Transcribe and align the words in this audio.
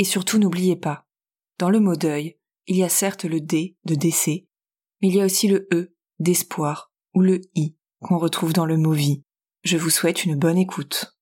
Et 0.00 0.04
surtout 0.04 0.38
n'oubliez 0.38 0.76
pas, 0.76 1.04
dans 1.58 1.68
le 1.68 1.78
mot 1.78 1.94
deuil, 1.94 2.38
il 2.66 2.76
y 2.76 2.84
a 2.84 2.88
certes 2.88 3.26
le 3.26 3.38
D 3.38 3.76
de 3.84 3.94
décès, 3.94 4.46
mais 5.02 5.08
il 5.08 5.16
y 5.16 5.20
a 5.20 5.26
aussi 5.26 5.46
le 5.46 5.68
E 5.74 5.92
d'espoir 6.18 6.90
ou 7.12 7.20
le 7.20 7.42
I 7.54 7.76
qu'on 8.00 8.16
retrouve 8.16 8.54
dans 8.54 8.64
le 8.64 8.78
mot 8.78 8.94
vie. 8.94 9.22
Je 9.62 9.76
vous 9.76 9.90
souhaite 9.90 10.24
une 10.24 10.36
bonne 10.36 10.56
écoute. 10.56 11.14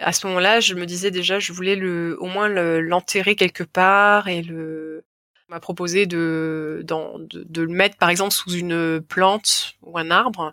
À 0.00 0.12
ce 0.12 0.26
moment-là, 0.26 0.58
je 0.58 0.74
me 0.74 0.86
disais 0.86 1.12
déjà, 1.12 1.38
je 1.38 1.52
voulais 1.52 1.80
au 1.84 2.26
moins 2.26 2.48
l'enterrer 2.48 3.36
quelque 3.36 3.62
part 3.62 4.26
et 4.26 4.42
le 4.42 5.04
m'a 5.48 5.60
proposé 5.60 6.06
de, 6.06 6.84
le 6.84 7.66
mettre 7.68 7.96
par 7.96 8.08
exemple 8.08 8.32
sous 8.32 8.54
une 8.54 9.00
plante 9.00 9.74
ou 9.82 9.96
un 9.98 10.10
arbre. 10.10 10.52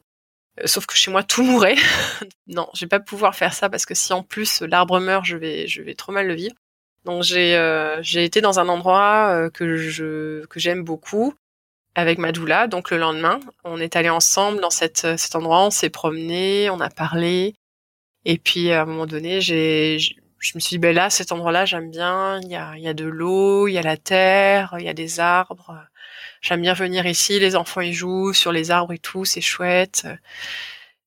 Euh, 0.60 0.68
sauf 0.68 0.86
que 0.86 0.96
chez 0.96 1.10
moi 1.10 1.23
tout 1.23 1.42
mourait. 1.42 1.78
non, 2.46 2.70
je 2.76 2.82
vais 2.82 2.90
pas 2.90 3.00
pouvoir 3.00 3.34
faire 3.34 3.56
ça 3.56 3.68
parce 3.68 3.88
que 3.88 3.96
si 3.96 4.14
en 4.14 4.22
plus 4.22 4.62
l'arbre 4.62 5.00
meurt, 5.00 5.26
je 5.26 5.38
vais 5.38 5.96
trop 5.96 6.12
mal 6.12 6.28
le 6.28 6.36
vivre. 6.36 6.54
Donc 7.05 7.23
j'ai 7.23 7.55
euh, 7.55 8.02
j'ai 8.02 8.23
été 8.25 8.42
dans 8.42 8.59
un 8.59 8.69
endroit 8.69 9.30
euh, 9.33 9.50
que 9.50 9.78
je 9.78 10.45
que 10.47 10.59
j'aime 10.59 10.83
beaucoup 10.83 11.33
avec 11.95 12.17
ma 12.19 12.31
doula. 12.31 12.67
Donc 12.67 12.92
le 12.92 12.97
lendemain, 12.97 13.39
on 13.64 13.80
est 13.80 13.95
allé 13.95 14.09
ensemble 14.09 14.61
dans 14.61 14.69
cette 14.69 15.17
cet 15.17 15.36
endroit, 15.36 15.66
on 15.66 15.72
s'est 15.72 15.89
promené, 15.89 16.70
on 16.70 16.80
a 16.80 16.89
parlé. 16.89 17.55
Et 18.25 18.38
puis 18.38 18.72
à 18.72 18.81
un 18.83 18.86
moment 18.86 19.05
donné, 19.05 19.42
j'ai, 19.42 19.97
je 20.00 20.52
me 20.55 20.59
suis 20.59 20.75
dit, 20.75 20.77
ben 20.80 20.95
là, 20.95 21.09
cet 21.09 21.31
endroit-là, 21.31 21.66
j'aime 21.66 21.92
bien. 21.92 22.39
Il 22.42 22.50
y 22.50 22.55
a, 22.55 22.73
il 22.77 22.83
y 22.83 22.88
a 22.88 22.94
de 22.94 23.05
l'eau, 23.05 23.67
il 23.67 23.73
y 23.73 23.77
a 23.77 23.81
la 23.81 23.97
terre, 23.97 24.75
il 24.80 24.86
y 24.86 24.89
a 24.89 24.94
des 24.94 25.20
arbres. 25.20 25.75
J'aime 26.42 26.61
bien 26.61 26.73
venir 26.73 27.05
ici. 27.05 27.39
Les 27.39 27.55
enfants 27.55 27.81
y 27.81 27.94
jouent 27.94 28.33
sur 28.33 28.52
les 28.52 28.72
arbres 28.72 28.94
et 28.94 29.00
tout, 29.00 29.25
c'est 29.25 29.42
chouette. 29.42 30.08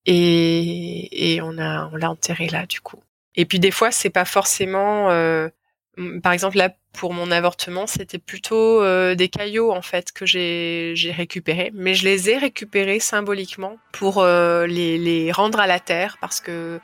Et, 0.06 1.34
et 1.34 1.40
on 1.42 1.58
a, 1.58 1.88
on 1.92 1.96
l'a 1.96 2.10
enterré 2.10 2.48
là 2.48 2.66
du 2.66 2.80
coup. 2.80 3.02
Et 3.36 3.46
puis 3.46 3.60
des 3.60 3.70
fois, 3.70 3.90
c'est 3.90 4.10
pas 4.10 4.24
forcément. 4.24 5.10
Euh, 5.10 5.48
par 6.22 6.32
exemple 6.32 6.56
là, 6.56 6.70
pour 6.92 7.12
mon 7.12 7.30
avortement, 7.30 7.86
c'était 7.86 8.18
plutôt 8.18 8.82
euh, 8.82 9.14
des 9.14 9.28
caillots 9.28 9.72
en 9.72 9.82
fait 9.82 10.12
que 10.12 10.24
j'ai 10.26 10.94
récupérés, 11.16 11.70
mais 11.74 11.94
je 11.94 12.04
les 12.04 12.30
ai 12.30 12.38
récupérés 12.38 13.00
symboliquement 13.00 13.78
pour 13.92 14.18
euh, 14.18 14.66
les 14.66 15.32
rendre 15.32 15.60
à 15.60 15.66
la 15.66 15.80
terre 15.80 16.18
parce 16.20 16.40
que 16.40 16.80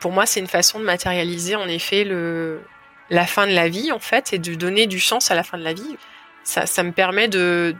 pour 0.00 0.12
moi, 0.12 0.26
c'est 0.26 0.40
une 0.40 0.46
façon 0.46 0.78
de 0.78 0.84
matérialiser 0.84 1.56
en 1.56 1.66
effet 1.66 2.06
la 3.10 3.26
fin 3.26 3.46
de 3.46 3.52
la 3.52 3.68
vie 3.68 3.92
en 3.92 3.98
fait 3.98 4.32
et 4.32 4.38
de 4.38 4.54
donner 4.54 4.86
du 4.86 5.00
sens 5.00 5.30
à 5.30 5.34
la 5.34 5.42
fin 5.42 5.58
de 5.58 5.64
la 5.64 5.72
vie. 5.72 5.96
Ça, 6.44 6.82
me 6.84 6.92
permet 6.92 7.26
de, 7.26 7.74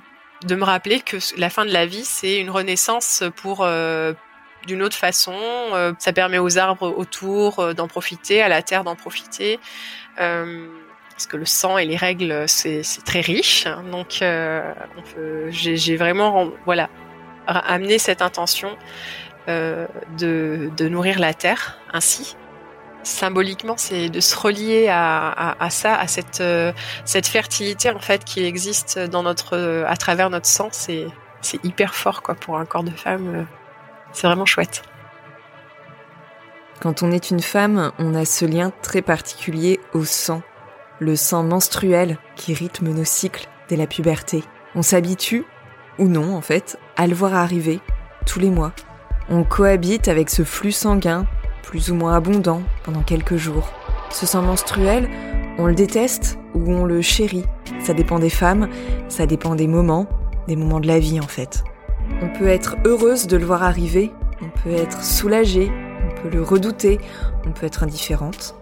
de 0.44 0.54
me 0.56 0.64
rappeler 0.64 1.00
que 1.00 1.18
la 1.36 1.50
fin 1.50 1.64
de 1.64 1.72
la 1.72 1.86
vie, 1.86 2.04
c'est 2.04 2.40
une 2.40 2.50
renaissance 2.50 3.22
pour 3.36 3.60
euh, 3.62 4.12
d'une 4.66 4.82
autre 4.82 4.96
façon. 4.96 5.36
Euh, 5.72 5.92
ça 5.98 6.12
permet 6.12 6.38
aux 6.38 6.58
arbres 6.58 6.94
autour 6.96 7.58
euh, 7.58 7.74
d'en 7.74 7.88
profiter, 7.88 8.42
à 8.42 8.48
la 8.48 8.62
terre 8.62 8.84
d'en 8.84 8.96
profiter. 8.96 9.58
parce 10.16 11.26
que 11.28 11.36
le 11.36 11.46
sang 11.46 11.78
et 11.78 11.84
les 11.84 11.96
règles, 11.96 12.44
c'est 12.46 12.82
très 13.04 13.20
riche. 13.20 13.66
Donc, 13.90 14.22
j'ai 15.50 15.96
vraiment, 15.96 16.50
voilà, 16.66 16.90
amené 17.46 17.98
cette 17.98 18.22
intention 18.22 18.76
euh, 19.48 19.86
de, 20.18 20.88
nourrir 20.88 21.20
la 21.20 21.32
terre 21.32 21.78
ainsi. 21.92 22.36
Symboliquement, 23.04 23.76
c'est 23.76 24.08
de 24.08 24.18
se 24.18 24.36
relier 24.36 24.88
à, 24.90 25.68
ça, 25.70 25.94
à 25.94 26.08
cette, 26.08 26.40
euh, 26.40 26.72
cette 27.04 27.28
fertilité 27.28 27.90
en 27.90 28.00
fait 28.00 28.24
qui 28.24 28.44
existe 28.44 28.98
dans 28.98 29.22
notre, 29.22 29.84
à 29.86 29.96
travers 29.96 30.30
notre 30.30 30.46
sang. 30.46 30.68
C'est 30.72 31.06
hyper 31.62 31.94
fort 31.94 32.22
quoi 32.22 32.34
pour 32.34 32.58
un 32.58 32.64
corps 32.66 32.82
de 32.82 32.90
femme. 32.90 33.46
C'est 34.12 34.26
vraiment 34.26 34.46
chouette. 34.46 34.82
Quand 36.80 37.02
on 37.02 37.10
est 37.10 37.30
une 37.30 37.40
femme, 37.40 37.92
on 37.98 38.14
a 38.14 38.24
ce 38.24 38.44
lien 38.44 38.72
très 38.82 39.02
particulier 39.02 39.80
au 39.94 40.04
sang, 40.04 40.42
le 40.98 41.16
sang 41.16 41.42
menstruel 41.42 42.18
qui 42.36 42.54
rythme 42.54 42.90
nos 42.90 43.04
cycles 43.04 43.48
dès 43.68 43.76
la 43.76 43.86
puberté. 43.86 44.44
On 44.74 44.82
s'habitue, 44.82 45.44
ou 45.98 46.06
non 46.06 46.34
en 46.34 46.42
fait, 46.42 46.78
à 46.96 47.06
le 47.06 47.14
voir 47.14 47.34
arriver 47.34 47.80
tous 48.26 48.40
les 48.40 48.50
mois, 48.50 48.72
on 49.28 49.42
cohabite 49.42 50.08
avec 50.08 50.30
ce 50.30 50.44
flux 50.44 50.72
sanguin, 50.72 51.26
plus 51.62 51.90
ou 51.90 51.94
moins 51.94 52.14
abondant, 52.14 52.62
pendant 52.84 53.02
quelques 53.02 53.36
jours. 53.36 53.72
Ce 54.10 54.26
sang 54.26 54.42
menstruel, 54.42 55.08
on 55.58 55.66
le 55.66 55.74
déteste 55.74 56.38
ou 56.54 56.72
on 56.72 56.84
le 56.84 57.02
chérit. 57.02 57.44
Ça 57.80 57.94
dépend 57.94 58.18
des 58.18 58.30
femmes, 58.30 58.68
ça 59.08 59.26
dépend 59.26 59.54
des 59.54 59.66
moments, 59.66 60.06
des 60.46 60.56
moments 60.56 60.80
de 60.80 60.86
la 60.86 60.98
vie 60.98 61.18
en 61.18 61.26
fait. 61.26 61.64
On 62.22 62.28
peut 62.28 62.48
être 62.48 62.76
heureuse 62.84 63.26
de 63.26 63.36
le 63.36 63.44
voir 63.44 63.62
arriver, 63.62 64.12
on 64.42 64.48
peut 64.60 64.74
être 64.74 65.04
soulagée, 65.04 65.70
on 66.06 66.22
peut 66.22 66.28
le 66.28 66.42
redouter, 66.42 66.98
on 67.46 67.50
peut 67.50 67.66
être 67.66 67.82
indifférente. 67.82 68.54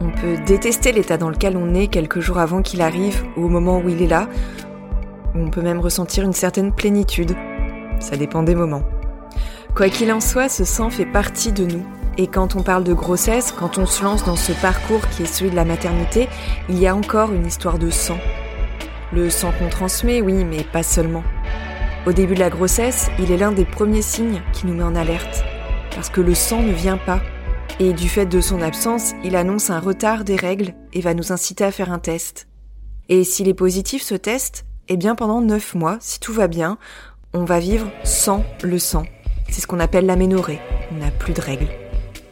On 0.00 0.10
peut 0.10 0.36
détester 0.46 0.92
l'état 0.92 1.16
dans 1.16 1.30
lequel 1.30 1.56
on 1.56 1.74
est 1.74 1.88
quelques 1.88 2.20
jours 2.20 2.38
avant 2.38 2.62
qu'il 2.62 2.82
arrive 2.82 3.24
ou 3.36 3.46
au 3.46 3.48
moment 3.48 3.78
où 3.78 3.88
il 3.88 4.00
est 4.00 4.06
là. 4.06 4.28
On 5.34 5.50
peut 5.50 5.62
même 5.62 5.80
ressentir 5.80 6.24
une 6.24 6.32
certaine 6.32 6.72
plénitude. 6.72 7.34
Ça 7.98 8.16
dépend 8.16 8.42
des 8.42 8.54
moments. 8.54 8.82
Quoi 9.74 9.88
qu'il 9.88 10.12
en 10.12 10.20
soit, 10.20 10.48
ce 10.48 10.64
sang 10.64 10.90
fait 10.90 11.06
partie 11.06 11.52
de 11.52 11.64
nous. 11.64 11.84
Et 12.16 12.26
quand 12.26 12.56
on 12.56 12.62
parle 12.62 12.84
de 12.84 12.92
grossesse, 12.92 13.52
quand 13.52 13.78
on 13.78 13.86
se 13.86 14.02
lance 14.02 14.24
dans 14.24 14.36
ce 14.36 14.52
parcours 14.52 15.00
qui 15.10 15.22
est 15.22 15.26
celui 15.26 15.50
de 15.50 15.56
la 15.56 15.64
maternité, 15.64 16.28
il 16.68 16.78
y 16.78 16.86
a 16.86 16.94
encore 16.94 17.32
une 17.32 17.46
histoire 17.46 17.78
de 17.78 17.90
sang. 17.90 18.18
Le 19.12 19.30
sang 19.30 19.52
qu'on 19.58 19.68
transmet, 19.68 20.20
oui, 20.20 20.44
mais 20.44 20.64
pas 20.64 20.82
seulement. 20.82 21.22
Au 22.06 22.12
début 22.12 22.34
de 22.34 22.40
la 22.40 22.50
grossesse, 22.50 23.08
il 23.18 23.32
est 23.32 23.36
l'un 23.36 23.52
des 23.52 23.64
premiers 23.64 24.02
signes 24.02 24.42
qui 24.52 24.66
nous 24.66 24.74
met 24.74 24.82
en 24.82 24.94
alerte. 24.94 25.44
Parce 25.94 26.08
que 26.08 26.20
le 26.20 26.34
sang 26.34 26.62
ne 26.62 26.72
vient 26.72 26.96
pas. 26.96 27.20
Et 27.80 27.92
du 27.92 28.08
fait 28.08 28.26
de 28.26 28.40
son 28.40 28.62
absence, 28.62 29.12
il 29.24 29.36
annonce 29.36 29.70
un 29.70 29.80
retard 29.80 30.24
des 30.24 30.36
règles 30.36 30.74
et 30.92 31.00
va 31.00 31.14
nous 31.14 31.32
inciter 31.32 31.64
à 31.64 31.72
faire 31.72 31.92
un 31.92 31.98
test. 31.98 32.48
Et 33.08 33.24
s'il 33.24 33.48
est 33.48 33.54
positif 33.54 34.02
ce 34.02 34.14
test, 34.14 34.64
eh 34.88 34.96
bien 34.96 35.14
pendant 35.14 35.40
9 35.40 35.74
mois, 35.74 35.98
si 36.00 36.18
tout 36.20 36.32
va 36.32 36.48
bien, 36.48 36.78
on 37.34 37.44
va 37.44 37.58
vivre 37.58 37.90
sans 38.04 38.44
le 38.62 38.78
sang. 38.78 39.04
C'est 39.50 39.60
ce 39.60 39.66
qu'on 39.66 39.80
appelle 39.80 40.06
l'aménorrhée. 40.06 40.60
On 40.92 40.96
n'a 40.96 41.10
plus 41.10 41.34
de 41.34 41.40
règles. 41.40 41.68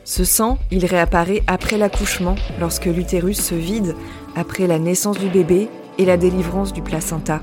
Ce 0.05 0.25
sang, 0.25 0.59
il 0.71 0.87
réapparaît 0.87 1.43
après 1.47 1.77
l'accouchement, 1.77 2.37
lorsque 2.61 2.87
l'utérus 2.87 3.41
se 3.41 3.55
vide, 3.55 3.95
après 4.37 4.67
la 4.67 4.79
naissance 4.79 5.19
du 5.19 5.29
bébé 5.29 5.69
et 5.99 6.05
la 6.05 6.17
délivrance 6.17 6.73
du 6.73 6.83
placenta. 6.83 7.41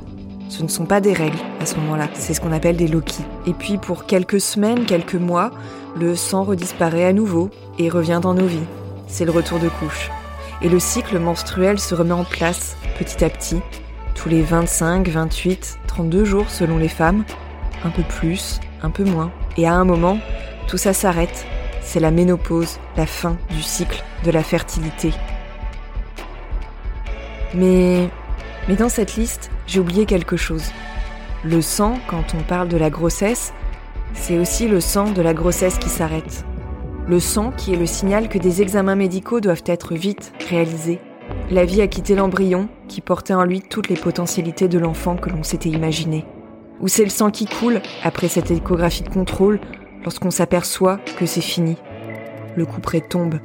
Ce 0.53 0.61
ne 0.61 0.67
sont 0.67 0.85
pas 0.85 1.01
des 1.01 1.13
règles 1.13 1.39
à 1.59 1.65
ce 1.65 1.77
moment-là, 1.77 2.07
c'est 2.13 2.35
ce 2.35 2.39
qu'on 2.39 2.51
appelle 2.51 2.77
des 2.77 2.88
loquis. 2.88 3.23
Et 3.47 3.53
puis 3.53 3.79
pour 3.79 4.05
quelques 4.05 4.39
semaines, 4.39 4.85
quelques 4.85 5.15
mois, 5.15 5.50
le 6.00 6.15
sang 6.15 6.44
redisparaît 6.44 7.05
à 7.05 7.11
nouveau 7.11 7.50
et 7.79 7.89
revient 7.89 8.19
dans 8.21 8.35
nos 8.35 8.45
vies. 8.45 8.67
C'est 9.07 9.25
le 9.25 9.31
retour 9.31 9.57
de 9.57 9.67
couche. 9.67 10.11
Et 10.61 10.69
le 10.69 10.79
cycle 10.79 11.17
menstruel 11.17 11.79
se 11.79 11.95
remet 11.95 12.13
en 12.13 12.23
place 12.23 12.77
petit 13.00 13.25
à 13.25 13.31
petit, 13.31 13.61
tous 14.13 14.29
les 14.29 14.44
25, 14.44 15.07
28, 15.07 15.79
32 15.88 16.23
jours 16.23 16.47
selon 16.51 16.77
les 16.77 16.88
femmes, 16.88 17.23
un 17.83 17.89
peu 17.89 18.03
plus, 18.03 18.59
un 18.83 18.91
peu 18.91 19.06
moins. 19.06 19.31
Et 19.57 19.65
à 19.65 19.73
un 19.73 19.85
moment, 19.85 20.19
tout 20.67 20.77
ça 20.77 20.94
s'arrête. 20.94 21.47
C'est 21.81 21.99
la 21.99 22.11
ménopause, 22.11 22.77
la 22.95 23.07
fin 23.07 23.38
du 23.49 23.63
cycle 23.63 24.03
de 24.23 24.29
la 24.29 24.44
fertilité. 24.44 25.13
Mais, 27.56 28.07
mais 28.68 28.75
dans 28.75 28.89
cette 28.89 29.15
liste, 29.15 29.51
j'ai 29.68 29.80
oublié 29.80 30.06
quelque 30.06 30.38
chose. 30.38 30.71
Le 31.44 31.62
sang, 31.62 32.00
quand 32.07 32.33
on 32.38 32.44
parle 32.44 32.69
de 32.69 32.77
la 32.77 32.89
grossesse, 32.89 33.54
c'est 34.13 34.38
aussi 34.38 34.68
le 34.68 34.80
sang 34.80 35.12
de 35.12 35.21
la 35.21 35.33
grossesse 35.33 35.77
qui 35.77 35.89
s'arrête. 35.89 36.45
Le 37.07 37.19
sang 37.19 37.51
qui 37.51 37.74
est 37.74 37.77
le 37.77 37.86
signal 37.86 38.30
que 38.30 38.38
des 38.38 38.62
examens 38.62 38.95
médicaux 38.95 39.42
doivent 39.42 39.63
être 39.65 39.94
vite 39.94 40.31
réalisés. 40.50 41.01
La 41.51 41.65
vie 41.65 41.81
a 41.81 41.88
quitté 41.88 42.15
l'embryon 42.15 42.69
qui 42.88 43.01
portait 43.01 43.33
en 43.33 43.44
lui 43.44 43.62
toutes 43.62 43.89
les 43.89 43.98
potentialités 43.98 44.69
de 44.69 44.80
l'enfant 44.80 45.18
que 45.18 45.30
l'on 45.30 45.44
s'était 45.44 45.69
imaginé. 45.69 46.25
Ou 46.80 46.88
c'est 46.88 47.04
le 47.04 47.09
sang 47.09 47.30
qui 47.30 47.45
coule 47.45 47.81
après 48.04 48.30
cette 48.30 48.51
échographie 48.51 49.04
de 49.04 49.09
contrôle 49.09 49.59
lorsqu'on 50.04 50.31
s'aperçoit 50.31 51.00
que 51.18 51.25
c'est 51.25 51.42
fini. 51.42 51.75
Le 52.56 52.66
coup 52.66 52.80
près 52.80 53.01
tombe. 53.01 53.39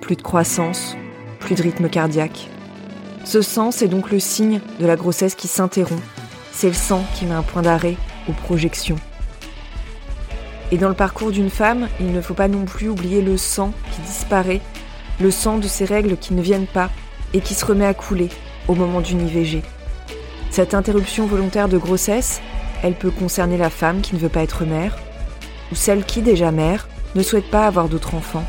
Plus 0.00 0.16
de 0.16 0.22
croissance, 0.22 0.96
plus 1.40 1.54
de 1.54 1.62
rythme 1.62 1.88
cardiaque. 1.88 2.48
Ce 3.24 3.40
sang, 3.40 3.70
c'est 3.70 3.88
donc 3.88 4.10
le 4.10 4.20
signe 4.20 4.60
de 4.78 4.86
la 4.86 4.96
grossesse 4.96 5.34
qui 5.34 5.48
s'interrompt. 5.48 6.02
C'est 6.52 6.68
le 6.68 6.74
sang 6.74 7.02
qui 7.14 7.24
met 7.24 7.34
un 7.34 7.42
point 7.42 7.62
d'arrêt 7.62 7.96
aux 8.28 8.32
projections. 8.32 8.98
Et 10.70 10.76
dans 10.76 10.88
le 10.88 10.94
parcours 10.94 11.30
d'une 11.30 11.50
femme, 11.50 11.88
il 12.00 12.12
ne 12.12 12.20
faut 12.20 12.34
pas 12.34 12.48
non 12.48 12.64
plus 12.64 12.88
oublier 12.88 13.22
le 13.22 13.36
sang 13.36 13.72
qui 13.92 14.02
disparaît, 14.02 14.60
le 15.20 15.30
sang 15.30 15.58
de 15.58 15.66
ces 15.66 15.84
règles 15.84 16.16
qui 16.16 16.34
ne 16.34 16.42
viennent 16.42 16.66
pas 16.66 16.90
et 17.32 17.40
qui 17.40 17.54
se 17.54 17.64
remet 17.64 17.86
à 17.86 17.94
couler 17.94 18.28
au 18.68 18.74
moment 18.74 19.00
d'une 19.00 19.26
IVG. 19.26 19.62
Cette 20.50 20.74
interruption 20.74 21.26
volontaire 21.26 21.68
de 21.68 21.78
grossesse, 21.78 22.40
elle 22.82 22.94
peut 22.94 23.10
concerner 23.10 23.56
la 23.56 23.70
femme 23.70 24.02
qui 24.02 24.14
ne 24.14 24.20
veut 24.20 24.28
pas 24.28 24.42
être 24.42 24.64
mère, 24.64 24.96
ou 25.72 25.74
celle 25.74 26.04
qui, 26.04 26.22
déjà 26.22 26.50
mère, 26.50 26.88
ne 27.14 27.22
souhaite 27.22 27.50
pas 27.50 27.66
avoir 27.66 27.88
d'autres 27.88 28.14
enfants. 28.14 28.44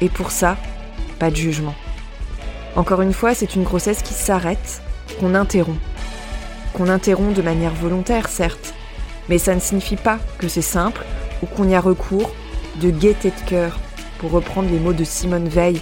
Et 0.00 0.08
pour 0.08 0.30
ça, 0.30 0.56
pas 1.18 1.30
de 1.30 1.36
jugement. 1.36 1.74
Encore 2.74 3.02
une 3.02 3.12
fois, 3.12 3.34
c'est 3.34 3.54
une 3.54 3.64
grossesse 3.64 4.02
qui 4.02 4.14
s'arrête, 4.14 4.80
qu'on 5.20 5.34
interrompt. 5.34 5.80
Qu'on 6.72 6.88
interrompt 6.88 7.36
de 7.36 7.42
manière 7.42 7.74
volontaire, 7.74 8.28
certes, 8.28 8.72
mais 9.28 9.36
ça 9.38 9.54
ne 9.54 9.60
signifie 9.60 9.96
pas 9.96 10.18
que 10.38 10.48
c'est 10.48 10.62
simple 10.62 11.04
ou 11.42 11.46
qu'on 11.46 11.68
y 11.68 11.74
a 11.74 11.80
recours 11.80 12.30
de 12.80 12.90
gaieté 12.90 13.30
de 13.30 13.48
cœur, 13.48 13.78
pour 14.18 14.30
reprendre 14.30 14.70
les 14.70 14.78
mots 14.78 14.94
de 14.94 15.04
Simone 15.04 15.48
Veil, 15.48 15.80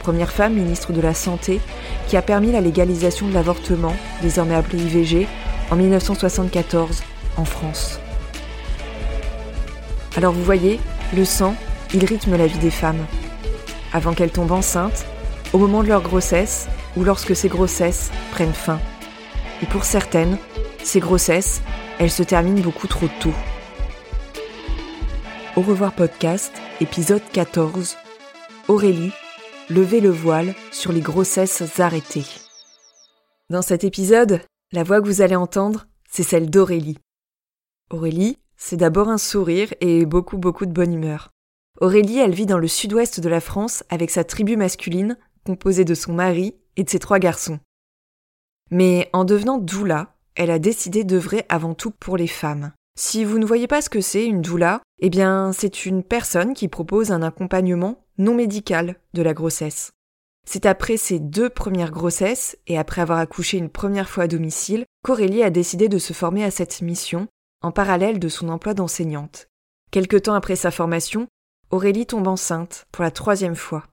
première 0.00 0.32
femme 0.32 0.54
ministre 0.54 0.92
de 0.92 1.00
la 1.00 1.14
Santé, 1.14 1.60
qui 2.08 2.16
a 2.16 2.22
permis 2.22 2.50
la 2.50 2.60
légalisation 2.60 3.28
de 3.28 3.34
l'avortement, 3.34 3.94
désormais 4.20 4.56
appelé 4.56 4.82
IVG, 4.82 5.28
en 5.70 5.76
1974 5.76 7.02
en 7.36 7.44
France. 7.44 8.00
Alors 10.16 10.32
vous 10.32 10.42
voyez, 10.42 10.80
le 11.14 11.24
sang, 11.24 11.54
il 11.94 12.04
rythme 12.04 12.36
la 12.36 12.46
vie 12.46 12.58
des 12.58 12.70
femmes. 12.70 13.06
Avant 13.92 14.12
qu'elles 14.12 14.32
tombent 14.32 14.52
enceintes, 14.52 15.06
au 15.52 15.58
moment 15.58 15.82
de 15.82 15.88
leur 15.88 16.02
grossesse 16.02 16.68
ou 16.96 17.04
lorsque 17.04 17.36
ces 17.36 17.48
grossesses 17.48 18.10
prennent 18.30 18.54
fin. 18.54 18.80
Et 19.62 19.66
pour 19.66 19.84
certaines, 19.84 20.38
ces 20.82 21.00
grossesses, 21.00 21.62
elles 21.98 22.10
se 22.10 22.22
terminent 22.22 22.62
beaucoup 22.62 22.86
trop 22.86 23.08
tôt. 23.20 23.34
Au 25.56 25.60
revoir 25.60 25.92
podcast, 25.92 26.52
épisode 26.80 27.22
14. 27.32 27.96
Aurélie, 28.68 29.12
levez 29.68 30.00
le 30.00 30.10
voile 30.10 30.54
sur 30.70 30.92
les 30.92 31.00
grossesses 31.00 31.78
arrêtées. 31.78 32.26
Dans 33.50 33.62
cet 33.62 33.84
épisode, 33.84 34.40
la 34.72 34.82
voix 34.82 35.00
que 35.00 35.06
vous 35.06 35.20
allez 35.20 35.36
entendre, 35.36 35.86
c'est 36.10 36.22
celle 36.22 36.48
d'Aurélie. 36.48 36.98
Aurélie, 37.90 38.38
c'est 38.56 38.78
d'abord 38.78 39.10
un 39.10 39.18
sourire 39.18 39.74
et 39.80 40.06
beaucoup 40.06 40.38
beaucoup 40.38 40.64
de 40.64 40.72
bonne 40.72 40.94
humeur. 40.94 41.30
Aurélie, 41.80 42.18
elle 42.18 42.34
vit 42.34 42.46
dans 42.46 42.58
le 42.58 42.68
sud-ouest 42.68 43.20
de 43.20 43.28
la 43.28 43.40
France 43.40 43.84
avec 43.90 44.10
sa 44.10 44.24
tribu 44.24 44.56
masculine, 44.56 45.18
composée 45.44 45.84
de 45.84 45.94
son 45.94 46.12
mari 46.12 46.56
et 46.76 46.84
de 46.84 46.90
ses 46.90 46.98
trois 46.98 47.18
garçons. 47.18 47.58
Mais 48.70 49.10
en 49.12 49.24
devenant 49.24 49.58
doula, 49.58 50.14
elle 50.34 50.50
a 50.50 50.58
décidé 50.58 51.04
d'œuvrer 51.04 51.44
avant 51.48 51.74
tout 51.74 51.90
pour 51.90 52.16
les 52.16 52.26
femmes. 52.26 52.72
Si 52.98 53.24
vous 53.24 53.38
ne 53.38 53.46
voyez 53.46 53.66
pas 53.66 53.82
ce 53.82 53.90
que 53.90 54.00
c'est 54.00 54.26
une 54.26 54.42
doula, 54.42 54.80
eh 55.00 55.10
bien 55.10 55.52
c'est 55.52 55.86
une 55.86 56.02
personne 56.02 56.54
qui 56.54 56.68
propose 56.68 57.10
un 57.10 57.22
accompagnement 57.22 58.04
non 58.18 58.34
médical 58.34 58.96
de 59.14 59.22
la 59.22 59.34
grossesse. 59.34 59.92
C'est 60.46 60.66
après 60.66 60.96
ses 60.96 61.18
deux 61.18 61.48
premières 61.48 61.92
grossesses 61.92 62.58
et 62.66 62.78
après 62.78 63.00
avoir 63.00 63.18
accouché 63.18 63.58
une 63.58 63.70
première 63.70 64.10
fois 64.10 64.24
à 64.24 64.28
domicile 64.28 64.84
qu'Aurélie 65.04 65.42
a 65.42 65.50
décidé 65.50 65.88
de 65.88 65.98
se 65.98 66.12
former 66.12 66.44
à 66.44 66.50
cette 66.50 66.82
mission 66.82 67.28
en 67.62 67.70
parallèle 67.70 68.18
de 68.18 68.28
son 68.28 68.48
emploi 68.48 68.74
d'enseignante. 68.74 69.46
Quelque 69.90 70.16
temps 70.16 70.34
après 70.34 70.56
sa 70.56 70.70
formation, 70.70 71.28
Aurélie 71.70 72.06
tombe 72.06 72.26
enceinte 72.26 72.86
pour 72.92 73.04
la 73.04 73.10
troisième 73.10 73.56
fois. 73.56 73.84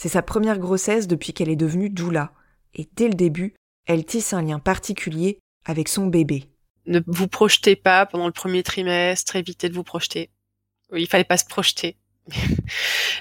C'est 0.00 0.08
sa 0.08 0.22
première 0.22 0.58
grossesse 0.58 1.08
depuis 1.08 1.34
qu'elle 1.34 1.50
est 1.50 1.56
devenue 1.56 1.90
doula, 1.90 2.32
et 2.72 2.88
dès 2.96 3.06
le 3.06 3.12
début, 3.12 3.52
elle 3.84 4.06
tisse 4.06 4.32
un 4.32 4.40
lien 4.40 4.58
particulier 4.58 5.40
avec 5.66 5.88
son 5.90 6.06
bébé. 6.06 6.48
Ne 6.86 7.00
vous 7.06 7.28
projetez 7.28 7.76
pas 7.76 8.06
pendant 8.06 8.24
le 8.24 8.32
premier 8.32 8.62
trimestre, 8.62 9.36
évitez 9.36 9.68
de 9.68 9.74
vous 9.74 9.84
projeter. 9.84 10.30
Il 10.96 11.06
fallait 11.06 11.24
pas 11.24 11.36
se 11.36 11.44
projeter. 11.44 11.98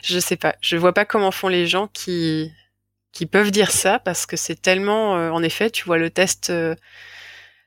je 0.04 0.20
sais 0.20 0.38
pas, 0.38 0.56
je 0.62 0.78
vois 0.78 0.94
pas 0.94 1.04
comment 1.04 1.32
font 1.32 1.50
les 1.50 1.68
gens 1.68 1.88
qui 1.88 2.50
qui 3.12 3.26
peuvent 3.26 3.52
dire 3.52 3.72
ça 3.72 4.00
parce 4.00 4.26
que 4.26 4.38
c'est 4.38 4.62
tellement 4.62 5.18
euh, 5.18 5.32
en 5.32 5.44
effet, 5.44 5.70
tu 5.72 5.84
vois 5.84 5.98
le 5.98 6.10
test 6.10 6.50
euh, 6.50 6.76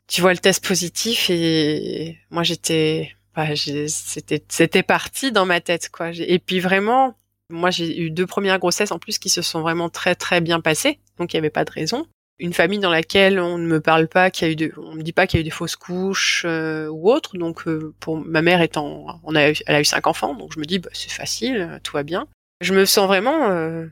tu 0.08 0.22
vois 0.22 0.32
le 0.32 0.38
test 0.38 0.66
positif 0.66 1.28
et 1.28 2.18
moi 2.30 2.44
j'étais 2.44 3.14
bah, 3.36 3.54
c'était 3.56 4.42
c'était 4.48 4.82
parti 4.82 5.32
dans 5.32 5.44
ma 5.44 5.60
tête 5.60 5.90
quoi 5.90 6.12
et 6.14 6.38
puis 6.38 6.60
vraiment 6.60 7.14
moi 7.52 7.70
j'ai 7.70 8.00
eu 8.00 8.10
deux 8.10 8.26
premières 8.26 8.58
grossesses 8.58 8.90
en 8.90 8.98
plus 8.98 9.18
qui 9.18 9.28
se 9.28 9.42
sont 9.42 9.60
vraiment 9.60 9.88
très 9.88 10.14
très 10.14 10.40
bien 10.40 10.60
passées. 10.60 10.98
Donc 11.18 11.32
il 11.32 11.36
y 11.36 11.38
avait 11.38 11.50
pas 11.50 11.64
de 11.64 11.70
raison. 11.70 12.06
Une 12.38 12.54
famille 12.54 12.80
dans 12.80 12.90
laquelle 12.90 13.38
on 13.38 13.58
ne 13.58 13.66
me 13.66 13.80
parle 13.80 14.08
pas 14.08 14.30
qu'il 14.30 14.48
y 14.48 14.50
a 14.50 14.66
eu 14.66 14.72
on 14.76 14.94
me 14.94 15.02
dit 15.02 15.12
pas 15.12 15.26
qu'il 15.26 15.38
y 15.38 15.40
a 15.40 15.42
eu 15.42 15.44
des 15.44 15.50
fausses 15.50 15.76
couches 15.76 16.44
euh, 16.46 16.88
ou 16.88 17.10
autre. 17.10 17.36
Donc 17.36 17.68
euh, 17.68 17.94
pour 18.00 18.16
ma 18.16 18.42
mère 18.42 18.62
étant 18.62 19.20
on 19.22 19.36
a 19.36 19.42
elle 19.42 19.56
a 19.66 19.80
eu 19.80 19.84
cinq 19.84 20.06
enfants. 20.06 20.34
Donc 20.34 20.52
je 20.54 20.58
me 20.58 20.64
dis 20.64 20.78
bah, 20.78 20.90
c'est 20.92 21.12
facile 21.12 21.80
tout 21.84 21.92
va 21.92 22.02
bien. 22.02 22.26
Je 22.60 22.74
me 22.74 22.84
sens 22.84 23.06
vraiment 23.06 23.50
euh, 23.50 23.86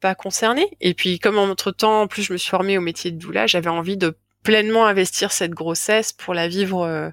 pas 0.00 0.14
concernée. 0.14 0.68
Et 0.80 0.94
puis 0.94 1.18
comme 1.18 1.38
entre 1.38 1.70
temps 1.70 2.02
en 2.02 2.06
plus 2.08 2.22
je 2.22 2.32
me 2.32 2.38
suis 2.38 2.50
formée 2.50 2.78
au 2.78 2.82
métier 2.82 3.10
de 3.10 3.18
doula 3.18 3.46
j'avais 3.46 3.70
envie 3.70 3.96
de 3.96 4.16
pleinement 4.42 4.86
investir 4.86 5.32
cette 5.32 5.52
grossesse 5.52 6.12
pour 6.12 6.34
la 6.34 6.48
vivre 6.48 7.12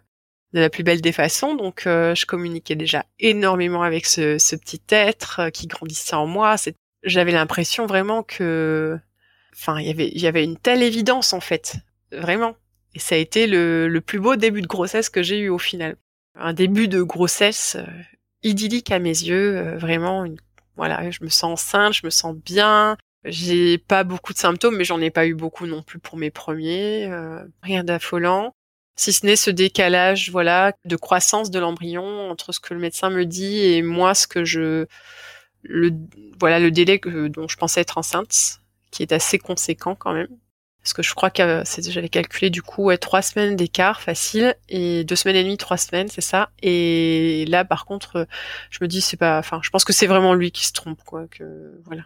de 0.53 0.59
la 0.59 0.69
plus 0.69 0.83
belle 0.83 1.01
des 1.01 1.12
façons. 1.12 1.56
Donc, 1.56 1.88
euh, 1.88 2.15
je 2.15 2.25
communiquais 2.25 2.75
déjà 2.75 3.06
énormément 3.19 3.83
avec 3.83 4.06
ce, 4.06 4.38
ce 4.38 4.56
petit 4.56 4.81
être 4.89 5.39
euh, 5.39 5.50
qui 5.50 5.68
grandissait 5.68 6.15
en 6.15 6.27
moi. 6.27 6.56
J'avais 7.03 7.31
l'impression 7.31 7.86
vraiment 7.86 8.24
que, 8.24 9.00
enfin, 9.53 9.80
il 9.80 9.88
y 9.88 9.89
avait, 9.89 10.12
il 10.13 10.21
y 10.21 10.27
avait 10.27 10.44
une 10.44 10.57
telle 10.57 10.83
évidence 10.83 11.33
en 11.33 11.39
fait, 11.39 11.77
vraiment. 12.12 12.56
Et 12.94 13.00
ça 13.00 13.15
a 13.15 13.18
été 13.18 13.48
le, 13.48 13.88
le 13.88 14.01
plus 14.01 14.19
beau 14.19 14.36
début 14.36 14.62
de 14.62 14.68
grossesse 14.68 15.09
que 15.09 15.24
j'ai 15.24 15.39
eu 15.39 15.50
au 15.50 15.57
final. 15.57 15.95
Un 16.36 16.54
début 16.54 16.88
de 16.88 17.01
grossesse 17.01 17.77
idyllique 18.44 18.92
à 18.92 19.00
mes 19.00 19.09
yeux, 19.09 19.77
vraiment. 19.77 20.25
Une, 20.25 20.38
voilà, 20.75 21.09
je 21.12 21.24
me 21.24 21.30
sens 21.30 21.62
enceinte, 21.62 21.94
je 21.94 22.06
me 22.06 22.09
sens 22.09 22.36
bien. 22.36 22.97
J'ai 23.24 23.77
pas 23.77 24.04
beaucoup 24.04 24.33
de 24.33 24.39
symptômes, 24.39 24.75
mais 24.77 24.83
j'en 24.83 25.00
ai 25.00 25.12
pas 25.12 25.27
eu 25.27 25.36
beaucoup 25.36 25.68
non 25.68 25.83
plus 25.83 25.99
pour 25.99 26.18
mes 26.18 26.31
premiers. 26.31 27.06
Euh, 27.06 27.44
rien 27.61 27.83
d'affolant. 27.83 28.54
Si 28.95 29.14
ce 29.14 29.26
n'est 29.26 29.36
ce 29.36 29.50
décalage, 29.50 30.30
voilà, 30.31 30.74
de 30.86 30.95
croissance 30.95 31.50
de 31.50 31.60
l'embryon 31.60 32.30
entre 32.30 32.52
ce 32.52 32.60
que 32.60 32.74
le 32.74 32.80
médecin 32.80 33.10
me 33.10 33.26
dit 33.26 33.60
et 33.60 33.81
moi 33.81 34.14
ce 34.14 34.28
que 34.28 34.45
je, 34.45 34.86
le, 35.64 35.92
voilà, 36.40 36.60
le 36.60 36.71
délai 36.71 37.00
que, 37.00 37.28
dont 37.28 37.48
je 37.48 37.57
pensais 37.57 37.81
être 37.81 37.98
enceinte, 37.98 38.60
qui 38.92 39.04
est 39.04 39.12
assez 39.12 39.40
conséquent 39.40 39.95
quand 39.95 40.14
même. 40.14 40.28
Parce 40.83 40.94
que 40.94 41.04
je 41.04 41.14
crois 41.14 41.30
que 41.30 41.64
j'avais 41.90 42.10
calculé 42.10 42.50
du 42.50 42.64
coup 42.64 42.86
ouais, 42.86 42.98
trois 42.98 43.21
semaines 43.21 43.56
d'écart 43.56 44.02
facile 44.02 44.56
et 44.68 45.04
deux 45.04 45.16
semaines 45.16 45.36
et 45.36 45.44
demie, 45.44 45.57
trois 45.57 45.78
semaines, 45.78 46.07
c'est 46.10 46.21
ça. 46.21 46.50
Et 46.64 47.45
là, 47.48 47.66
par 47.66 47.86
contre, 47.86 48.28
je 48.71 48.80
me 48.81 48.88
dis 48.88 49.02
c'est 49.02 49.18
pas, 49.18 49.38
enfin, 49.38 49.60
je 49.64 49.69
pense 49.69 49.86
que 49.86 49.94
c'est 49.94 50.07
vraiment 50.07 50.33
lui 50.33 50.52
qui 50.52 50.66
se 50.66 50.74
trompe, 50.74 51.04
quoi. 51.04 51.28
Que 51.28 51.80
voilà 51.86 52.04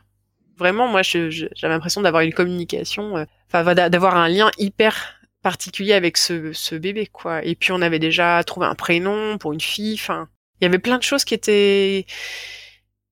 vraiment, 0.58 0.88
moi, 0.88 1.02
j'avais 1.04 1.50
l'impression 1.64 2.02
d'avoir 2.02 2.24
une 2.24 2.34
communication, 2.34 3.18
euh, 3.18 3.26
enfin, 3.52 3.74
d'avoir 3.74 4.16
un 4.16 4.30
lien 4.30 4.52
hyper 4.58 5.20
particulier 5.46 5.94
avec 5.94 6.18
ce, 6.18 6.76
bébé, 6.76 7.06
quoi. 7.06 7.46
Et 7.46 7.54
puis, 7.54 7.72
on 7.72 7.80
avait 7.84 8.00
déjà 8.00 8.44
trouvé 8.44 8.66
un 8.66 8.74
prénom 8.74 9.38
pour 9.38 9.54
une 9.54 9.62
fille. 9.62 9.94
Enfin, 9.94 10.28
il 10.60 10.66
y 10.66 10.68
avait 10.68 10.80
plein 10.80 10.98
de 10.98 11.04
choses 11.04 11.24
qui 11.24 11.36
étaient, 11.36 12.08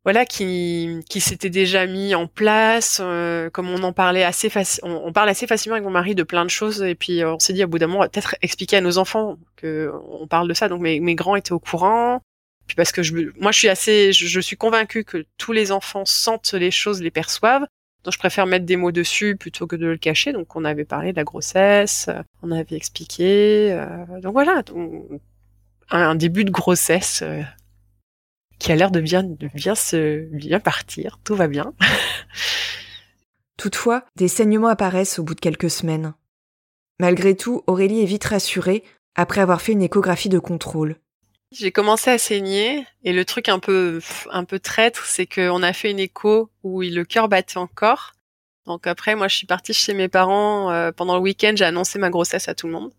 voilà, 0.04 0.26
qui, 0.26 1.00
qui 1.12 1.22
s'étaient 1.22 1.52
déjà 1.52 1.86
mis 1.86 2.16
en 2.16 2.26
place. 2.26 3.00
Euh, 3.04 3.52
comme 3.52 3.70
on 3.70 3.84
en 3.84 3.94
parlait 3.94 4.24
assez 4.24 4.50
facilement, 4.50 5.06
on, 5.06 5.14
parle 5.14 5.30
assez 5.30 5.46
facilement 5.46 5.76
avec 5.76 5.86
mon 5.86 5.92
mari 5.92 6.16
de 6.16 6.24
plein 6.24 6.44
de 6.44 6.50
choses. 6.50 6.82
Et 6.82 6.96
puis, 6.96 7.24
on 7.24 7.38
s'est 7.38 7.54
dit, 7.54 7.64
au 7.64 7.68
bout 7.68 7.78
d'un 7.78 7.86
moment, 7.86 8.02
peut-être 8.02 8.36
expliquer 8.42 8.78
à 8.78 8.82
nos 8.82 8.98
enfants 8.98 9.38
que 9.56 9.92
on 10.10 10.26
parle 10.26 10.48
de 10.48 10.56
ça. 10.56 10.70
Donc, 10.70 10.82
mes, 10.82 11.16
grands 11.16 11.36
étaient 11.36 11.52
au 11.52 11.60
courant. 11.60 12.20
Puis 12.66 12.76
parce 12.76 12.92
que 12.92 13.04
je, 13.04 13.14
moi, 13.40 13.52
je 13.52 13.60
suis 13.60 13.70
assez, 13.70 14.12
je, 14.12 14.40
suis 14.40 14.58
convaincue 14.58 15.04
que 15.04 15.24
tous 15.38 15.52
les 15.52 15.72
enfants 15.72 16.06
sentent 16.06 16.54
les 16.54 16.72
choses, 16.72 17.00
les 17.04 17.12
perçoivent. 17.12 17.68
Donc 18.04 18.14
je 18.14 18.20
préfère 18.20 18.46
mettre 18.46 18.66
des 18.66 18.76
mots 18.76 18.92
dessus 18.92 19.36
plutôt 19.36 19.68
que 19.68 19.76
de 19.76 19.88
le 19.88 19.98
cacher. 19.98 20.34
Donc 20.34 20.56
on 20.56 20.66
avait 20.66 20.86
parlé 20.86 21.12
de 21.12 21.18
la 21.18 21.24
grossesse, 21.24 22.10
on 22.42 22.52
avait 22.52 22.76
expliqué. 22.76 23.72
Euh, 23.72 24.20
donc 24.22 24.34
voilà, 24.34 24.64
un, 25.90 26.16
début 26.16 26.44
de 26.44 26.52
grossesse 26.52 27.22
euh, 27.24 27.42
qui 28.60 28.72
a 28.72 28.76
l'air 28.76 28.92
de 28.92 29.00
bien 29.00 29.26
se 29.76 30.28
bien 30.36 30.60
partir. 30.60 31.20
Tout 31.24 31.36
va 31.36 31.48
bien. 31.48 31.74
Toutefois, 33.58 34.04
des 34.16 34.28
saignements 34.28 34.68
apparaissent 34.68 35.20
au 35.20 35.24
bout 35.24 35.36
de 35.36 35.40
quelques 35.40 35.70
semaines. 35.70 36.14
Malgré 37.00 37.36
tout, 37.36 37.64
Aurélie 37.68 38.02
est 38.02 38.06
vite 38.06 38.26
rassurée 38.26 38.84
après 39.16 39.42
avoir 39.42 39.62
fait 39.62 39.74
une 39.74 39.82
échographie 39.82 40.30
de 40.30 40.40
contrôle. 40.40 40.98
J'ai 41.54 41.72
commencé 41.72 42.10
à 42.10 42.18
saigner 42.18 42.86
et 43.04 43.14
le 43.14 43.26
truc 43.26 43.48
un 43.48 43.60
peu 43.60 44.02
un 44.32 44.44
peu 44.44 44.60
traître, 44.60 45.06
c'est 45.06 45.28
qu'on 45.28 45.62
a 45.62 45.72
fait 45.72 45.92
une 45.92 46.00
écho 46.00 46.50
où 46.64 46.82
le 46.82 47.04
cœur 47.04 47.30
battait 47.30 47.58
encore. 47.58 48.14
Donc 48.66 48.88
après, 48.88 49.16
moi, 49.16 49.28
je 49.28 49.36
suis 49.36 49.46
partie 49.46 49.74
chez 49.74 49.94
mes 49.94 50.08
parents 50.08 50.72
euh, 50.72 50.92
pendant 50.92 51.16
le 51.16 51.22
week-end. 51.22 51.54
J'ai 51.56 51.66
annoncé 51.66 52.00
ma 52.00 52.10
grossesse 52.10 52.48
à 52.48 52.56
tout 52.56 52.68
le 52.68 52.74
monde. 52.74 52.92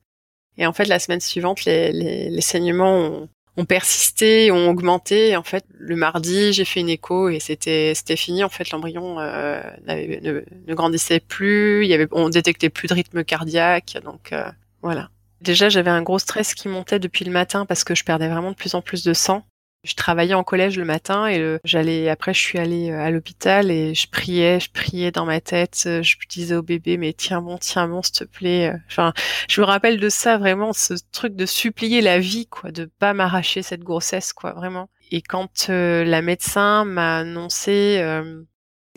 Et 0.57 0.67
en 0.67 0.73
fait, 0.73 0.85
la 0.85 0.99
semaine 1.01 1.21
suivante, 1.21 1.65
les, 1.65 1.91
les, 1.93 2.31
les 2.31 2.41
saignements 2.41 2.97
ont, 2.99 3.29
ont, 3.57 3.65
persisté, 3.65 4.53
ont 4.53 4.69
augmenté. 4.69 5.37
En 5.37 5.43
fait, 5.43 5.65
le 5.77 5.97
mardi, 5.97 6.53
j'ai 6.53 6.65
fait 6.65 6.81
une 6.81 6.91
écho 6.91 7.29
et 7.29 7.41
c'était 7.41 7.93
c'était 7.97 8.17
fini. 8.17 8.45
En 8.45 8.51
fait, 8.51 8.71
l'embryon 8.71 9.19
euh, 9.19 9.61
ne, 9.89 10.45
ne, 10.69 10.75
grandissait 10.75 11.21
plus. 11.21 11.85
Il 11.85 11.91
y 11.91 11.95
avait, 11.95 12.07
on 12.13 12.29
détectait 12.29 12.71
plus 12.71 12.87
de 12.87 12.95
rythme 12.95 13.25
cardiaque. 13.25 13.99
Donc 14.05 14.33
euh, 14.33 14.49
voilà. 14.83 15.11
Déjà, 15.41 15.69
j'avais 15.69 15.91
un 15.91 16.03
gros 16.03 16.19
stress 16.19 16.55
qui 16.55 16.69
montait 16.69 16.99
depuis 16.99 17.25
le 17.25 17.33
matin 17.33 17.67
parce 17.67 17.85
que 17.85 17.95
je 17.95 18.05
perdais 18.05 18.29
vraiment 18.29 18.51
de 18.51 18.57
plus 18.57 18.75
en 18.75 18.83
plus 18.83 19.05
de 19.05 19.13
sang. 19.13 19.45
Je 19.85 19.95
travaillais 19.95 20.33
en 20.33 20.45
collège 20.45 20.79
le 20.79 20.87
matin 20.87 21.29
et 21.29 21.59
j'allais 21.63 22.09
après 22.09 22.33
je 22.33 22.41
suis 22.41 22.59
allée 22.59 22.91
euh, 22.91 23.01
à 23.01 23.11
l'hôpital 23.11 23.71
et 23.71 23.95
je 23.95 24.09
priais, 24.09 24.59
je 24.59 24.71
priais 24.71 25.11
dans 25.11 25.27
ma 25.27 25.43
tête, 25.43 25.85
euh, 25.85 26.03
je 26.03 26.17
disais 26.27 26.55
au 26.55 26.63
bébé 26.63 26.97
mais 26.97 27.13
tiens 27.13 27.43
bon, 27.43 27.59
tiens 27.59 27.87
bon 27.87 28.01
s'il 28.01 28.15
te 28.15 28.25
plaît. 28.25 28.71
Euh. 28.73 28.79
Enfin, 28.89 29.13
je 29.47 29.61
me 29.61 29.67
rappelle 29.67 30.01
de 30.01 30.09
ça 30.09 30.39
vraiment 30.39 30.73
ce 30.73 30.95
truc 31.13 31.37
de 31.37 31.45
supplier 31.45 32.01
la 32.01 32.19
vie 32.19 32.47
quoi, 32.47 32.73
de 32.73 32.87
pas 32.99 33.13
m'arracher 33.13 33.61
cette 33.61 33.83
grossesse 33.83 34.33
quoi, 34.33 34.55
vraiment. 34.55 34.89
Et 35.11 35.21
quand 35.21 35.69
la 35.69 36.23
médecin 36.23 36.87
m'a 36.87 37.19
annoncé 37.19 38.03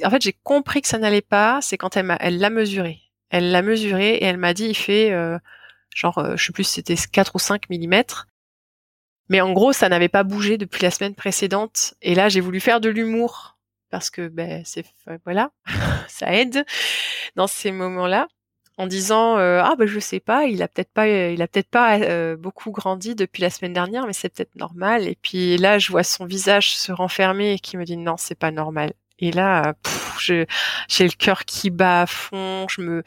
en 0.06 0.10
fait, 0.10 0.22
j'ai 0.22 0.38
compris 0.44 0.82
que 0.82 0.88
ça 0.88 1.00
n'allait 1.00 1.22
pas, 1.22 1.60
c'est 1.62 1.78
quand 1.78 1.98
elle 1.98 2.06
m'a 2.06 2.18
elle 2.22 2.40
l'a 2.40 2.50
mesuré. 2.50 3.00
Elle 3.30 3.52
l'a 3.52 3.62
mesuré 3.62 4.16
et 4.16 4.24
elle 4.24 4.38
m'a 4.38 4.54
dit 4.54 4.68
il 4.68 4.78
fait 4.78 5.12
genre 5.96 6.36
je 6.36 6.46
sais 6.46 6.54
plus 6.54 6.64
c'était 6.64 6.96
4 6.96 7.36
ou 7.36 7.40
5 7.40 7.70
millimètres 7.70 8.28
mais 9.30 9.42
en 9.42 9.52
gros, 9.52 9.74
ça 9.74 9.90
n'avait 9.90 10.10
pas 10.10 10.24
bougé 10.24 10.58
depuis 10.58 10.84
la 10.84 10.92
semaine 10.92 11.16
précédente. 11.16 11.96
Et 12.02 12.16
là, 12.16 12.30
j'ai 12.30 12.40
voulu 12.40 12.60
faire 12.60 12.80
de 12.80 12.90
l'humour 12.90 13.58
parce 13.90 14.10
que 14.10 14.28
ben 14.28 14.64
c'est 14.66 14.86
voilà, 15.24 15.52
ça 16.08 16.34
aide 16.34 16.66
dans 17.36 17.48
ces 17.48 17.72
moments-là 17.72 18.28
en 18.78 18.86
disant 18.86 19.38
euh, 19.38 19.62
ah 19.64 19.76
ben 19.78 19.88
je 19.88 20.00
sais 20.00 20.20
pas, 20.20 20.46
il 20.46 20.62
a 20.62 20.68
peut-être 20.68 20.92
pas 20.92 21.08
il 21.08 21.42
a 21.42 21.48
peut-être 21.48 21.70
pas 21.70 21.98
euh, 22.00 22.36
beaucoup 22.36 22.72
grandi 22.72 23.16
depuis 23.16 23.42
la 23.42 23.50
semaine 23.50 23.74
dernière, 23.74 24.06
mais 24.06 24.14
c'est 24.14 24.30
peut-être 24.30 24.56
normal. 24.56 25.08
Et 25.08 25.18
puis 25.22 25.58
là, 25.58 25.80
je 25.80 25.92
vois 25.92 26.04
son 26.04 26.26
visage 26.26 26.76
se 26.76 26.92
renfermer 26.92 27.54
et 27.54 27.60
qui 27.60 27.78
me 27.78 27.86
dit 27.86 27.98
non, 27.98 28.16
c'est 28.18 28.36
pas 28.36 28.52
normal. 28.52 28.94
Et 29.20 29.32
là, 29.32 29.74
j'ai 30.20 30.46
le 31.00 31.18
cœur 31.18 31.46
qui 31.46 31.70
bat 31.72 32.02
à 32.02 32.06
fond. 32.06 32.68
Je 32.70 32.82
me 32.82 33.04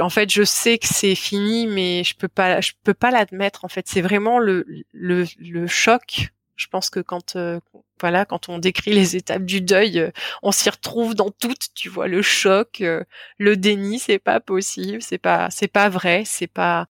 en 0.00 0.10
fait, 0.10 0.30
je 0.30 0.42
sais 0.42 0.78
que 0.78 0.86
c'est 0.86 1.14
fini, 1.14 1.66
mais 1.66 2.04
je 2.04 2.14
peux 2.16 2.28
pas, 2.28 2.60
je 2.60 2.72
peux 2.84 2.94
pas 2.94 3.10
l'admettre. 3.10 3.64
En 3.64 3.68
fait, 3.68 3.86
c'est 3.88 4.00
vraiment 4.00 4.38
le, 4.38 4.64
le, 4.92 5.26
le 5.38 5.66
choc. 5.66 6.28
Je 6.56 6.66
pense 6.68 6.90
que 6.90 7.00
quand, 7.00 7.36
euh, 7.36 7.60
voilà, 8.00 8.24
quand 8.24 8.48
on 8.48 8.58
décrit 8.58 8.92
les 8.92 9.16
étapes 9.16 9.44
du 9.44 9.60
deuil, 9.60 9.98
euh, 9.98 10.10
on 10.42 10.52
s'y 10.52 10.70
retrouve 10.70 11.14
dans 11.14 11.30
toutes. 11.30 11.68
Tu 11.74 11.88
vois, 11.88 12.08
le 12.08 12.22
choc, 12.22 12.80
euh, 12.80 13.02
le 13.38 13.56
déni, 13.56 13.98
c'est 13.98 14.18
pas 14.18 14.40
possible, 14.40 15.02
c'est 15.02 15.18
pas, 15.18 15.48
c'est 15.50 15.68
pas 15.68 15.88
vrai, 15.88 16.24
c'est 16.26 16.46
pas, 16.46 16.86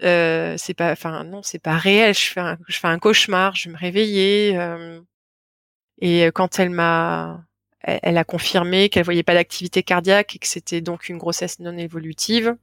c'est 0.00 0.74
pas, 0.76 0.92
enfin 0.92 1.24
non, 1.24 1.42
c'est 1.42 1.60
pas 1.60 1.76
réel. 1.76 2.14
Je 2.14 2.28
fais, 2.32 2.40
un, 2.40 2.58
je 2.68 2.78
fais 2.78 2.88
un 2.88 2.98
cauchemar. 2.98 3.54
Je 3.54 3.68
me 3.68 3.76
réveillais 3.76 4.58
et 6.00 6.24
quand 6.34 6.58
elle 6.58 6.70
m'a 6.70 7.44
elle, 7.82 8.16
a 8.18 8.24
confirmé 8.24 8.88
qu'elle 8.88 9.04
voyait 9.04 9.22
pas 9.22 9.34
d'activité 9.34 9.82
cardiaque 9.82 10.36
et 10.36 10.38
que 10.38 10.46
c'était 10.46 10.80
donc 10.80 11.08
une 11.08 11.18
grossesse 11.18 11.58
non 11.58 11.76
évolutive. 11.76 12.56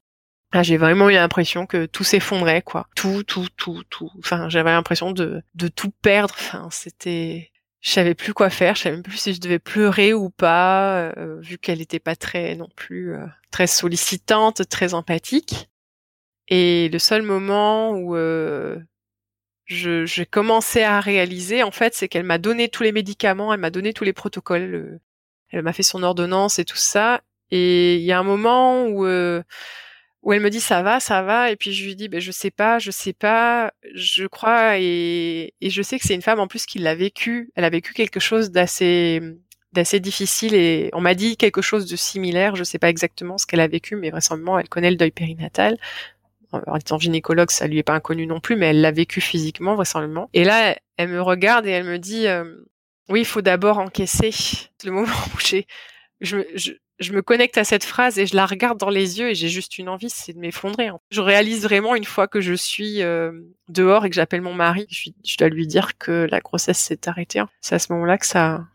Ah, 0.52 0.64
j'ai 0.64 0.78
vraiment 0.78 1.10
eu 1.10 1.14
l'impression 1.14 1.68
que 1.68 1.86
tout 1.86 2.04
s'effondrait, 2.04 2.64
quoi. 2.64 2.88
Tout, 2.96 3.24
tout, 3.24 3.48
tout, 3.56 3.84
tout. 3.90 4.10
Enfin, 4.18 4.50
j'avais 4.50 4.72
l'impression 4.72 5.12
de, 5.12 5.44
de 5.54 5.68
tout 5.68 5.92
perdre. 6.02 6.34
Enfin, 6.38 6.68
c'était, 6.72 7.52
je 7.82 7.92
savais 7.92 8.16
plus 8.16 8.34
quoi 8.34 8.50
faire. 8.50 8.76
Je 8.76 8.82
savais 8.82 8.96
même 8.96 9.04
plus 9.04 9.18
si 9.18 9.34
je 9.34 9.42
devais 9.42 9.60
pleurer 9.60 10.14
ou 10.14 10.32
pas, 10.32 11.12
euh, 11.18 11.40
vu 11.40 11.60
qu'elle 11.60 11.82
était 11.82 12.00
pas 12.00 12.16
très 12.16 12.56
non 12.56 12.70
plus 12.76 13.14
euh, 13.14 13.26
très 13.52 13.68
sollicitante, 13.68 14.68
très 14.70 14.96
empathique. 14.96 15.70
Et 16.48 16.90
le 16.90 16.98
seul 16.98 17.22
moment 17.22 17.92
où 17.92 18.16
euh, 18.16 18.80
je, 19.66 20.06
j'ai 20.06 20.26
commencé 20.26 20.82
à 20.82 21.00
réaliser, 21.00 21.62
en 21.62 21.72
fait, 21.72 21.94
c'est 21.94 22.08
qu'elle 22.08 22.24
m'a 22.24 22.40
donné 22.40 22.70
tous 22.70 22.82
les 22.82 22.92
médicaments, 22.92 23.54
elle 23.54 23.60
m'a 23.60 23.70
donné 23.70 23.94
tous 23.94 24.04
les 24.04 24.14
protocoles 24.14 25.00
elle 25.52 25.64
m'a 25.64 25.74
fait 25.74 25.84
son 25.84 26.04
ordonnance 26.04 26.60
et 26.60 26.66
tout 26.66 26.78
ça. 26.78 27.22
Et 27.52 27.96
il 27.96 28.04
y 28.04 28.12
a 28.12 28.20
un 28.20 28.24
moment 28.24 28.86
où 28.86 29.06
euh, 29.06 29.42
où 30.22 30.34
elle 30.34 30.42
me 30.42 30.50
dit 30.50 30.60
ça 30.60 30.82
va, 30.84 31.00
ça 31.00 31.22
va, 31.22 31.52
et 31.52 31.56
puis 31.56 31.74
je 31.74 31.86
lui 31.86 31.96
dis 31.96 32.10
ben 32.10 32.20
je 32.20 32.32
sais 32.32 32.52
pas, 32.52 32.80
je 32.80 32.92
sais 32.92 33.14
pas, 33.14 33.72
je 33.96 34.26
crois 34.28 34.78
et, 34.78 35.54
et 35.62 35.70
je 35.70 35.82
sais 35.82 35.98
que 35.98 36.06
c'est 36.06 36.16
une 36.16 36.22
femme 36.22 36.40
en 36.40 36.48
plus 36.48 36.66
qui 36.66 36.80
l'a 36.80 36.96
vécu. 36.96 37.52
Elle 37.56 37.64
a 37.64 37.70
vécu 37.70 37.94
quelque 37.94 38.20
chose 38.20 38.52
d'assez 38.52 39.22
d'assez 39.72 40.00
difficile 40.00 40.56
et 40.56 40.90
on 40.94 41.02
m'a 41.02 41.14
dit 41.14 41.38
quelque 41.38 41.62
chose 41.62 41.86
de 41.90 41.96
similaire. 41.96 42.56
Je 42.56 42.64
sais 42.64 42.80
pas 42.80 42.90
exactement 42.90 43.38
ce 43.38 43.46
qu'elle 43.46 43.60
a 43.62 43.68
vécu, 43.68 43.96
mais 43.96 44.10
vraisemblablement 44.10 44.60
elle 44.60 44.70
connaît 44.70 44.92
le 44.92 44.98
deuil 44.98 45.12
périnatal. 45.12 45.78
En 46.52 46.76
étant 46.78 46.98
gynécologue, 46.98 47.52
ça 47.52 47.68
lui 47.68 47.78
est 47.78 47.84
pas 47.84 47.94
inconnu 47.94 48.26
non 48.26 48.40
plus, 48.40 48.56
mais 48.56 48.68
elle 48.68 48.82
l'a 48.82 48.92
vécu 48.92 49.22
physiquement 49.22 49.76
vraisemblablement. 49.76 50.32
Et 50.34 50.44
là, 50.44 50.76
elle 50.98 51.10
me 51.10 51.22
regarde 51.22 51.68
et 51.68 51.70
elle 51.70 51.86
me 51.86 52.00
dit 52.00 52.28
euh, 52.28 52.44
oui, 53.10 53.22
il 53.22 53.26
faut 53.26 53.42
d'abord 53.42 53.80
encaisser. 53.80 54.32
Le 54.84 54.92
moment 54.92 55.08
où 55.36 55.40
j'ai, 55.40 55.66
je, 56.22 56.38
je, 56.56 56.74
je, 57.00 57.14
me 57.14 57.22
connecte 57.22 57.58
à 57.58 57.64
cette 57.64 57.84
phrase 57.84 58.20
et 58.20 58.28
je 58.28 58.36
la 58.36 58.46
regarde 58.46 58.78
dans 58.78 58.90
les 58.90 59.20
yeux 59.20 59.30
et 59.30 59.36
j'ai 59.36 59.50
juste 59.50 59.78
une 59.78 59.90
envie, 59.90 60.10
c'est 60.10 60.34
de 60.34 60.40
m'effondrer. 60.40 60.90
Je 61.10 61.22
réalise 61.22 61.64
vraiment 61.64 61.96
une 61.96 62.06
fois 62.06 62.28
que 62.28 62.40
je 62.40 62.54
suis 62.54 63.02
euh, 63.02 63.32
dehors 63.68 64.06
et 64.06 64.10
que 64.10 64.16
j'appelle 64.16 64.42
mon 64.42 64.54
mari, 64.54 64.86
je, 64.90 65.10
je, 65.26 65.38
dois 65.38 65.50
lui 65.50 65.68
dire 65.68 65.98
que 65.98 66.28
la 66.30 66.40
grossesse 66.40 66.80
s'est 66.80 67.08
arrêtée. 67.08 67.42
C'est 67.62 67.76
à 67.76 67.80
ce 67.80 67.92
moment-là 67.94 68.18
que 68.18 68.28
ça, 68.28 68.66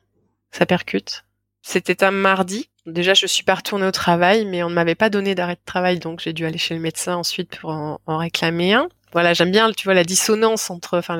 ça 0.51 0.67
percute. 0.67 1.25
C'était 1.63 2.05
un 2.05 2.11
mardi. 2.11 2.69
Déjà, 2.87 3.15
je 3.15 3.27
suis 3.27 3.45
pas 3.45 3.55
retournée 3.55 3.87
au 3.87 3.93
travail, 3.93 4.45
mais 4.45 4.63
on 4.63 4.69
ne 4.69 4.75
m'avait 4.75 4.95
pas 4.95 5.09
donné 5.09 5.35
d'arrêt 5.35 5.55
de 5.55 5.65
travail, 5.65 5.99
donc 5.99 6.21
j'ai 6.21 6.35
dû 6.35 6.45
aller 6.45 6.59
chez 6.59 6.75
le 6.75 6.81
médecin 6.81 7.17
ensuite 7.17 7.59
pour 7.59 7.71
en, 7.71 8.01
en 8.05 8.19
réclamer 8.19 8.75
un. 8.75 8.89
Voilà, 9.13 9.33
j'aime 9.33 9.53
bien, 9.53 9.73
tu 9.73 9.85
vois, 9.85 9.95
la 9.95 10.05
dissonance 10.05 10.71
entre, 10.71 10.99
enfin, 10.99 11.17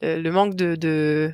le 0.00 0.30
manque 0.30 0.54
de, 0.54 0.74
de 0.74 1.32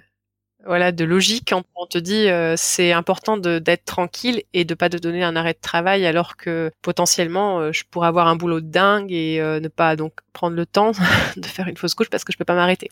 voilà 0.66 0.92
de 0.92 1.04
logique 1.04 1.52
on 1.74 1.86
te 1.86 1.98
dit 1.98 2.28
euh, 2.28 2.54
c'est 2.56 2.92
important 2.92 3.36
d'être 3.36 3.84
tranquille 3.84 4.42
et 4.52 4.64
de 4.64 4.74
pas 4.74 4.88
te 4.88 4.96
donner 4.96 5.22
un 5.22 5.36
arrêt 5.36 5.52
de 5.52 5.60
travail 5.60 6.06
alors 6.06 6.36
que 6.36 6.70
potentiellement 6.82 7.60
euh, 7.60 7.72
je 7.72 7.84
pourrais 7.90 8.08
avoir 8.08 8.26
un 8.26 8.36
boulot 8.36 8.60
de 8.60 8.68
dingue 8.68 9.12
et 9.12 9.40
euh, 9.40 9.60
ne 9.60 9.68
pas 9.68 9.96
donc 9.96 10.14
prendre 10.32 10.56
le 10.56 10.66
temps 10.66 10.92
de 11.36 11.46
faire 11.46 11.68
une 11.68 11.76
fausse 11.76 11.94
couche 11.94 12.10
parce 12.10 12.24
que 12.24 12.32
je 12.32 12.38
peux 12.38 12.44
pas 12.44 12.54
m'arrêter. 12.54 12.90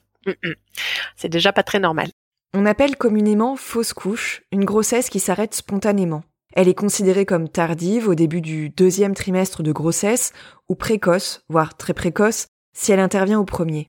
C'est 1.16 1.28
déjà 1.28 1.52
pas 1.52 1.62
très 1.62 1.80
normal. 1.80 2.08
On 2.54 2.66
appelle 2.66 2.96
communément 2.96 3.56
fausse 3.56 3.92
couche 3.92 4.42
une 4.52 4.64
grossesse 4.64 5.08
qui 5.08 5.20
s'arrête 5.20 5.54
spontanément. 5.54 6.22
Elle 6.54 6.68
est 6.68 6.74
considérée 6.74 7.24
comme 7.24 7.48
tardive 7.48 8.08
au 8.08 8.14
début 8.14 8.42
du 8.42 8.68
deuxième 8.68 9.14
trimestre 9.14 9.62
de 9.62 9.72
grossesse 9.72 10.32
ou 10.68 10.74
précoce, 10.74 11.40
voire 11.48 11.76
très 11.76 11.94
précoce, 11.94 12.46
si 12.76 12.92
elle 12.92 13.00
intervient 13.00 13.40
au 13.40 13.44
premier. 13.44 13.88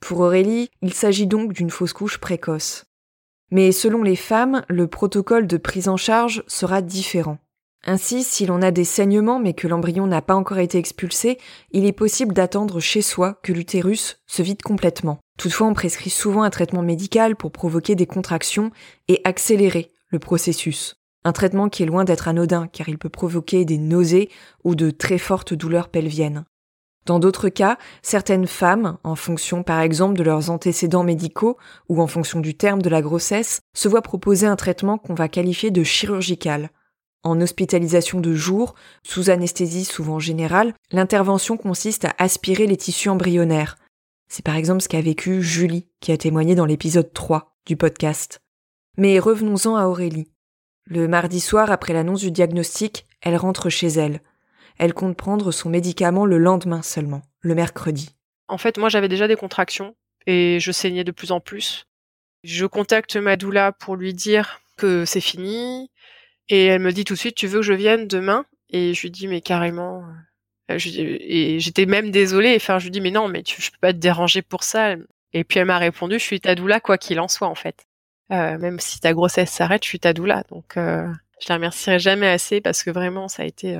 Pour 0.00 0.20
Aurélie, 0.20 0.70
il 0.82 0.92
s'agit 0.92 1.28
donc 1.28 1.52
d'une 1.52 1.70
fausse 1.70 1.92
couche 1.92 2.18
précoce. 2.18 2.84
Mais 3.54 3.70
selon 3.70 4.02
les 4.02 4.16
femmes, 4.16 4.64
le 4.68 4.88
protocole 4.88 5.46
de 5.46 5.58
prise 5.58 5.88
en 5.88 5.96
charge 5.96 6.42
sera 6.48 6.82
différent. 6.82 7.38
Ainsi, 7.86 8.24
si 8.24 8.46
l'on 8.46 8.60
a 8.62 8.72
des 8.72 8.82
saignements 8.82 9.38
mais 9.38 9.54
que 9.54 9.68
l'embryon 9.68 10.08
n'a 10.08 10.22
pas 10.22 10.34
encore 10.34 10.58
été 10.58 10.76
expulsé, 10.76 11.38
il 11.70 11.86
est 11.86 11.92
possible 11.92 12.34
d'attendre 12.34 12.80
chez 12.80 13.00
soi 13.00 13.38
que 13.44 13.52
l'utérus 13.52 14.18
se 14.26 14.42
vide 14.42 14.60
complètement. 14.62 15.20
Toutefois, 15.38 15.68
on 15.68 15.72
prescrit 15.72 16.10
souvent 16.10 16.42
un 16.42 16.50
traitement 16.50 16.82
médical 16.82 17.36
pour 17.36 17.52
provoquer 17.52 17.94
des 17.94 18.06
contractions 18.06 18.72
et 19.06 19.20
accélérer 19.22 19.92
le 20.08 20.18
processus. 20.18 20.96
Un 21.22 21.30
traitement 21.30 21.68
qui 21.68 21.84
est 21.84 21.86
loin 21.86 22.02
d'être 22.02 22.26
anodin 22.26 22.66
car 22.66 22.88
il 22.88 22.98
peut 22.98 23.08
provoquer 23.08 23.64
des 23.64 23.78
nausées 23.78 24.30
ou 24.64 24.74
de 24.74 24.90
très 24.90 25.18
fortes 25.18 25.54
douleurs 25.54 25.90
pelviennes. 25.90 26.44
Dans 27.06 27.18
d'autres 27.18 27.50
cas, 27.50 27.76
certaines 28.02 28.46
femmes, 28.46 28.96
en 29.04 29.14
fonction 29.14 29.62
par 29.62 29.80
exemple 29.80 30.16
de 30.16 30.22
leurs 30.22 30.48
antécédents 30.48 31.04
médicaux 31.04 31.58
ou 31.88 32.00
en 32.00 32.06
fonction 32.06 32.40
du 32.40 32.54
terme 32.56 32.80
de 32.80 32.88
la 32.88 33.02
grossesse, 33.02 33.60
se 33.74 33.88
voient 33.88 34.00
proposer 34.00 34.46
un 34.46 34.56
traitement 34.56 34.96
qu'on 34.96 35.14
va 35.14 35.28
qualifier 35.28 35.70
de 35.70 35.82
chirurgical. 35.82 36.70
En 37.22 37.40
hospitalisation 37.40 38.20
de 38.20 38.34
jour, 38.34 38.74
sous 39.02 39.28
anesthésie 39.28 39.84
souvent 39.84 40.18
générale, 40.18 40.74
l'intervention 40.92 41.56
consiste 41.56 42.06
à 42.06 42.14
aspirer 42.18 42.66
les 42.66 42.76
tissus 42.76 43.08
embryonnaires. 43.08 43.76
C'est 44.28 44.44
par 44.44 44.56
exemple 44.56 44.82
ce 44.82 44.88
qu'a 44.88 45.00
vécu 45.00 45.42
Julie, 45.42 45.86
qui 46.00 46.12
a 46.12 46.16
témoigné 46.16 46.54
dans 46.54 46.66
l'épisode 46.66 47.12
3 47.12 47.54
du 47.66 47.76
podcast. 47.76 48.40
Mais 48.96 49.18
revenons-en 49.18 49.76
à 49.76 49.86
Aurélie. 49.86 50.30
Le 50.86 51.08
mardi 51.08 51.40
soir, 51.40 51.70
après 51.70 51.92
l'annonce 51.92 52.20
du 52.20 52.30
diagnostic, 52.30 53.06
elle 53.20 53.36
rentre 53.36 53.68
chez 53.68 53.88
elle 53.88 54.20
elle 54.78 54.94
compte 54.94 55.16
prendre 55.16 55.52
son 55.52 55.70
médicament 55.70 56.26
le 56.26 56.38
lendemain 56.38 56.82
seulement, 56.82 57.22
le 57.40 57.54
mercredi. 57.54 58.10
En 58.48 58.58
fait, 58.58 58.78
moi 58.78 58.88
j'avais 58.88 59.08
déjà 59.08 59.28
des 59.28 59.36
contractions 59.36 59.94
et 60.26 60.58
je 60.60 60.72
saignais 60.72 61.04
de 61.04 61.12
plus 61.12 61.32
en 61.32 61.40
plus. 61.40 61.86
Je 62.42 62.66
contacte 62.66 63.16
ma 63.16 63.36
doula 63.36 63.72
pour 63.72 63.96
lui 63.96 64.12
dire 64.12 64.60
que 64.76 65.04
c'est 65.04 65.20
fini 65.20 65.90
et 66.48 66.66
elle 66.66 66.82
me 66.82 66.92
dit 66.92 67.04
tout 67.04 67.14
de 67.14 67.18
suite 67.18 67.36
tu 67.36 67.46
veux 67.46 67.60
que 67.60 67.66
je 67.66 67.72
vienne 67.72 68.06
demain? 68.06 68.44
Et 68.70 68.92
je 68.94 69.02
lui 69.02 69.10
dis 69.10 69.28
mais 69.28 69.40
carrément 69.40 70.04
euh, 70.70 70.78
et 70.84 71.60
j'étais 71.60 71.86
même 71.86 72.10
désolée 72.10 72.54
enfin 72.56 72.78
je 72.78 72.84
lui 72.84 72.90
dis 72.90 73.00
mais 73.00 73.10
non 73.10 73.28
mais 73.28 73.42
je 73.46 73.70
peux 73.70 73.78
pas 73.80 73.92
te 73.92 73.98
déranger 73.98 74.42
pour 74.42 74.64
ça 74.64 74.94
Et 75.32 75.44
puis 75.44 75.58
elle 75.58 75.66
m'a 75.66 75.78
répondu, 75.78 76.18
je 76.18 76.24
suis 76.24 76.40
ta 76.40 76.54
doula 76.54 76.80
quoi 76.80 76.98
qu'il 76.98 77.20
en 77.20 77.28
soit 77.28 77.48
en 77.48 77.54
fait. 77.54 77.86
Euh, 78.30 78.58
même 78.58 78.80
si 78.80 79.00
ta 79.00 79.12
grossesse 79.12 79.50
s'arrête, 79.50 79.84
je 79.84 79.88
suis 79.88 80.00
ta 80.00 80.12
doula. 80.12 80.44
Donc 80.50 80.76
euh, 80.76 81.06
je 81.40 81.46
la 81.48 81.56
remercierai 81.56 81.98
jamais 81.98 82.28
assez 82.28 82.60
parce 82.60 82.82
que 82.82 82.90
vraiment 82.90 83.28
ça 83.28 83.42
a 83.42 83.46
été 83.46 83.78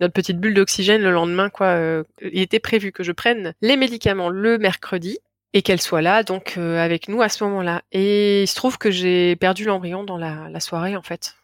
notre 0.00 0.12
petite 0.12 0.38
bulle 0.38 0.54
d'oxygène 0.54 1.02
le 1.02 1.10
lendemain 1.10 1.50
quoi. 1.50 1.66
Euh, 1.66 2.04
il 2.20 2.40
était 2.40 2.60
prévu 2.60 2.92
que 2.92 3.02
je 3.02 3.12
prenne 3.12 3.54
les 3.60 3.76
médicaments 3.76 4.28
le 4.28 4.58
mercredi 4.58 5.18
et 5.54 5.62
qu'elle 5.62 5.80
soit 5.80 6.02
là 6.02 6.22
donc 6.22 6.54
euh, 6.56 6.82
avec 6.82 7.08
nous 7.08 7.22
à 7.22 7.28
ce 7.28 7.44
moment-là. 7.44 7.82
Et 7.92 8.42
il 8.42 8.48
se 8.48 8.54
trouve 8.54 8.78
que 8.78 8.90
j'ai 8.90 9.36
perdu 9.36 9.64
l'embryon 9.64 10.04
dans 10.04 10.18
la, 10.18 10.60
soirée 10.60 10.96
en 10.96 11.02
fait. 11.02 11.34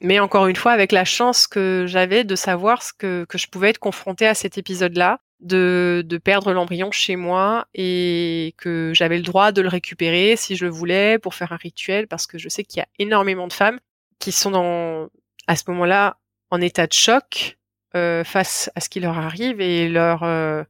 Mais 0.00 0.20
encore 0.20 0.46
une 0.46 0.56
fois 0.56 0.72
avec 0.72 0.92
la 0.92 1.04
chance 1.04 1.46
que 1.46 1.84
j'avais 1.86 2.24
de 2.24 2.36
savoir 2.36 2.82
ce 2.82 2.92
que, 2.92 3.24
que 3.28 3.38
je 3.38 3.48
pouvais 3.48 3.70
être 3.70 3.78
confrontée 3.78 4.26
à 4.26 4.34
cet 4.34 4.58
épisode-là, 4.58 5.20
de, 5.40 6.02
de 6.04 6.18
perdre 6.18 6.52
l'embryon 6.52 6.90
chez 6.90 7.16
moi 7.16 7.66
et 7.74 8.54
que 8.58 8.92
j'avais 8.94 9.16
le 9.16 9.22
droit 9.22 9.52
de 9.52 9.62
le 9.62 9.68
récupérer 9.68 10.34
si 10.36 10.56
je 10.56 10.64
le 10.64 10.70
voulais 10.70 11.18
pour 11.18 11.34
faire 11.34 11.52
un 11.52 11.56
rituel 11.56 12.08
parce 12.08 12.26
que 12.26 12.38
je 12.38 12.48
sais 12.48 12.64
qu'il 12.64 12.80
y 12.80 12.82
a 12.82 12.88
énormément 12.98 13.46
de 13.46 13.52
femmes 13.52 13.78
qui 14.18 14.32
sont 14.32 14.50
dans 14.50 15.08
à 15.46 15.56
ce 15.56 15.62
moment-là 15.68 16.16
en 16.50 16.60
état 16.60 16.86
de 16.86 16.92
choc 16.92 17.57
euh, 17.96 18.22
face 18.22 18.70
à 18.74 18.80
ce 18.80 18.90
qui 18.90 19.00
leur 19.00 19.16
arrive 19.16 19.62
et 19.62 19.88
leur 19.88 20.22
euh, 20.22 20.62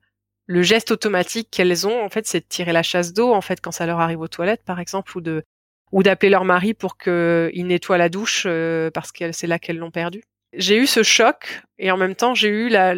le 0.47 0.63
geste 0.63 0.93
automatique 0.93 1.49
qu'elles 1.51 1.87
ont 1.87 2.05
en 2.05 2.09
fait 2.09 2.27
c'est 2.29 2.41
de 2.41 2.47
tirer 2.49 2.73
la 2.73 2.85
chasse 2.85 3.13
d'eau 3.13 3.35
en 3.35 3.41
fait 3.41 3.61
quand 3.61 3.73
ça 3.73 3.87
leur 3.87 3.99
arrive 3.99 4.21
aux 4.21 4.29
toilettes 4.29 4.63
par 4.65 4.79
exemple 4.79 5.17
ou 5.17 5.21
de 5.21 5.43
ou 5.91 6.05
d'appeler 6.05 6.31
leur 6.31 6.45
mari 6.45 6.75
pour 6.75 6.97
qu'il 6.97 7.67
nettoie 7.67 7.99
la 7.99 8.09
douche 8.09 8.45
euh, 8.47 8.91
parce 8.93 9.11
que 9.11 9.33
c'est 9.33 9.49
là 9.49 9.59
qu'elles 9.59 9.79
l'ont 9.79 9.91
perdu. 9.91 10.23
J'ai 10.53 10.77
eu 10.77 10.87
ce 10.87 11.03
choc 11.03 11.63
et 11.79 11.91
en 11.91 11.97
même 11.97 12.15
temps 12.15 12.35
j'ai 12.35 12.49
eu 12.49 12.69
la 12.69 12.95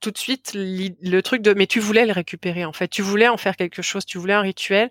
tout 0.00 0.10
de 0.10 0.18
suite 0.18 0.52
le 0.54 1.20
truc 1.20 1.42
de 1.42 1.52
mais 1.52 1.66
tu 1.66 1.80
voulais 1.80 2.06
le 2.06 2.12
récupérer 2.12 2.64
en 2.64 2.72
fait, 2.72 2.88
tu 2.88 3.02
voulais 3.02 3.28
en 3.28 3.36
faire 3.36 3.56
quelque 3.56 3.82
chose, 3.82 4.06
tu 4.06 4.16
voulais 4.16 4.34
un 4.34 4.40
rituel. 4.40 4.90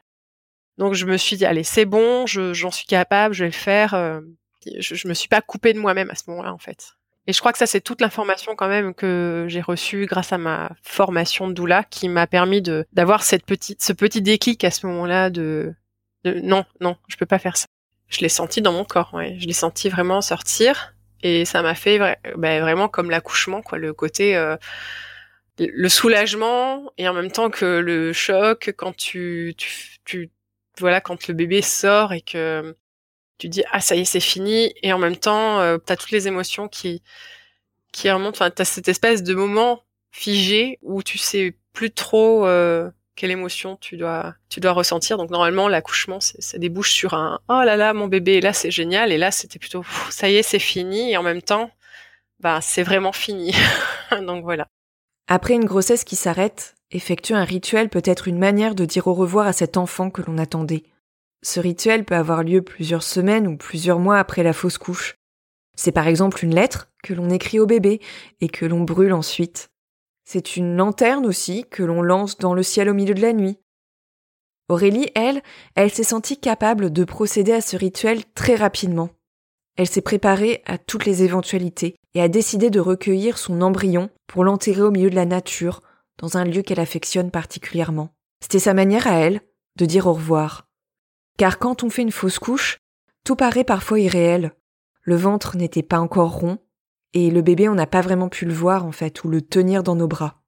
Donc 0.77 0.93
je 0.93 1.05
me 1.07 1.17
suis 1.17 1.37
dit 1.37 1.45
allez 1.45 1.63
c'est 1.63 1.85
bon, 1.85 2.25
j'en 2.27 2.71
suis 2.71 2.85
capable, 2.85 3.33
je 3.33 3.45
vais 3.45 3.49
le 3.49 3.53
faire. 3.55 3.95
Euh, 3.95 4.21
je, 4.79 4.95
je 4.95 5.07
me 5.07 5.15
suis 5.15 5.27
pas 5.27 5.41
coupée 5.41 5.73
de 5.73 5.79
moi-même 5.79 6.11
à 6.11 6.15
ce 6.15 6.23
moment-là 6.27 6.53
en 6.53 6.59
fait. 6.59 6.93
Et 7.25 7.33
je 7.33 7.39
crois 7.39 7.53
que 7.53 7.57
ça, 7.57 7.65
c'est 7.65 7.79
toute 7.81 8.01
l'information 8.01 8.55
quand 8.55 8.67
même 8.67 8.93
que 8.93 9.45
j'ai 9.47 9.61
reçue 9.61 10.05
grâce 10.05 10.33
à 10.33 10.37
ma 10.37 10.71
formation 10.81 11.47
doula 11.47 11.83
qui 11.83 12.09
m'a 12.09 12.27
permis 12.27 12.61
de 12.61 12.85
d'avoir 12.91 13.23
cette 13.23 13.45
petite, 13.45 13.81
ce 13.81 13.93
petit 13.93 14.21
déclic 14.21 14.63
à 14.63 14.71
ce 14.71 14.85
moment-là 14.87 15.29
de, 15.29 15.73
de 16.25 16.39
non, 16.41 16.65
non, 16.81 16.97
je 17.07 17.15
peux 17.15 17.25
pas 17.25 17.39
faire 17.39 17.55
ça. 17.55 17.65
Je 18.09 18.19
l'ai 18.19 18.29
senti 18.29 18.61
dans 18.61 18.73
mon 18.73 18.83
corps, 18.83 19.13
ouais. 19.13 19.37
Je 19.39 19.47
l'ai 19.47 19.53
senti 19.53 19.89
vraiment 19.89 20.21
sortir 20.21 20.95
et 21.21 21.45
ça 21.45 21.61
m'a 21.61 21.75
fait 21.75 21.97
ben, 22.37 22.61
vraiment 22.61 22.89
comme 22.89 23.09
l'accouchement, 23.09 23.61
quoi, 23.61 23.77
le 23.77 23.93
côté 23.93 24.35
euh, 24.35 24.57
le 25.57 25.89
soulagement 25.89 26.91
et 26.97 27.07
en 27.07 27.13
même 27.13 27.31
temps 27.31 27.49
que 27.49 27.79
le 27.79 28.11
choc 28.13 28.73
quand 28.77 28.95
tu, 28.95 29.53
tu, 29.57 29.99
tu 30.03 30.31
voilà 30.79 30.99
quand 31.01 31.27
le 31.27 31.33
bébé 31.33 31.61
sort 31.61 32.13
et 32.13 32.21
que 32.21 32.75
tu 33.43 33.49
dis 33.49 33.63
ah 33.73 33.81
ça 33.81 33.97
y 33.97 33.99
est 33.99 34.05
c'est 34.05 34.21
fini. 34.21 34.73
Et 34.83 34.93
en 34.93 34.97
même 34.97 35.17
temps 35.17 35.59
euh, 35.59 35.77
tu 35.85 35.97
toutes 35.97 36.11
les 36.11 36.29
émotions 36.29 36.69
qui 36.69 37.03
qui 37.91 38.09
remontent. 38.09 38.37
Enfin 38.37 38.49
as 38.57 38.63
cette 38.63 38.87
espèce 38.87 39.21
de 39.21 39.33
moment 39.35 39.83
figé 40.11 40.79
où 40.81 41.03
tu 41.03 41.17
sais 41.17 41.57
plus 41.73 41.91
trop 41.91 42.47
euh, 42.47 42.89
quelle 43.17 43.31
émotion 43.31 43.75
tu 43.75 43.97
dois 43.97 44.33
tu 44.47 44.61
dois 44.61 44.71
ressentir. 44.71 45.17
Donc 45.17 45.29
normalement 45.29 45.67
l'accouchement 45.67 46.21
ça 46.21 46.57
débouche 46.57 46.93
sur 46.93 47.15
un 47.15 47.41
oh 47.49 47.63
là 47.65 47.75
là 47.75 47.93
mon 47.93 48.07
bébé 48.07 48.39
là 48.39 48.53
c'est 48.53 48.71
génial. 48.71 49.11
Et 49.11 49.17
là 49.17 49.29
c'était 49.29 49.59
plutôt 49.59 49.83
ça 50.09 50.29
y 50.29 50.37
est 50.37 50.43
c'est 50.43 50.57
fini. 50.57 51.11
Et 51.11 51.17
en 51.17 51.23
même 51.23 51.41
temps 51.41 51.69
bah 52.39 52.61
c'est 52.61 52.83
vraiment 52.83 53.11
fini. 53.11 53.53
Donc 54.25 54.45
voilà. 54.45 54.67
Après 55.27 55.53
une 55.53 55.65
grossesse 55.65 56.05
qui 56.05 56.15
s'arrête 56.15 56.75
effectuer 56.91 57.35
un 57.35 57.43
rituel 57.43 57.89
peut 57.89 58.03
être 58.05 58.29
une 58.29 58.39
manière 58.39 58.73
de 58.73 58.85
dire 58.85 59.07
au 59.07 59.13
revoir 59.13 59.47
à 59.47 59.53
cet 59.53 59.75
enfant 59.75 60.09
que 60.11 60.21
l'on 60.21 60.37
attendait 60.37 60.83
ce 61.43 61.59
rituel 61.59 62.05
peut 62.05 62.15
avoir 62.15 62.43
lieu 62.43 62.61
plusieurs 62.61 63.03
semaines 63.03 63.47
ou 63.47 63.57
plusieurs 63.57 63.99
mois 63.99 64.17
après 64.17 64.43
la 64.43 64.53
fausse 64.53 64.77
couche. 64.77 65.15
C'est 65.75 65.91
par 65.91 66.07
exemple 66.07 66.43
une 66.43 66.55
lettre 66.55 66.89
que 67.03 67.13
l'on 67.13 67.29
écrit 67.29 67.59
au 67.59 67.65
bébé 67.65 67.99
et 68.41 68.47
que 68.47 68.65
l'on 68.65 68.81
brûle 68.81 69.13
ensuite. 69.13 69.69
C'est 70.23 70.55
une 70.55 70.75
lanterne 70.77 71.25
aussi 71.25 71.65
que 71.69 71.83
l'on 71.83 72.01
lance 72.01 72.37
dans 72.37 72.53
le 72.53 72.63
ciel 72.63 72.89
au 72.89 72.93
milieu 72.93 73.13
de 73.13 73.21
la 73.21 73.33
nuit. 73.33 73.57
Aurélie, 74.69 75.09
elle, 75.15 75.41
elle 75.75 75.91
s'est 75.91 76.03
sentie 76.03 76.39
capable 76.39 76.91
de 76.93 77.03
procéder 77.03 77.51
à 77.51 77.61
ce 77.61 77.75
rituel 77.75 78.23
très 78.33 78.55
rapidement. 78.55 79.09
Elle 79.75 79.89
s'est 79.89 80.01
préparée 80.01 80.61
à 80.65 80.77
toutes 80.77 81.05
les 81.05 81.23
éventualités 81.23 81.95
et 82.13 82.21
a 82.21 82.29
décidé 82.29 82.69
de 82.69 82.79
recueillir 82.79 83.37
son 83.37 83.61
embryon 83.61 84.09
pour 84.27 84.43
l'enterrer 84.43 84.83
au 84.83 84.91
milieu 84.91 85.09
de 85.09 85.15
la 85.15 85.25
nature, 85.25 85.81
dans 86.19 86.37
un 86.37 86.45
lieu 86.45 86.61
qu'elle 86.61 86.79
affectionne 86.79 87.31
particulièrement. 87.31 88.09
C'était 88.41 88.59
sa 88.59 88.73
manière 88.73 89.07
à 89.07 89.15
elle 89.15 89.41
de 89.75 89.85
dire 89.85 90.07
au 90.07 90.13
revoir. 90.13 90.69
Car 91.37 91.59
quand 91.59 91.83
on 91.83 91.89
fait 91.89 92.01
une 92.01 92.11
fausse 92.11 92.39
couche, 92.39 92.79
tout 93.23 93.35
paraît 93.35 93.63
parfois 93.63 93.99
irréel. 93.99 94.53
Le 95.01 95.15
ventre 95.15 95.57
n'était 95.57 95.83
pas 95.83 95.99
encore 95.99 96.31
rond, 96.31 96.59
et 97.13 97.29
le 97.29 97.41
bébé 97.41 97.69
on 97.69 97.75
n'a 97.75 97.87
pas 97.87 98.01
vraiment 98.01 98.29
pu 98.29 98.45
le 98.45 98.53
voir 98.53 98.85
en 98.85 98.91
fait, 98.91 99.23
ou 99.23 99.29
le 99.29 99.41
tenir 99.41 99.83
dans 99.83 99.95
nos 99.95 100.07
bras. 100.07 100.41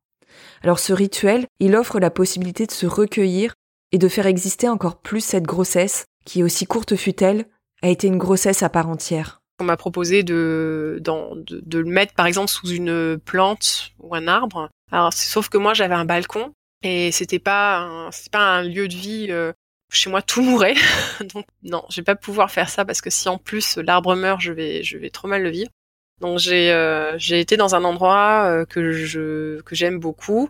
Alors 0.63 0.79
ce 0.79 0.93
rituel, 0.93 1.47
il 1.59 1.75
offre 1.75 1.99
la 1.99 2.11
possibilité 2.11 2.65
de 2.65 2.71
se 2.71 2.85
recueillir 2.85 3.53
et 3.91 3.97
de 3.97 4.07
faire 4.07 4.27
exister 4.27 4.67
encore 4.67 4.99
plus 5.01 5.21
cette 5.21 5.45
grossesse, 5.45 6.05
qui 6.25 6.43
aussi 6.43 6.65
courte 6.65 6.95
fut-elle, 6.95 7.45
a 7.81 7.89
été 7.89 8.07
une 8.07 8.17
grossesse 8.17 8.63
à 8.63 8.69
part 8.69 8.89
entière. 8.89 9.41
On 9.59 9.63
m'a 9.63 9.77
proposé 9.77 10.23
de, 10.23 10.99
de, 11.01 11.61
de, 11.61 11.79
le 11.79 11.89
mettre 11.89 12.13
par 12.13 12.25
exemple 12.25 12.49
sous 12.49 12.69
une 12.69 13.17
plante 13.17 13.91
ou 13.99 14.13
un 14.15 14.27
arbre. 14.27 14.69
Alors 14.91 15.13
sauf 15.13 15.49
que 15.49 15.57
moi 15.57 15.73
j'avais 15.73 15.95
un 15.95 16.03
balcon 16.03 16.51
et 16.83 17.11
c'était 17.11 17.39
pas 17.39 18.09
c'est 18.11 18.31
pas 18.31 18.57
un 18.57 18.63
lieu 18.63 18.87
de 18.87 18.95
vie 18.95 19.27
euh, 19.29 19.53
chez 19.95 20.09
moi 20.09 20.21
tout 20.21 20.41
mourrait. 20.41 20.75
Donc 21.33 21.45
non, 21.63 21.83
je 21.89 21.97
vais 21.97 22.03
pas 22.03 22.15
pouvoir 22.15 22.51
faire 22.51 22.69
ça 22.69 22.85
parce 22.85 23.01
que 23.01 23.09
si 23.09 23.29
en 23.29 23.37
plus 23.37 23.77
l'arbre 23.77 24.15
meurt, 24.15 24.41
je 24.41 24.51
vais 24.51 24.83
je 24.83 24.97
vais 24.97 25.09
trop 25.09 25.27
mal 25.27 25.43
le 25.43 25.49
vivre. 25.49 25.69
Donc 26.21 26.39
j'ai 26.39 26.71
euh, 26.71 27.17
j'ai 27.17 27.39
été 27.39 27.57
dans 27.57 27.75
un 27.75 27.83
endroit 27.83 28.45
euh, 28.45 28.65
que 28.65 28.91
je 28.91 29.61
que 29.61 29.75
j'aime 29.75 29.99
beaucoup 29.99 30.49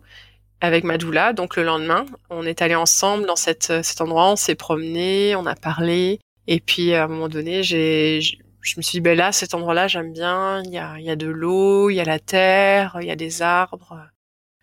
avec 0.62 0.84
ma 0.84 0.97
doula. 0.97 1.34
Donc 1.34 1.55
le 1.55 1.63
lendemain, 1.63 2.05
on 2.29 2.45
est 2.45 2.62
allé 2.62 2.75
ensemble 2.75 3.25
dans 3.25 3.36
cette 3.36 3.84
cet 3.84 4.01
endroit, 4.01 4.31
on 4.31 4.36
s'est 4.36 4.55
promené, 4.55 5.36
on 5.36 5.45
a 5.45 5.55
parlé 5.55 6.19
et 6.47 6.60
puis 6.60 6.93
à 6.93 7.05
un 7.05 7.08
moment 7.08 7.29
donné, 7.29 7.63
j'ai 7.63 8.21
je 8.21 8.75
me 8.77 8.81
suis 8.81 8.97
dit 8.97 9.01
ben 9.01 9.17
là 9.17 9.31
cet 9.31 9.53
endroit-là, 9.53 9.88
j'aime 9.88 10.13
bien, 10.13 10.62
il 10.63 10.71
y 10.71 10.77
a 10.77 10.97
il 10.99 11.05
y 11.05 11.10
a 11.10 11.15
de 11.15 11.27
l'eau, 11.27 11.89
il 11.89 11.95
y 11.95 12.01
a 12.01 12.05
la 12.05 12.19
terre, 12.19 12.97
il 13.01 13.08
y 13.08 13.12
a 13.12 13.15
des 13.15 13.41
arbres. 13.41 14.10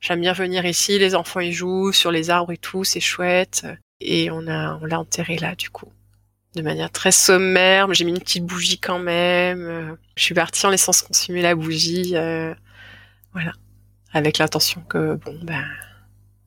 J'aime 0.01 0.21
bien 0.21 0.33
venir 0.33 0.67
ici, 0.67 0.99
les 0.99 1.15
enfants 1.15 1.41
y 1.41 1.53
jouent 1.53 1.93
sur 1.93 2.11
les 2.11 2.31
arbres 2.31 2.53
et 2.53 2.59
tout, 2.59 2.85
c'est 2.85 3.01
chouette 3.01 3.65
et 4.05 4.31
on 4.31 4.47
a 4.47 4.79
on 4.81 4.85
l'a 4.85 4.99
enterré 4.99 5.37
là 5.37 5.55
du 5.55 5.71
coup. 5.71 5.91
De 6.55 6.63
manière 6.63 6.91
très 6.91 7.13
sommaire 7.13 7.93
j'ai 7.95 8.05
mis 8.05 8.13
une 8.13 8.21
petite 8.21 8.45
bougie 8.45 8.79
quand 8.79 8.99
même. 8.99 9.67
Euh, 9.67 9.95
je 10.17 10.23
suis 10.23 10.35
partie 10.35 10.65
en 10.67 10.71
laissant 10.71 10.93
se 10.93 11.03
consumer 11.03 11.43
la 11.43 11.55
bougie 11.55 12.13
euh, 12.15 12.55
voilà. 13.33 13.53
Avec 14.13 14.39
l'intention 14.39 14.83
que 14.83 15.15
bon 15.15 15.39
ben 15.43 15.65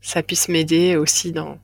ça 0.01 0.21
puisse 0.21 0.49
m'aider 0.49 0.95
aussi 0.95 1.31
dans 1.31 1.59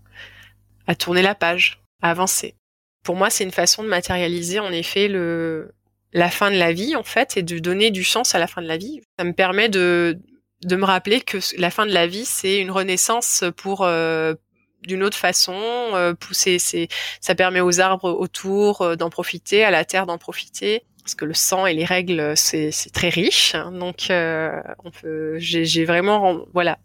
à 0.88 0.96
tourner 0.96 1.22
la 1.22 1.36
page 1.36 1.82
à 2.02 2.10
avancer. 2.10 2.56
Pour 3.04 3.16
moi 3.16 3.30
c'est 3.30 3.44
une 3.44 3.52
façon 3.52 3.84
de 3.84 3.88
matérialiser 3.88 4.60
en 4.60 4.72
effet 4.72 5.08
le 5.08 5.74
la 6.14 6.30
fin 6.30 6.52
de 6.52 6.58
la 6.58 6.74
vie 6.74 6.96
en 6.96 7.04
fait 7.04 7.38
et 7.38 7.44
de 7.44 7.60
donner 7.60 7.92
du 7.92 8.04
sens 8.04 8.36
à 8.36 8.40
la 8.40 8.48
fin 8.48 8.62
de 8.62 8.68
la 8.68 8.78
vie. 8.78 9.02
Ça 9.18 9.26
me 9.26 9.34
permet 9.34 9.70
de 9.70 10.20
de 10.64 10.76
me 10.76 10.86
rappeler 10.86 11.22
que 11.22 11.38
la 11.58 11.72
fin 11.72 11.86
de 11.86 11.92
la 11.92 12.08
vie 12.08 12.26
c'est 12.26 12.60
une 12.60 12.72
renaissance 12.72 13.44
pour 13.58 13.84
euh, 13.84 14.36
d'une 14.82 15.04
autre 15.04 15.18
façon. 15.18 15.54
Euh, 15.56 16.14
pousser, 16.14 16.60
c'est, 16.60 16.88
ça 17.20 17.36
permet 17.36 17.62
aux 17.62 17.80
arbres 17.80 18.12
autour 18.12 18.82
euh, 18.82 18.96
d'en 18.96 19.10
profiter, 19.10 19.64
à 19.64 19.72
la 19.72 19.86
terre 19.86 20.06
d'en 20.06 20.18
profiter. 20.18 20.84
Parce 21.04 21.16
que 21.16 21.26
le 21.26 21.34
sang 21.34 21.66
et 21.66 21.74
les 21.74 21.86
règles, 21.86 22.34
c'est, 22.36 22.72
c'est 22.72 22.92
très 22.92 23.10
riche. 23.10 23.56
Hein. 23.56 23.72
donc, 23.72 24.12
euh, 24.12 24.62
on 24.84 24.92
peut, 24.92 25.40
j'ai, 25.40 25.66
j'ai 25.66 25.84
vraiment, 25.84 26.46
voilà, 26.54 26.78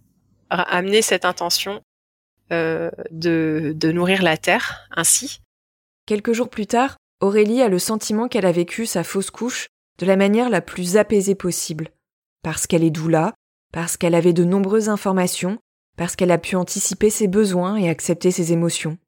amené 0.49 1.03
cette 1.03 1.25
intention 1.25 1.83
de, 2.51 2.93
de 3.11 3.93
nourrir 3.93 4.23
la 4.23 4.37
terre 4.37 4.87
ainsi. 4.93 5.41
Quelques 6.07 6.33
jours 6.33 6.49
plus 6.49 6.67
tard, 6.67 6.97
Aurélie 7.21 7.61
a 7.61 7.69
le 7.69 7.79
sentiment 7.79 8.29
qu'elle 8.29 8.47
a 8.47 8.53
vécu 8.53 8.87
sa 8.87 9.03
fausse 9.05 9.31
couche 9.31 9.67
de 9.99 10.07
la 10.07 10.17
manière 10.17 10.49
la 10.49 10.61
plus 10.61 10.97
apaisée 10.97 11.35
possible. 11.35 11.91
Parce 12.43 12.67
qu'elle 12.67 12.85
est 12.85 12.91
doula, 12.91 13.35
parce 13.73 13.97
qu'elle 13.97 14.15
avait 14.15 14.33
de 14.33 14.45
nombreuses 14.45 14.89
informations 14.89 15.59
parce 15.97 16.17
qu'elle 16.17 16.31
a 16.31 16.39
pu 16.39 16.57
anticiper 16.57 17.11
ses 17.11 17.29
besoins 17.29 17.77
et 17.77 17.89
accepter 17.89 18.31
ses 18.31 18.53
émotions. 18.53 18.99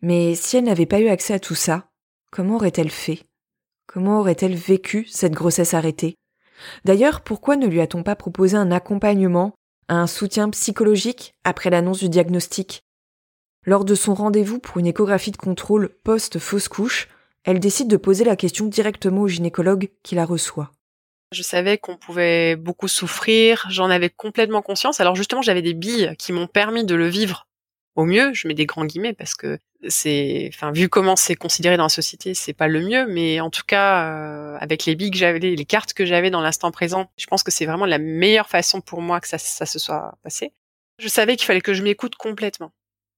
Mais 0.00 0.34
si 0.34 0.56
elle 0.56 0.64
n'avait 0.64 0.86
pas 0.86 1.00
eu 1.00 1.08
accès 1.08 1.34
à 1.34 1.40
tout 1.40 1.54
ça, 1.54 1.88
comment 2.30 2.56
aurait-elle 2.56 2.90
fait? 2.90 3.24
Comment 3.86 4.20
aurait-elle 4.20 4.54
vécu 4.54 5.06
cette 5.06 5.32
grossesse 5.32 5.74
arrêtée? 5.74 6.14
D'ailleurs, 6.84 7.22
pourquoi 7.22 7.56
ne 7.56 7.66
lui 7.66 7.80
a-t-on 7.80 8.02
pas 8.02 8.16
proposé 8.16 8.56
un 8.56 8.70
accompagnement, 8.70 9.54
un 9.88 10.06
soutien 10.06 10.50
psychologique 10.50 11.34
après 11.44 11.70
l'annonce 11.70 12.00
du 12.00 12.08
diagnostic? 12.08 12.82
Lors 13.64 13.84
de 13.84 13.94
son 13.94 14.14
rendez-vous 14.14 14.58
pour 14.58 14.78
une 14.78 14.86
échographie 14.86 15.30
de 15.30 15.36
contrôle 15.36 15.90
post-fausse 16.04 16.68
couche, 16.68 17.08
elle 17.44 17.60
décide 17.60 17.88
de 17.88 17.96
poser 17.96 18.24
la 18.24 18.36
question 18.36 18.66
directement 18.66 19.22
au 19.22 19.28
gynécologue 19.28 19.90
qui 20.02 20.14
la 20.14 20.24
reçoit. 20.24 20.72
Je 21.32 21.42
savais 21.42 21.76
qu'on 21.76 21.96
pouvait 21.96 22.56
beaucoup 22.56 22.88
souffrir, 22.88 23.66
j'en 23.68 23.90
avais 23.90 24.08
complètement 24.08 24.62
conscience. 24.62 25.00
Alors 25.00 25.14
justement, 25.14 25.42
j'avais 25.42 25.62
des 25.62 25.74
billes 25.74 26.14
qui 26.18 26.32
m'ont 26.32 26.46
permis 26.46 26.84
de 26.84 26.94
le 26.94 27.06
vivre 27.06 27.46
au 27.96 28.04
mieux. 28.04 28.32
Je 28.32 28.48
mets 28.48 28.54
des 28.54 28.64
grands 28.64 28.86
guillemets 28.86 29.12
parce 29.12 29.34
que 29.34 29.58
c'est, 29.88 30.50
enfin, 30.54 30.72
vu 30.72 30.88
comment 30.88 31.16
c'est 31.16 31.36
considéré 31.36 31.76
dans 31.76 31.84
la 31.84 31.88
société, 31.90 32.32
c'est 32.32 32.54
pas 32.54 32.66
le 32.66 32.80
mieux, 32.80 33.06
mais 33.06 33.40
en 33.40 33.50
tout 33.50 33.62
cas, 33.66 34.06
euh, 34.06 34.56
avec 34.58 34.86
les 34.86 34.94
billes 34.94 35.10
que 35.10 35.18
j'avais, 35.18 35.38
les 35.38 35.64
cartes 35.66 35.92
que 35.92 36.06
j'avais 36.06 36.30
dans 36.30 36.40
l'instant 36.40 36.70
présent, 36.70 37.10
je 37.18 37.26
pense 37.26 37.42
que 37.42 37.50
c'est 37.50 37.66
vraiment 37.66 37.86
la 37.86 37.98
meilleure 37.98 38.48
façon 38.48 38.80
pour 38.80 39.02
moi 39.02 39.20
que 39.20 39.28
ça, 39.28 39.38
ça 39.38 39.66
se 39.66 39.78
soit 39.78 40.16
passé. 40.22 40.52
Je 40.98 41.08
savais 41.08 41.36
qu'il 41.36 41.46
fallait 41.46 41.60
que 41.60 41.74
je 41.74 41.82
m'écoute 41.82 42.16
complètement. 42.16 42.72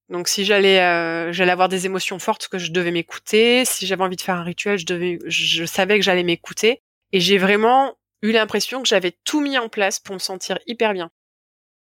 Donc 0.09 0.27
si 0.27 0.43
j'allais 0.43 0.81
euh, 0.81 1.31
j'allais 1.31 1.53
avoir 1.53 1.69
des 1.69 1.85
émotions 1.85 2.19
fortes 2.19 2.49
que 2.49 2.57
je 2.59 2.71
devais 2.71 2.91
m'écouter, 2.91 3.63
si 3.63 3.87
j'avais 3.87 4.03
envie 4.03 4.17
de 4.17 4.21
faire 4.21 4.35
un 4.35 4.43
rituel, 4.43 4.77
je 4.77 4.85
devais 4.85 5.19
je 5.25 5.63
savais 5.63 5.97
que 5.97 6.03
j'allais 6.03 6.23
m'écouter 6.23 6.81
et 7.13 7.21
j'ai 7.21 7.37
vraiment 7.37 7.95
eu 8.21 8.31
l'impression 8.31 8.81
que 8.81 8.87
j'avais 8.87 9.15
tout 9.23 9.41
mis 9.41 9.57
en 9.57 9.69
place 9.69 9.99
pour 9.99 10.13
me 10.13 10.19
sentir 10.19 10.59
hyper 10.67 10.93
bien. 10.93 11.11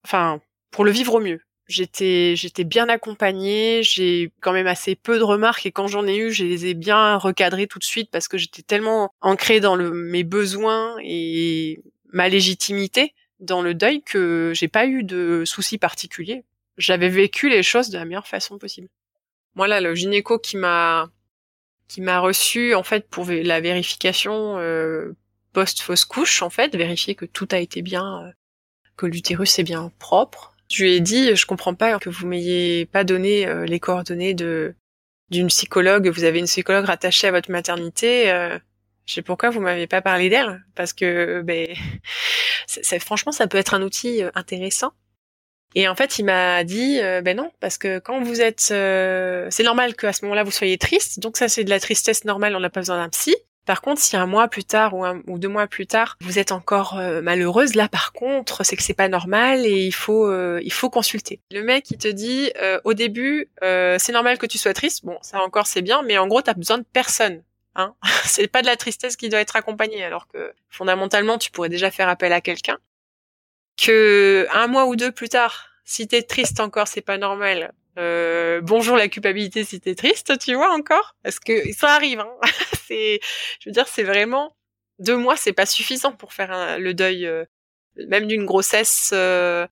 Enfin, 0.03 0.41
pour 0.71 0.85
le 0.85 0.91
vivre 0.91 1.15
au 1.15 1.19
mieux. 1.19 1.41
J'étais 1.67 2.35
j'étais 2.35 2.63
bien 2.63 2.89
accompagnée, 2.89 3.81
j'ai 3.83 4.31
quand 4.41 4.53
même 4.53 4.65
assez 4.65 4.95
peu 4.95 5.19
de 5.19 5.23
remarques 5.23 5.67
et 5.67 5.71
quand 5.71 5.87
j'en 5.87 6.07
ai 6.07 6.17
eu, 6.17 6.31
je 6.31 6.43
les 6.43 6.65
ai 6.65 6.73
bien 6.73 7.17
recadrées 7.17 7.67
tout 7.67 7.77
de 7.77 7.83
suite 7.83 8.09
parce 8.09 8.27
que 8.27 8.39
j'étais 8.39 8.63
tellement 8.63 9.11
ancrée 9.21 9.59
dans 9.59 9.75
le, 9.75 9.91
mes 9.91 10.23
besoins 10.23 10.95
et 11.03 11.83
ma 12.11 12.27
légitimité 12.27 13.13
dans 13.39 13.61
le 13.61 13.75
deuil 13.75 14.01
que 14.01 14.51
j'ai 14.55 14.67
pas 14.67 14.87
eu 14.87 15.03
de 15.03 15.43
soucis 15.45 15.77
particuliers 15.77 16.43
j'avais 16.79 17.09
vécu 17.09 17.49
les 17.49 17.61
choses 17.61 17.89
de 17.89 17.97
la 17.97 18.05
meilleure 18.05 18.27
façon 18.27 18.57
possible. 18.57 18.87
Moi 19.53 19.67
là, 19.67 19.81
le 19.81 19.93
gynéco 19.93 20.39
qui 20.39 20.57
m'a 20.57 21.09
qui 21.87 22.01
m'a 22.01 22.19
reçu 22.19 22.73
en 22.73 22.83
fait 22.83 23.07
pour 23.09 23.25
la 23.29 23.61
vérification 23.61 24.57
euh, 24.57 25.15
post 25.53 25.81
fausse 25.81 26.05
couche 26.05 26.41
en 26.41 26.49
fait, 26.49 26.75
vérifier 26.75 27.15
que 27.15 27.25
tout 27.25 27.47
a 27.51 27.59
été 27.59 27.81
bien, 27.81 28.25
euh, 28.25 28.31
que 28.97 29.05
l'utérus 29.05 29.59
est 29.59 29.63
bien 29.63 29.91
propre. 29.99 30.55
Je 30.69 30.83
lui 30.83 30.93
ai 30.95 30.99
dit, 30.99 31.35
je 31.35 31.45
comprends 31.45 31.73
pas 31.73 31.97
que 31.99 32.09
vous 32.09 32.27
m'ayez 32.27 32.85
pas 32.85 33.03
donné 33.03 33.47
euh, 33.47 33.65
les 33.65 33.79
coordonnées 33.79 34.33
de 34.33 34.75
d'une 35.31 35.47
psychologue. 35.47 36.07
Vous 36.09 36.23
avez 36.23 36.39
une 36.39 36.45
psychologue 36.45 36.85
rattachée 36.85 37.27
à 37.27 37.31
votre 37.31 37.51
maternité. 37.51 38.25
je 39.05 39.13
sais 39.13 39.21
pourquoi 39.21 39.51
vous 39.51 39.59
m'avez 39.61 39.85
pas 39.85 40.01
parlé 40.01 40.27
d'elle 40.29 40.65
parce 40.73 40.91
que 40.91 41.43
ben 41.43 41.67
franchement 42.99 43.31
ça 43.31 43.47
peut 43.47 43.59
être 43.59 43.75
un 43.75 43.83
outil 43.83 44.23
intéressant 44.33 44.93
et 45.75 45.87
en 45.87 45.95
fait, 45.95 46.17
il 46.17 46.25
m'a 46.25 46.63
dit, 46.63 46.99
euh, 46.99 47.21
ben 47.21 47.37
non, 47.37 47.51
parce 47.59 47.77
que 47.77 47.99
quand 47.99 48.21
vous 48.21 48.41
êtes, 48.41 48.69
euh, 48.71 49.47
c'est 49.51 49.63
normal 49.63 49.95
qu'à 49.95 50.13
ce 50.13 50.25
moment-là 50.25 50.43
vous 50.43 50.51
soyez 50.51 50.77
triste. 50.77 51.19
Donc 51.19 51.37
ça, 51.37 51.47
c'est 51.47 51.63
de 51.63 51.69
la 51.69 51.79
tristesse 51.79 52.25
normale. 52.25 52.55
On 52.55 52.59
n'a 52.59 52.69
pas 52.69 52.79
besoin 52.79 52.97
d'un 52.97 53.09
psy. 53.09 53.35
Par 53.69 53.81
contre, 53.81 54.01
si 54.01 54.17
un 54.17 54.25
mois 54.25 54.47
plus 54.47 54.63
tard 54.63 54.95
ou, 54.95 55.37
deux 55.37 55.47
mois 55.47 55.67
plus 55.67 55.85
tard, 55.85 56.17
vous 56.21 56.39
êtes 56.39 56.51
encore 56.51 56.97
euh, 56.97 57.21
malheureuse, 57.21 57.75
là 57.75 57.87
par 57.87 58.13
contre, 58.13 58.63
c'est 58.63 58.75
que 58.75 58.81
c'est 58.81 58.95
pas 58.95 59.09
normal 59.09 59.63
et 59.63 59.85
il 59.85 59.93
faut 59.93 60.27
il 60.57 60.73
faut 60.73 60.89
consulter. 60.89 61.39
Le 61.51 61.61
mec, 61.61 61.91
il 61.91 61.99
te 61.99 62.07
dit 62.07 62.51
au 62.83 62.95
début, 62.95 63.47
c'est 63.61 64.11
normal 64.11 64.39
que 64.39 64.47
tu 64.47 64.57
sois 64.57 64.73
triste. 64.73 65.05
Bon, 65.05 65.19
ça 65.21 65.39
encore 65.41 65.67
c'est 65.67 65.83
bien, 65.83 66.01
mais 66.01 66.17
en 66.17 66.25
gros, 66.25 66.41
t'as 66.41 66.55
besoin 66.55 66.79
de 66.79 66.85
personne. 66.91 67.43
Hein 67.75 67.93
c'est 68.25 68.47
pas 68.47 68.63
de 68.63 68.65
la 68.65 68.75
tristesse 68.75 69.15
qui 69.15 69.29
doit 69.29 69.39
être 69.39 69.55
accompagnée, 69.55 70.03
alors 70.03 70.27
que 70.27 70.51
fondamentalement, 70.69 71.37
tu 71.37 71.51
pourrais 71.51 71.69
déjà 71.69 71.91
faire 71.91 72.09
appel 72.09 72.33
à 72.33 72.41
quelqu'un 72.41 72.79
que 73.77 74.47
un 74.51 74.65
mois 74.65 74.87
ou 74.87 74.95
deux 74.95 75.11
plus 75.11 75.29
tard, 75.29 75.67
si 75.85 76.07
t'es 76.07 76.23
triste 76.23 76.59
encore, 76.59 76.87
c'est 76.87 77.01
pas 77.01 77.19
normal. 77.19 77.71
Euh, 77.99 78.61
bonjour 78.61 78.95
la 78.95 79.09
culpabilité 79.09 79.65
si 79.65 79.81
t'es 79.81 79.93
triste, 79.93 80.39
tu 80.39 80.55
vois 80.55 80.73
encore, 80.73 81.15
parce 81.21 81.39
que 81.39 81.73
ça 81.73 81.93
arrive. 81.95 82.21
Hein. 82.21 82.31
c'est, 82.87 83.19
je 83.59 83.69
veux 83.69 83.73
dire, 83.73 83.87
c'est 83.87 84.03
vraiment 84.03 84.55
deux 84.99 85.17
mois, 85.17 85.35
c'est 85.35 85.53
pas 85.53 85.65
suffisant 85.65 86.13
pour 86.13 86.33
faire 86.33 86.79
le 86.79 86.93
deuil, 86.93 87.25
euh, 87.25 87.43
même 88.07 88.27
d'une 88.27 88.45
grossesse 88.45 89.11
euh, 89.13 89.67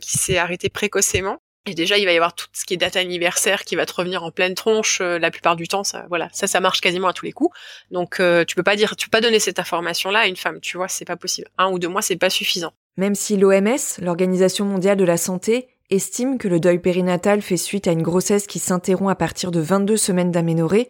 qui 0.00 0.16
s'est 0.16 0.38
arrêtée 0.38 0.68
précocement. 0.68 1.38
Et 1.66 1.74
déjà, 1.74 1.96
il 1.96 2.04
va 2.04 2.12
y 2.12 2.16
avoir 2.16 2.34
tout 2.34 2.46
ce 2.52 2.64
qui 2.64 2.74
est 2.74 2.76
date 2.76 2.96
anniversaire 2.96 3.64
qui 3.64 3.76
va 3.76 3.86
te 3.86 3.94
revenir 3.94 4.24
en 4.24 4.32
pleine 4.32 4.54
tronche 4.54 5.00
la 5.00 5.30
plupart 5.30 5.54
du 5.54 5.68
temps. 5.68 5.84
Ça, 5.84 6.06
voilà, 6.08 6.28
ça, 6.32 6.48
ça 6.48 6.58
marche 6.58 6.80
quasiment 6.80 7.06
à 7.06 7.12
tous 7.12 7.24
les 7.24 7.30
coups. 7.30 7.56
Donc, 7.92 8.20
tu 8.48 8.56
peux 8.56 8.64
pas 8.64 8.74
dire, 8.74 8.96
tu 8.96 9.08
peux 9.08 9.16
pas 9.16 9.20
donner 9.20 9.38
cette 9.38 9.60
information-là 9.60 10.20
à 10.20 10.26
une 10.26 10.34
femme. 10.34 10.60
Tu 10.60 10.76
vois, 10.76 10.88
c'est 10.88 11.04
pas 11.04 11.14
possible. 11.14 11.48
Un 11.58 11.70
ou 11.70 11.78
deux 11.78 11.86
mois, 11.86 12.02
c'est 12.02 12.16
pas 12.16 12.30
suffisant. 12.30 12.72
Même 12.96 13.14
si 13.14 13.36
l'OMS, 13.36 13.78
l'Organisation 14.00 14.64
mondiale 14.64 14.96
de 14.96 15.04
la 15.04 15.16
santé, 15.16 15.68
estime 15.90 16.38
que 16.38 16.48
le 16.48 16.60
deuil 16.60 16.78
périnatal 16.78 17.42
fait 17.42 17.56
suite 17.56 17.86
à 17.86 17.92
une 17.92 18.02
grossesse 18.02 18.46
qui 18.46 18.58
s'interrompt 18.58 19.10
à 19.10 19.14
partir 19.14 19.50
de 19.50 19.60
22 19.60 19.96
semaines 19.96 20.30
d'aménorrhée, 20.30 20.88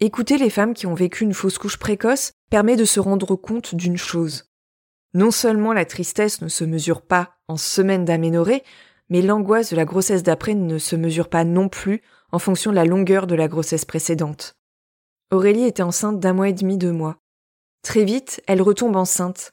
écouter 0.00 0.38
les 0.38 0.50
femmes 0.50 0.74
qui 0.74 0.86
ont 0.86 0.94
vécu 0.94 1.24
une 1.24 1.34
fausse 1.34 1.58
couche 1.58 1.78
précoce 1.78 2.32
permet 2.50 2.76
de 2.76 2.84
se 2.84 3.00
rendre 3.00 3.36
compte 3.36 3.74
d'une 3.74 3.96
chose. 3.96 4.50
Non 5.14 5.30
seulement 5.30 5.72
la 5.72 5.84
tristesse 5.84 6.42
ne 6.42 6.48
se 6.48 6.64
mesure 6.64 7.02
pas 7.02 7.36
en 7.48 7.56
semaines 7.56 8.04
d'aménorrhée, 8.04 8.62
mais 9.08 9.22
l'angoisse 9.22 9.70
de 9.70 9.76
la 9.76 9.84
grossesse 9.84 10.22
d'après 10.22 10.54
ne 10.54 10.78
se 10.78 10.96
mesure 10.96 11.28
pas 11.28 11.44
non 11.44 11.68
plus 11.68 12.02
en 12.32 12.38
fonction 12.38 12.70
de 12.70 12.76
la 12.76 12.84
longueur 12.84 13.26
de 13.26 13.34
la 13.34 13.48
grossesse 13.48 13.84
précédente. 13.84 14.56
Aurélie 15.30 15.64
était 15.64 15.82
enceinte 15.82 16.20
d'un 16.20 16.32
mois 16.32 16.48
et 16.48 16.52
demi, 16.52 16.76
deux 16.76 16.92
mois. 16.92 17.18
Très 17.82 18.04
vite, 18.04 18.42
elle 18.46 18.62
retombe 18.62 18.96
enceinte, 18.96 19.52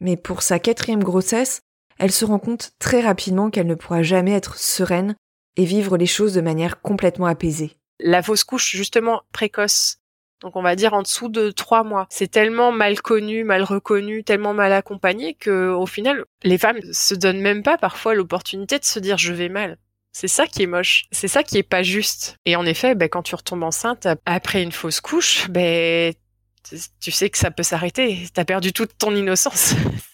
mais 0.00 0.16
pour 0.16 0.42
sa 0.42 0.58
quatrième 0.58 1.02
grossesse, 1.02 1.62
elle 2.02 2.10
se 2.10 2.24
rend 2.24 2.40
compte 2.40 2.72
très 2.80 3.00
rapidement 3.00 3.48
qu'elle 3.48 3.68
ne 3.68 3.76
pourra 3.76 4.02
jamais 4.02 4.32
être 4.32 4.56
sereine 4.56 5.14
et 5.56 5.64
vivre 5.64 5.96
les 5.96 6.06
choses 6.06 6.34
de 6.34 6.40
manière 6.40 6.80
complètement 6.80 7.26
apaisée. 7.26 7.76
La 8.00 8.24
fausse 8.24 8.42
couche, 8.42 8.74
justement, 8.74 9.22
précoce, 9.32 9.98
donc 10.40 10.56
on 10.56 10.62
va 10.62 10.74
dire 10.74 10.94
en 10.94 11.02
dessous 11.02 11.28
de 11.28 11.52
trois 11.52 11.84
mois. 11.84 12.08
C'est 12.10 12.28
tellement 12.28 12.72
mal 12.72 13.00
connu, 13.00 13.44
mal 13.44 13.62
reconnu, 13.62 14.24
tellement 14.24 14.52
mal 14.52 14.72
accompagné 14.72 15.34
que 15.34 15.70
au 15.70 15.86
final, 15.86 16.24
les 16.42 16.58
femmes 16.58 16.80
se 16.90 17.14
donnent 17.14 17.40
même 17.40 17.62
pas 17.62 17.78
parfois 17.78 18.14
l'opportunité 18.14 18.80
de 18.80 18.84
se 18.84 18.98
dire 18.98 19.16
je 19.16 19.32
vais 19.32 19.48
mal. 19.48 19.78
C'est 20.10 20.26
ça 20.26 20.48
qui 20.48 20.64
est 20.64 20.66
moche. 20.66 21.04
C'est 21.12 21.28
ça 21.28 21.44
qui 21.44 21.56
est 21.56 21.62
pas 21.62 21.84
juste. 21.84 22.36
Et 22.46 22.56
en 22.56 22.66
effet, 22.66 22.96
ben, 22.96 23.08
quand 23.08 23.22
tu 23.22 23.36
retombes 23.36 23.62
enceinte 23.62 24.08
après 24.26 24.64
une 24.64 24.72
fausse 24.72 25.00
couche, 25.00 25.48
ben, 25.48 26.12
tu 27.00 27.12
sais 27.12 27.30
que 27.30 27.38
ça 27.38 27.52
peut 27.52 27.62
s'arrêter. 27.62 28.26
T'as 28.34 28.44
perdu 28.44 28.72
toute 28.72 28.98
ton 28.98 29.14
innocence. 29.14 29.74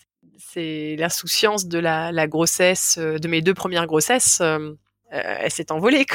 C'est 0.50 0.96
l'insouciance 0.98 1.66
de 1.66 1.78
la, 1.78 2.26
grossesse, 2.26 2.96
euh, 2.98 3.18
de 3.18 3.28
mes 3.28 3.42
deux 3.42 3.52
premières 3.52 3.87
grossesses. 3.87 4.40
Euh, 4.40 4.72
euh, 5.12 5.37
elle 5.40 5.50
s'est 5.50 5.70
envolée. 5.70 6.06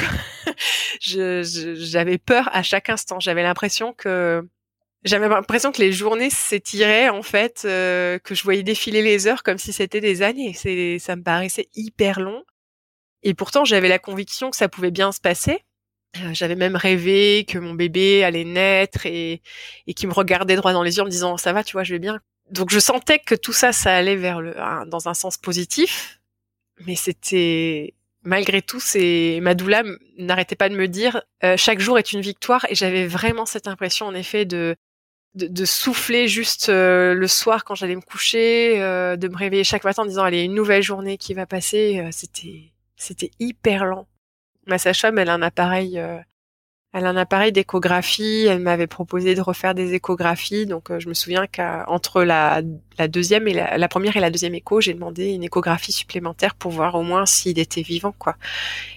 j'avais 1.00 2.18
peur 2.18 2.50
à 2.52 2.64
chaque 2.64 2.88
instant. 2.88 3.20
J'avais 3.20 3.44
l'impression 3.44 3.92
que 3.92 4.44
j'avais 5.04 5.28
l'impression 5.28 5.70
que 5.70 5.80
les 5.80 5.92
journées 5.92 6.30
s'étiraient 6.30 7.10
en 7.10 7.22
fait, 7.22 7.60
que 7.62 8.34
je 8.34 8.42
voyais 8.42 8.62
défiler 8.62 9.02
les 9.02 9.26
heures 9.26 9.42
comme 9.42 9.58
si 9.58 9.72
c'était 9.72 10.00
des 10.00 10.22
années. 10.22 10.54
C'est, 10.54 10.98
ça 10.98 11.14
me 11.14 11.22
paraissait 11.22 11.68
hyper 11.74 12.20
long. 12.20 12.42
Et 13.22 13.34
pourtant, 13.34 13.64
j'avais 13.64 13.88
la 13.88 13.98
conviction 13.98 14.50
que 14.50 14.56
ça 14.56 14.68
pouvait 14.68 14.90
bien 14.90 15.12
se 15.12 15.20
passer. 15.20 15.60
J'avais 16.32 16.56
même 16.56 16.76
rêvé 16.76 17.44
que 17.46 17.58
mon 17.58 17.74
bébé 17.74 18.24
allait 18.24 18.44
naître 18.44 19.06
et, 19.06 19.42
et 19.86 19.94
qui 19.94 20.06
me 20.06 20.12
regardait 20.12 20.56
droit 20.56 20.72
dans 20.72 20.82
les 20.82 20.96
yeux 20.96 21.02
en 21.02 21.06
me 21.06 21.10
disant 21.10 21.36
ça 21.36 21.52
va, 21.52 21.62
tu 21.62 21.74
vois, 21.74 21.84
je 21.84 21.92
vais 21.92 22.00
bien. 22.00 22.20
Donc 22.50 22.70
je 22.70 22.78
sentais 22.78 23.18
que 23.18 23.34
tout 23.34 23.52
ça, 23.52 23.72
ça 23.72 23.96
allait 23.96 24.16
vers 24.16 24.40
le, 24.40 24.54
dans 24.86 25.08
un 25.08 25.14
sens 25.14 25.36
positif, 25.36 26.20
mais 26.86 26.94
c'était 26.94 27.94
malgré 28.22 28.62
tout, 28.62 28.80
c'est 28.80 29.38
ma 29.42 29.54
doula 29.54 29.82
n'arrêtait 30.18 30.56
pas 30.56 30.68
de 30.68 30.76
me 30.76 30.88
dire 30.88 31.22
euh, 31.42 31.56
chaque 31.56 31.80
jour 31.80 31.98
est 31.98 32.12
une 32.12 32.20
victoire. 32.20 32.66
Et 32.68 32.74
j'avais 32.74 33.06
vraiment 33.06 33.46
cette 33.46 33.68
impression 33.68 34.06
en 34.06 34.14
effet 34.14 34.44
de 34.44 34.76
de, 35.34 35.64
souffler 35.64 36.28
juste 36.28 36.68
euh, 36.68 37.12
le 37.12 37.26
soir 37.26 37.64
quand 37.64 37.74
j'allais 37.74 37.96
me 37.96 38.00
coucher, 38.00 38.78
de 38.78 39.28
me 39.28 39.36
réveiller 39.36 39.64
chaque 39.64 39.82
matin 39.82 40.02
en 40.02 40.06
disant 40.06 40.22
allez 40.22 40.42
une 40.42 40.54
nouvelle 40.54 40.82
journée 40.82 41.18
qui 41.18 41.34
va 41.34 41.44
passer. 41.44 42.06
c'était 42.12 42.74
c'était 42.96 43.30
hyper 43.38 43.84
lent. 43.84 44.06
Ma 44.66 44.78
sage-femme, 44.78 45.18
elle 45.18 45.28
a 45.28 45.34
un 45.34 45.42
appareil, 45.42 45.98
euh, 45.98 46.18
elle 46.94 47.06
a 47.06 47.08
un 47.08 47.16
appareil 47.16 47.50
d'échographie. 47.50 48.46
Elle 48.48 48.60
m'avait 48.60 48.86
proposé 48.86 49.34
de 49.34 49.40
refaire 49.40 49.74
des 49.74 49.94
échographies. 49.94 50.64
Donc, 50.64 50.90
euh, 50.90 51.00
je 51.00 51.08
me 51.08 51.14
souviens 51.14 51.46
qu'entre 51.48 52.22
la, 52.22 52.62
deuxième 53.08 53.48
et 53.48 53.52
la, 53.52 53.88
première 53.88 54.16
et 54.16 54.20
la 54.20 54.30
deuxième 54.30 54.54
écho, 54.54 54.80
j'ai 54.80 54.94
demandé 54.94 55.32
une 55.32 55.42
échographie 55.42 55.90
supplémentaire 55.90 56.54
pour 56.54 56.70
voir 56.70 56.94
au 56.94 57.02
moins 57.02 57.26
s'il 57.26 57.58
était 57.58 57.82
vivant, 57.82 58.14
quoi. 58.16 58.36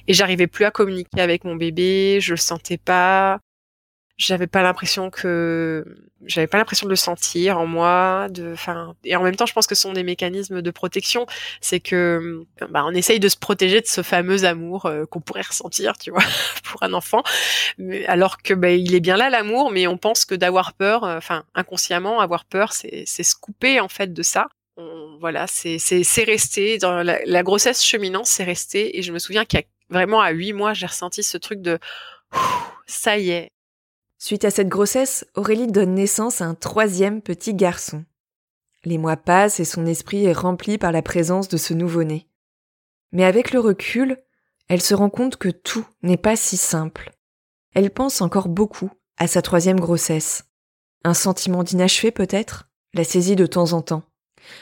Et 0.08 0.14
j'arrivais 0.14 0.46
plus 0.46 0.66
à 0.66 0.72
communiquer 0.72 1.22
avec 1.22 1.44
mon 1.44 1.56
bébé. 1.56 2.20
Je 2.22 2.34
le 2.34 2.38
sentais 2.38 2.78
pas 2.78 3.40
j'avais 4.18 4.48
pas 4.48 4.64
l'impression 4.64 5.12
que 5.12 5.86
j'avais 6.26 6.48
pas 6.48 6.58
l'impression 6.58 6.86
de 6.86 6.90
le 6.90 6.96
sentir 6.96 7.60
en 7.60 7.68
moi 7.68 8.28
de 8.30 8.52
enfin 8.52 8.96
et 9.04 9.16
en 9.16 9.22
même 9.22 9.36
temps 9.36 9.46
je 9.46 9.54
pense 9.54 9.68
que 9.68 9.76
ce 9.76 9.84
sont 9.84 9.94
des 9.94 10.04
mécanismes 10.04 10.64
de 10.64 10.72
protection. 10.72 11.28
C'est 11.62 11.80
que 11.80 12.44
bah 12.70 12.84
on 12.86 12.96
essaye 12.96 13.20
de 13.20 13.30
se 13.30 13.38
protéger 13.38 13.80
de 13.80 13.86
ce 13.86 14.02
fameux 14.02 14.44
amour 14.46 14.88
euh, 14.88 15.06
qu'on 15.06 15.22
pourrait 15.22 15.44
ressentir 15.44 15.98
tu 16.00 16.10
vois 16.10 16.24
pour 16.64 16.82
un 16.82 16.94
enfant. 16.94 17.22
Alors 18.08 18.42
que 18.42 18.56
bah, 18.56 18.72
il 18.72 18.96
est 18.96 19.00
bien 19.00 19.18
là 19.18 19.30
l'amour 19.30 19.72
mais 19.72 19.86
on 19.86 19.98
pense 19.98 20.26
que 20.26 20.34
d'avoir 20.34 20.74
peur 20.74 21.04
euh, 21.04 21.18
enfin 21.18 21.44
inconsciemment 21.54 22.20
avoir 22.20 22.46
peur 22.46 22.74
c'est 22.74 23.04
c'est 23.06 23.24
se 23.24 23.36
couper 23.36 23.80
en 23.80 23.88
fait 23.88 24.14
de 24.14 24.24
ça. 24.24 24.48
Voilà 25.20 25.46
c'est 25.48 25.78
c'est 25.78 26.04
c'est 26.04 26.24
resté 26.24 26.80
dans 26.80 27.04
la, 27.04 27.20
la 27.24 27.44
grossesse 27.44 27.84
cheminant 27.84 28.24
c'est 28.24 28.44
resté. 28.44 28.98
Et 28.98 29.04
je 29.04 29.12
me 29.14 29.20
souviens 29.20 29.46
qu'il 29.46 29.60
y 29.60 29.62
a 29.62 29.66
vraiment 29.92 30.22
à 30.22 30.32
huit 30.32 30.54
mois 30.54 30.74
j'ai 30.74 30.88
ressenti 30.88 31.22
ce 31.22 31.38
truc 31.38 31.62
de 31.62 31.78
ça 32.88 33.18
y 33.18 33.30
est 33.30 33.52
Suite 34.20 34.46
à 34.46 34.52
cette 34.52 34.70
grossesse, 34.70 35.26
Aurélie 35.36 35.68
donne 35.68 35.94
naissance 35.94 36.42
à 36.42 36.46
un 36.46 36.56
troisième 36.56 37.22
petit 37.22 37.54
garçon. 37.54 38.04
Les 38.84 38.98
mois 38.98 39.18
passent 39.18 39.60
et 39.60 39.66
son 39.66 39.86
esprit 39.86 40.26
est 40.26 40.34
rempli 40.34 40.78
par 40.78 40.92
la 40.92 41.02
présence 41.02 41.48
de 41.50 41.58
ce 41.58 41.74
nouveau-né. 41.74 42.28
Mais 43.12 43.24
avec 43.24 43.52
le 43.52 43.60
recul, 43.60 44.18
elle 44.70 44.82
se 44.82 44.96
rend 44.96 45.10
compte 45.10 45.38
que 45.38 45.50
tout 45.50 45.86
n'est 46.02 46.18
pas 46.18 46.36
si 46.36 46.58
simple. 46.58 47.12
Elle 47.74 47.92
pense 47.92 48.22
encore 48.22 48.50
beaucoup 48.50 48.90
à 49.18 49.28
sa 49.28 49.42
troisième 49.42 49.80
grossesse. 49.80 50.46
Un 51.04 51.14
sentiment 51.14 51.64
d'inachevé 51.64 52.12
peut-être? 52.12 52.70
La 52.94 53.04
saisit 53.04 53.36
de 53.36 53.46
temps 53.46 53.74
en 53.74 53.82
temps. 53.82 54.04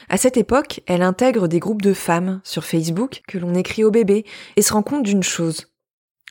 À 0.08 0.16
cette 0.16 0.36
époque, 0.36 0.82
elle 0.86 1.02
intègre 1.02 1.48
des 1.48 1.60
groupes 1.60 1.82
de 1.82 1.94
femmes 1.94 2.40
sur 2.44 2.64
Facebook 2.64 3.22
que 3.26 3.38
l'on 3.38 3.54
écrit 3.54 3.84
au 3.84 3.90
bébé 3.90 4.26
et 4.56 4.62
se 4.62 4.72
rend 4.72 4.82
compte 4.82 5.04
d'une 5.04 5.22
chose. 5.22 5.72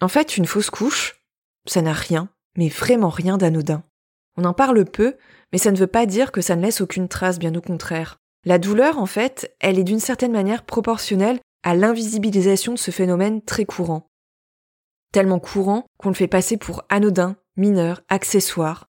En 0.01 0.09
fait, 0.09 0.37
une 0.37 0.45
fausse 0.45 0.69
couche, 0.69 1.23
ça 1.65 1.81
n'a 1.81 1.93
rien, 1.93 2.29
mais 2.55 2.69
vraiment 2.69 3.09
rien 3.09 3.37
d'anodin. 3.37 3.83
On 4.37 4.45
en 4.45 4.53
parle 4.53 4.85
peu, 4.85 5.15
mais 5.51 5.57
ça 5.57 5.71
ne 5.71 5.77
veut 5.77 5.87
pas 5.87 6.05
dire 6.05 6.31
que 6.31 6.41
ça 6.41 6.55
ne 6.55 6.61
laisse 6.61 6.81
aucune 6.81 7.07
trace, 7.07 7.39
bien 7.39 7.55
au 7.55 7.61
contraire. 7.61 8.17
La 8.43 8.59
douleur, 8.59 8.99
en 8.99 9.05
fait, 9.05 9.55
elle 9.59 9.79
est 9.79 9.83
d'une 9.83 9.99
certaine 9.99 10.31
manière 10.31 10.63
proportionnelle 10.63 11.39
à 11.63 11.75
l'invisibilisation 11.75 12.73
de 12.73 12.77
ce 12.77 12.91
phénomène 12.91 13.41
très 13.41 13.65
courant. 13.65 14.07
Tellement 15.11 15.39
courant 15.39 15.85
qu'on 15.97 16.09
le 16.09 16.15
fait 16.15 16.27
passer 16.27 16.57
pour 16.57 16.83
anodin, 16.89 17.37
mineur, 17.57 18.01
accessoire, 18.09 18.87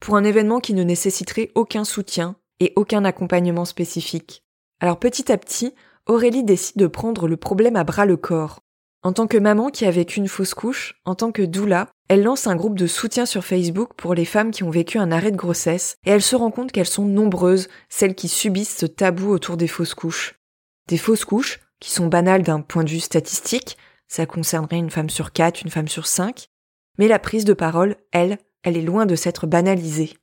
pour 0.00 0.16
un 0.16 0.24
événement 0.24 0.60
qui 0.60 0.74
ne 0.74 0.82
nécessiterait 0.82 1.52
aucun 1.54 1.84
soutien 1.84 2.36
et 2.60 2.72
aucun 2.76 3.04
accompagnement 3.04 3.64
spécifique. 3.64 4.42
Alors 4.80 4.98
petit 4.98 5.30
à 5.30 5.38
petit, 5.38 5.74
Aurélie 6.06 6.44
décide 6.44 6.78
de 6.78 6.86
prendre 6.86 7.28
le 7.28 7.36
problème 7.36 7.76
à 7.76 7.84
bras 7.84 8.06
le 8.06 8.16
corps. 8.16 8.60
En 9.06 9.12
tant 9.12 9.28
que 9.28 9.38
maman 9.38 9.70
qui 9.70 9.84
a 9.84 9.90
vécu 9.92 10.18
une 10.18 10.26
fausse 10.26 10.52
couche, 10.52 11.00
en 11.04 11.14
tant 11.14 11.30
que 11.30 11.42
doula, 11.42 11.86
elle 12.08 12.24
lance 12.24 12.48
un 12.48 12.56
groupe 12.56 12.76
de 12.76 12.88
soutien 12.88 13.24
sur 13.24 13.44
Facebook 13.44 13.90
pour 13.96 14.14
les 14.14 14.24
femmes 14.24 14.50
qui 14.50 14.64
ont 14.64 14.70
vécu 14.70 14.98
un 14.98 15.12
arrêt 15.12 15.30
de 15.30 15.36
grossesse 15.36 15.96
et 16.04 16.10
elle 16.10 16.22
se 16.22 16.34
rend 16.34 16.50
compte 16.50 16.72
qu'elles 16.72 16.86
sont 16.86 17.04
nombreuses, 17.04 17.68
celles 17.88 18.16
qui 18.16 18.26
subissent 18.26 18.76
ce 18.76 18.84
tabou 18.84 19.30
autour 19.30 19.56
des 19.56 19.68
fausses 19.68 19.94
couches. 19.94 20.40
Des 20.88 20.98
fausses 20.98 21.24
couches 21.24 21.60
qui 21.78 21.92
sont 21.92 22.08
banales 22.08 22.42
d'un 22.42 22.60
point 22.60 22.82
de 22.82 22.90
vue 22.90 22.98
statistique, 22.98 23.78
ça 24.08 24.26
concernerait 24.26 24.78
une 24.78 24.90
femme 24.90 25.08
sur 25.08 25.30
quatre, 25.30 25.62
une 25.62 25.70
femme 25.70 25.86
sur 25.86 26.08
cinq, 26.08 26.48
mais 26.98 27.06
la 27.06 27.20
prise 27.20 27.44
de 27.44 27.54
parole, 27.54 27.94
elle, 28.10 28.38
elle 28.64 28.76
est 28.76 28.82
loin 28.82 29.06
de 29.06 29.14
s'être 29.14 29.46
banalisée. 29.46 30.14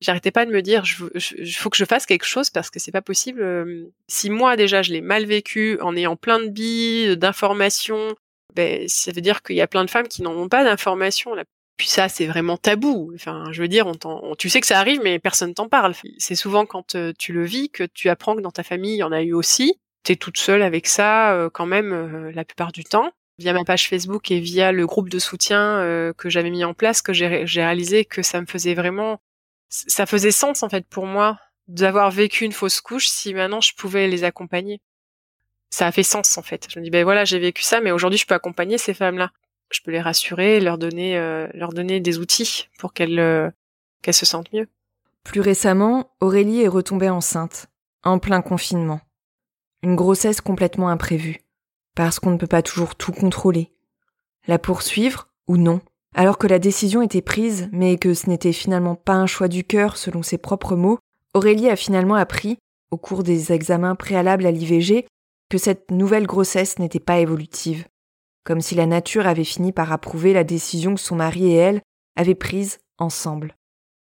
J'arrêtais 0.00 0.30
pas 0.30 0.44
de 0.44 0.50
me 0.50 0.60
dire, 0.60 0.84
il 1.14 1.54
faut 1.54 1.70
que 1.70 1.76
je 1.76 1.84
fasse 1.84 2.04
quelque 2.04 2.26
chose 2.26 2.50
parce 2.50 2.68
que 2.70 2.78
c'est 2.78 2.92
pas 2.92 3.02
possible. 3.02 3.90
Si 4.08 4.28
moi 4.28 4.56
déjà 4.56 4.82
je 4.82 4.92
l'ai 4.92 5.00
mal 5.00 5.24
vécu 5.24 5.78
en 5.80 5.96
ayant 5.96 6.16
plein 6.16 6.38
de 6.38 6.48
billes, 6.48 7.16
d'informations, 7.16 8.14
ben 8.54 8.86
ça 8.88 9.12
veut 9.12 9.22
dire 9.22 9.42
qu'il 9.42 9.56
y 9.56 9.62
a 9.62 9.66
plein 9.66 9.84
de 9.84 9.90
femmes 9.90 10.08
qui 10.08 10.22
n'en 10.22 10.34
ont 10.34 10.48
pas 10.48 10.64
d'informations. 10.64 11.34
Puis 11.76 11.88
ça, 11.88 12.08
c'est 12.08 12.26
vraiment 12.26 12.56
tabou. 12.56 13.12
Enfin, 13.14 13.44
je 13.52 13.60
veux 13.60 13.68
dire, 13.68 13.86
on, 13.86 14.34
tu 14.34 14.48
sais 14.48 14.60
que 14.60 14.66
ça 14.66 14.78
arrive, 14.78 15.00
mais 15.02 15.18
personne 15.18 15.52
t'en 15.54 15.68
parle. 15.68 15.94
C'est 16.18 16.34
souvent 16.34 16.64
quand 16.66 16.96
tu 17.18 17.32
le 17.32 17.44
vis 17.44 17.70
que 17.70 17.84
tu 17.84 18.08
apprends 18.08 18.36
que 18.36 18.40
dans 18.40 18.50
ta 18.50 18.62
famille, 18.62 18.94
il 18.94 18.98
y 18.98 19.02
en 19.02 19.12
a 19.12 19.22
eu 19.22 19.32
aussi. 19.32 19.78
T'es 20.02 20.16
toute 20.16 20.38
seule 20.38 20.62
avec 20.62 20.86
ça, 20.86 21.50
quand 21.52 21.66
même, 21.66 22.30
la 22.34 22.44
plupart 22.44 22.72
du 22.72 22.84
temps. 22.84 23.10
Via 23.38 23.52
ma 23.52 23.64
page 23.64 23.88
Facebook 23.88 24.30
et 24.30 24.40
via 24.40 24.72
le 24.72 24.86
groupe 24.86 25.10
de 25.10 25.18
soutien 25.18 26.12
que 26.16 26.30
j'avais 26.30 26.50
mis 26.50 26.64
en 26.64 26.72
place, 26.72 27.02
que 27.02 27.12
j'ai 27.12 27.26
réalisé 27.26 28.06
que 28.06 28.22
ça 28.22 28.40
me 28.40 28.46
faisait 28.46 28.74
vraiment 28.74 29.20
ça 29.68 30.06
faisait 30.06 30.30
sens 30.30 30.62
en 30.62 30.68
fait 30.68 30.86
pour 30.86 31.06
moi 31.06 31.38
d'avoir 31.68 32.10
vécu 32.10 32.44
une 32.44 32.52
fausse 32.52 32.80
couche 32.80 33.08
si 33.08 33.34
maintenant 33.34 33.60
je 33.60 33.74
pouvais 33.74 34.08
les 34.08 34.24
accompagner. 34.24 34.80
Ça 35.70 35.86
a 35.86 35.92
fait 35.92 36.02
sens 36.02 36.38
en 36.38 36.42
fait. 36.42 36.66
Je 36.70 36.78
me 36.78 36.84
dis 36.84 36.90
ben 36.90 37.04
voilà 37.04 37.24
j'ai 37.24 37.38
vécu 37.38 37.62
ça 37.62 37.80
mais 37.80 37.90
aujourd'hui 37.90 38.18
je 38.18 38.26
peux 38.26 38.34
accompagner 38.34 38.78
ces 38.78 38.94
femmes-là. 38.94 39.32
Je 39.70 39.80
peux 39.84 39.90
les 39.90 40.00
rassurer, 40.00 40.60
leur 40.60 40.78
donner 40.78 41.18
euh, 41.18 41.48
leur 41.54 41.72
donner 41.72 42.00
des 42.00 42.18
outils 42.18 42.68
pour 42.78 42.92
qu'elles 42.92 43.18
euh, 43.18 43.50
qu'elles 44.02 44.14
se 44.14 44.26
sentent 44.26 44.52
mieux. 44.52 44.68
Plus 45.24 45.40
récemment, 45.40 46.12
Aurélie 46.20 46.62
est 46.62 46.68
retombée 46.68 47.10
enceinte, 47.10 47.66
en 48.04 48.20
plein 48.20 48.42
confinement. 48.42 49.00
Une 49.82 49.96
grossesse 49.96 50.40
complètement 50.40 50.88
imprévue, 50.88 51.40
parce 51.96 52.20
qu'on 52.20 52.30
ne 52.30 52.38
peut 52.38 52.46
pas 52.46 52.62
toujours 52.62 52.94
tout 52.94 53.10
contrôler. 53.10 53.72
La 54.46 54.60
poursuivre 54.60 55.26
ou 55.48 55.56
non 55.56 55.80
alors 56.16 56.38
que 56.38 56.46
la 56.46 56.58
décision 56.58 57.02
était 57.02 57.20
prise, 57.20 57.68
mais 57.72 57.98
que 57.98 58.14
ce 58.14 58.30
n'était 58.30 58.54
finalement 58.54 58.94
pas 58.94 59.12
un 59.12 59.26
choix 59.26 59.48
du 59.48 59.64
cœur 59.64 59.98
selon 59.98 60.22
ses 60.22 60.38
propres 60.38 60.74
mots, 60.74 60.98
Aurélie 61.34 61.68
a 61.68 61.76
finalement 61.76 62.14
appris, 62.14 62.56
au 62.90 62.96
cours 62.96 63.22
des 63.22 63.52
examens 63.52 63.94
préalables 63.94 64.46
à 64.46 64.50
l'IVG, 64.50 65.06
que 65.50 65.58
cette 65.58 65.90
nouvelle 65.90 66.26
grossesse 66.26 66.78
n'était 66.78 67.00
pas 67.00 67.18
évolutive, 67.18 67.84
comme 68.44 68.62
si 68.62 68.74
la 68.74 68.86
nature 68.86 69.26
avait 69.26 69.44
fini 69.44 69.72
par 69.72 69.92
approuver 69.92 70.32
la 70.32 70.42
décision 70.42 70.94
que 70.94 71.00
son 71.00 71.16
mari 71.16 71.52
et 71.52 71.56
elle 71.56 71.82
avaient 72.16 72.34
prise 72.34 72.78
ensemble. 72.98 73.54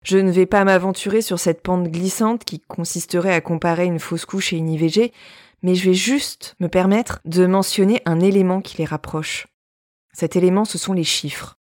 Je 0.04 0.18
ne 0.18 0.30
vais 0.30 0.44
pas 0.44 0.62
m'aventurer 0.64 1.22
sur 1.22 1.38
cette 1.38 1.62
pente 1.62 1.88
glissante 1.88 2.44
qui 2.44 2.60
consisterait 2.60 3.32
à 3.32 3.40
comparer 3.40 3.86
une 3.86 3.98
fausse 3.98 4.26
couche 4.26 4.52
et 4.52 4.58
une 4.58 4.68
IVG, 4.68 5.10
mais 5.62 5.74
je 5.74 5.88
vais 5.88 5.94
juste 5.94 6.54
me 6.60 6.68
permettre 6.68 7.20
de 7.24 7.46
mentionner 7.46 8.02
un 8.04 8.20
élément 8.20 8.60
qui 8.60 8.76
les 8.76 8.84
rapproche. 8.84 9.46
Cet 10.12 10.36
élément, 10.36 10.66
ce 10.66 10.76
sont 10.76 10.92
les 10.92 11.02
chiffres. 11.02 11.56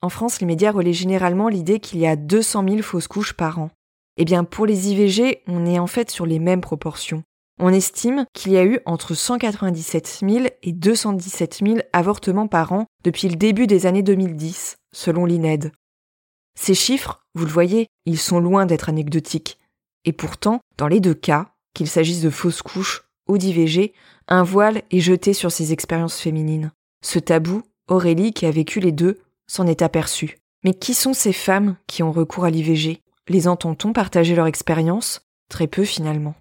En 0.00 0.08
France, 0.08 0.40
les 0.40 0.46
médias 0.46 0.70
relaient 0.70 0.92
généralement 0.92 1.48
l'idée 1.48 1.80
qu'il 1.80 1.98
y 1.98 2.06
a 2.06 2.14
200 2.14 2.64
000 2.68 2.82
fausses 2.82 3.08
couches 3.08 3.32
par 3.32 3.58
an. 3.58 3.70
Eh 4.16 4.24
bien, 4.24 4.44
pour 4.44 4.66
les 4.66 4.90
IVG, 4.90 5.42
on 5.46 5.66
est 5.66 5.78
en 5.78 5.86
fait 5.86 6.10
sur 6.10 6.26
les 6.26 6.38
mêmes 6.38 6.60
proportions. 6.60 7.24
On 7.60 7.72
estime 7.72 8.24
qu'il 8.32 8.52
y 8.52 8.56
a 8.56 8.64
eu 8.64 8.78
entre 8.86 9.14
197 9.14 10.20
000 10.22 10.46
et 10.62 10.72
217 10.72 11.60
000 11.64 11.78
avortements 11.92 12.46
par 12.46 12.72
an 12.72 12.86
depuis 13.02 13.28
le 13.28 13.34
début 13.34 13.66
des 13.66 13.86
années 13.86 14.04
2010, 14.04 14.76
selon 14.92 15.24
l'INED. 15.24 15.72
Ces 16.58 16.74
chiffres, 16.74 17.20
vous 17.34 17.44
le 17.44 17.50
voyez, 17.50 17.88
ils 18.06 18.18
sont 18.18 18.38
loin 18.38 18.66
d'être 18.66 18.88
anecdotiques. 18.88 19.58
Et 20.04 20.12
pourtant, 20.12 20.60
dans 20.76 20.88
les 20.88 21.00
deux 21.00 21.14
cas, 21.14 21.52
qu'il 21.74 21.88
s'agisse 21.88 22.20
de 22.20 22.30
fausses 22.30 22.62
couches 22.62 23.04
ou 23.28 23.38
d'IVG, 23.38 23.92
un 24.28 24.44
voile 24.44 24.82
est 24.92 25.00
jeté 25.00 25.32
sur 25.32 25.50
ces 25.50 25.72
expériences 25.72 26.20
féminines. 26.20 26.70
Ce 27.04 27.18
tabou, 27.18 27.62
Aurélie, 27.88 28.32
qui 28.32 28.46
a 28.46 28.50
vécu 28.50 28.78
les 28.80 28.92
deux, 28.92 29.18
s'en 29.48 29.66
est 29.66 29.82
aperçu. 29.82 30.38
Mais 30.64 30.74
qui 30.74 30.94
sont 30.94 31.14
ces 31.14 31.32
femmes 31.32 31.76
qui 31.86 32.02
ont 32.02 32.12
recours 32.12 32.44
à 32.44 32.50
l'IVG 32.50 33.00
Les 33.28 33.48
entend-on 33.48 33.92
partager 33.92 34.36
leur 34.36 34.46
expérience? 34.46 35.22
Très 35.48 35.66
peu 35.66 35.84
finalement. 35.84 36.34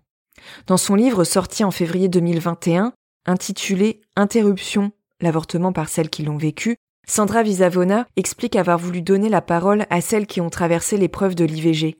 Dans 0.67 0.77
son 0.77 0.95
livre 0.95 1.23
sorti 1.23 1.63
en 1.63 1.71
février 1.71 2.09
2021, 2.09 2.93
intitulé 3.25 4.01
Interruption, 4.15 4.91
l'avortement 5.21 5.73
par 5.73 5.89
celles 5.89 6.09
qui 6.09 6.23
l'ont 6.23 6.37
vécu, 6.37 6.77
Sandra 7.07 7.41
Visavona 7.41 8.05
explique 8.17 8.55
avoir 8.55 8.77
voulu 8.77 9.01
donner 9.01 9.29
la 9.29 9.41
parole 9.41 9.85
à 9.89 10.01
celles 10.01 10.27
qui 10.27 10.41
ont 10.41 10.49
traversé 10.49 10.97
l'épreuve 10.97 11.35
de 11.35 11.45
l'IVG. 11.45 11.97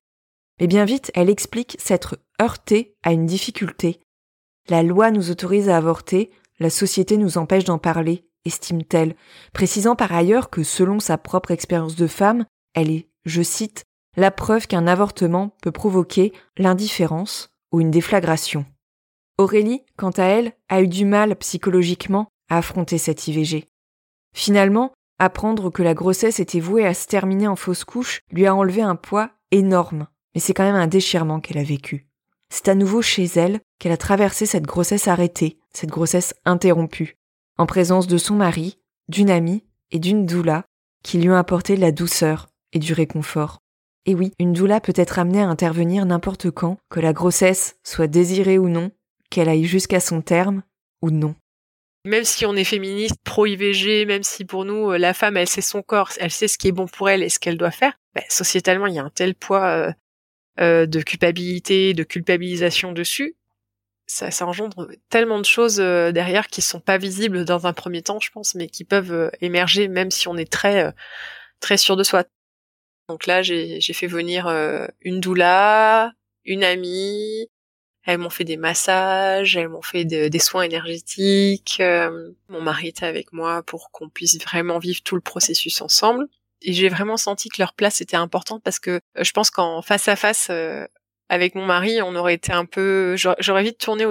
Mais 0.60 0.68
bien 0.68 0.86
vite, 0.86 1.12
elle 1.16 1.30
explique 1.30 1.78
s'être 1.80 2.20
heurtée 2.42 2.96
à 3.04 3.14
une 3.14 3.26
difficulté. 3.26 4.02
La 4.70 4.84
loi 4.84 5.12
nous 5.12 5.32
autorise 5.32 5.70
à 5.70 5.78
avorter, 5.78 6.30
la 6.60 6.70
société 6.70 7.18
nous 7.18 7.38
empêche 7.38 7.64
d'en 7.64 7.78
parler, 7.78 8.27
estime-t-elle, 8.48 9.16
précisant 9.54 9.96
par 9.96 10.14
ailleurs 10.14 10.50
que 10.50 10.64
selon 10.64 11.00
sa 11.00 11.18
propre 11.18 11.52
expérience 11.52 11.96
de 11.96 12.08
femme, 12.08 12.46
elle 12.74 12.90
est, 12.90 13.08
je 13.26 13.42
cite, 13.42 13.86
la 14.16 14.32
preuve 14.32 14.68
qu'un 14.68 14.88
avortement 14.88 15.56
peut 15.62 15.72
provoquer 15.72 16.34
l'indifférence 16.58 17.50
ou 17.72 17.82
une 17.82 17.92
déflagration. 17.92 18.66
Aurélie, 19.38 19.84
quant 19.98 20.12
à 20.12 20.24
elle, 20.24 20.54
a 20.70 20.82
eu 20.82 20.88
du 20.88 21.06
mal 21.06 21.36
psychologiquement 21.36 22.28
à 22.50 22.58
affronter 22.58 22.98
cette 22.98 23.28
IVG. 23.28 23.66
Finalement, 24.34 24.92
apprendre 25.20 25.70
que 25.70 25.84
la 25.84 25.94
grossesse 25.94 26.40
était 26.40 26.60
vouée 26.60 26.86
à 26.86 26.94
se 26.94 27.08
terminer 27.08 27.48
en 27.48 27.56
fausse 27.56 27.84
couche 27.84 28.22
lui 28.32 28.48
a 28.48 28.56
enlevé 28.56 28.82
un 28.82 28.96
poids 28.96 29.30
énorme, 29.52 30.08
mais 30.34 30.42
c'est 30.42 30.54
quand 30.54 30.64
même 30.64 30.76
un 30.76 30.88
déchirement 30.88 31.40
qu'elle 31.40 31.60
a 31.60 31.64
vécu. 31.64 32.08
C'est 32.50 32.70
à 32.70 32.76
nouveau 32.76 33.02
chez 33.02 33.26
elle 33.26 33.60
qu'elle 33.80 33.92
a 33.92 33.98
traversé 33.98 34.46
cette 34.46 34.66
grossesse 34.66 35.08
arrêtée, 35.08 35.60
cette 35.74 35.90
grossesse 35.90 36.34
interrompue, 36.46 37.17
en 37.58 37.66
présence 37.66 38.08
de 38.08 38.18
son 38.18 38.36
mari, 38.36 38.78
d'une 39.10 39.30
amie 39.30 39.64
et 39.92 40.00
d'une 40.00 40.26
doula 40.26 40.66
qui 41.04 41.18
lui 41.18 41.30
ont 41.30 41.36
apporté 41.36 41.76
de 41.76 41.82
la 41.82 41.92
douceur 41.92 42.48
et 42.74 42.80
du 42.80 42.94
réconfort. 42.94 43.60
Et 44.06 44.16
oui, 44.16 44.32
une 44.40 44.54
doula 44.54 44.80
peut 44.80 44.94
être 44.96 45.20
amenée 45.20 45.42
à 45.42 45.48
intervenir 45.48 46.06
n'importe 46.06 46.50
quand, 46.52 46.78
que 46.90 47.00
la 47.00 47.14
grossesse 47.14 47.76
soit 47.84 48.08
désirée 48.08 48.58
ou 48.58 48.70
non, 48.70 48.92
qu'elle 49.30 49.50
aille 49.50 49.66
jusqu'à 49.66 50.00
son 50.00 50.22
terme 50.22 50.64
ou 51.02 51.12
non. 51.12 51.36
Même 52.06 52.24
si 52.24 52.46
on 52.46 52.56
est 52.56 52.64
féministe, 52.64 53.18
pro-IVG, 53.24 54.06
même 54.06 54.24
si 54.24 54.46
pour 54.46 54.64
nous, 54.64 54.92
euh, 54.92 54.98
la 54.98 55.14
femme, 55.14 55.36
elle 55.36 55.50
sait 55.50 55.62
son 55.62 55.82
corps, 55.82 56.12
elle 56.20 56.32
sait 56.32 56.48
ce 56.48 56.58
qui 56.58 56.70
est 56.70 56.72
bon 56.72 56.88
pour 56.88 57.10
elle 57.10 57.22
et 57.22 57.30
ce 57.30 57.38
qu'elle 57.38 57.58
doit 57.58 57.72
faire, 57.72 58.00
bah, 58.16 58.24
sociétalement, 58.30 58.88
il 58.88 58.96
y 58.96 59.00
a 59.00 59.04
un 59.04 59.10
tel 59.10 59.36
poids 59.36 59.66
euh, 59.66 59.92
euh, 60.60 60.86
de 60.86 61.02
culpabilité, 61.02 61.94
de 61.94 62.04
culpabilisation 62.04 62.94
dessus, 62.94 63.36
ça, 64.08 64.32
ça 64.32 64.48
engendre 64.48 64.88
tellement 65.10 65.38
de 65.38 65.46
choses 65.46 65.80
euh, 65.80 66.12
derrière 66.12 66.48
qui 66.48 66.62
sont 66.62 66.80
pas 66.80 66.98
visibles 66.98 67.46
dans 67.46 67.68
un 67.68 67.74
premier 67.74 68.02
temps, 68.02 68.20
je 68.22 68.32
pense, 68.32 68.56
mais 68.56 68.68
qui 68.68 68.86
peuvent 68.86 69.12
euh, 69.12 69.30
émerger 69.42 69.90
même 69.90 70.12
si 70.12 70.30
on 70.30 70.38
est 70.38 70.52
très 70.52 70.86
euh, 70.86 70.92
très 71.60 71.78
sûr 71.78 71.98
de 71.98 72.04
soi. 72.04 72.24
Donc 73.10 73.26
là, 73.26 73.42
j'ai 73.42 73.94
fait 73.94 74.08
venir 74.08 74.48
une 75.00 75.22
doula, 75.22 76.12
une 76.44 76.66
amie. 76.66 77.48
Elles 78.04 78.18
m'ont 78.18 78.30
fait 78.30 78.44
des 78.44 78.58
massages, 78.58 79.56
elles 79.56 79.70
m'ont 79.70 79.82
fait 79.82 80.04
des 80.04 80.40
soins 80.40 80.64
énergétiques. 80.64 81.82
mon 82.50 82.62
mari 82.62 82.90
était 82.90 83.06
avec 83.06 83.32
moi 83.32 83.64
pour 83.64 83.92
qu'on 83.92 84.10
puisse 84.10 84.38
vraiment 84.42 84.78
vivre 84.78 85.02
tout 85.04 85.16
le 85.16 85.22
processus 85.22 85.82
ensemble. 85.82 86.28
Et 86.62 86.74
j'ai 86.74 86.90
vraiment 86.90 87.16
senti 87.16 87.48
que 87.48 87.62
leur 87.62 87.72
place 87.74 88.02
était 88.02 88.18
importante 88.18 88.62
parce 88.62 88.80
que 88.80 89.00
je 89.18 89.32
pense 89.32 89.52
qu'en 89.52 89.82
face 89.82 90.10
à 90.10 90.18
face, 90.18 90.52
avec 91.30 91.56
mon 91.56 91.66
mari, 91.66 92.02
on 92.02 92.16
aurait 92.16 92.36
été 92.36 92.54
un 92.54 92.66
peu, 92.66 93.16
j'aurais 93.18 93.64
vite 93.64 93.78
tourné 93.78 94.06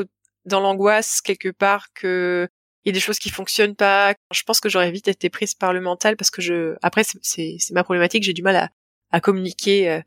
dans 0.45 0.61
l'angoisse 0.61 1.21
quelque 1.21 1.49
part 1.49 1.93
que 1.93 2.49
il 2.85 2.91
y 2.91 2.93
a 2.93 2.93
des 2.93 3.01
choses 3.01 3.19
qui 3.19 3.31
fonctionnent 3.31 3.75
pas. 3.75 4.15
Je 4.33 4.45
pense 4.45 4.61
que 4.61 4.69
j'aurais 4.69 4.93
vite 4.93 5.09
été 5.09 5.29
prise 5.29 5.55
par 5.55 5.73
le 5.73 5.81
mental 5.81 6.17
parce 6.17 6.31
que 6.31 6.41
je, 6.41 6.77
après, 6.83 7.03
c'est 7.21 7.59
ma 7.73 7.83
problématique, 7.83 8.23
j'ai 8.23 8.33
du 8.33 8.43
mal 8.43 8.71
à, 9.11 9.21
communiquer 9.21 9.91
euh, 9.91 10.01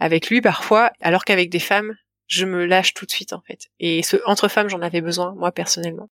avec 0.00 0.28
lui 0.28 0.42
parfois, 0.42 0.92
alors 1.00 1.24
qu'avec 1.24 1.48
des 1.48 1.60
femmes, 1.60 1.96
je 2.26 2.44
me 2.44 2.66
lâche 2.66 2.92
tout 2.92 3.06
de 3.06 3.10
suite 3.10 3.32
en 3.32 3.40
fait. 3.40 3.68
Et 3.78 4.02
ce 4.02 4.16
entre 4.26 4.48
femmes, 4.48 4.68
j'en 4.68 4.82
avais 4.82 5.00
besoin 5.00 5.34
moi 5.34 5.50
personnellement. 5.50 6.10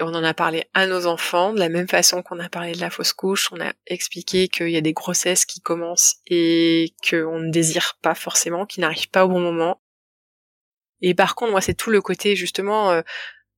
On 0.00 0.14
en 0.14 0.22
a 0.22 0.34
parlé 0.34 0.64
à 0.74 0.86
nos 0.86 1.06
enfants 1.06 1.52
de 1.52 1.58
la 1.58 1.68
même 1.68 1.88
façon 1.88 2.22
qu'on 2.22 2.40
a 2.40 2.48
parlé 2.48 2.72
de 2.72 2.80
la 2.80 2.90
fausse 2.90 3.12
couche. 3.12 3.50
On 3.52 3.60
a 3.60 3.72
expliqué 3.86 4.48
qu'il 4.48 4.70
y 4.70 4.76
a 4.76 4.80
des 4.80 4.92
grossesses 4.92 5.46
qui 5.46 5.60
commencent 5.60 6.16
et 6.26 6.94
qu'on 7.08 7.38
ne 7.38 7.50
désire 7.50 7.98
pas 8.02 8.14
forcément, 8.14 8.66
qui 8.66 8.80
n'arrivent 8.80 9.10
pas 9.10 9.24
au 9.24 9.28
bon 9.28 9.40
moment. 9.40 9.80
Et 11.06 11.14
par 11.14 11.34
contre, 11.34 11.50
moi, 11.50 11.60
c'est 11.60 11.74
tout 11.74 11.90
le 11.90 12.00
côté 12.00 12.34
justement 12.34 12.90
euh, 12.90 13.02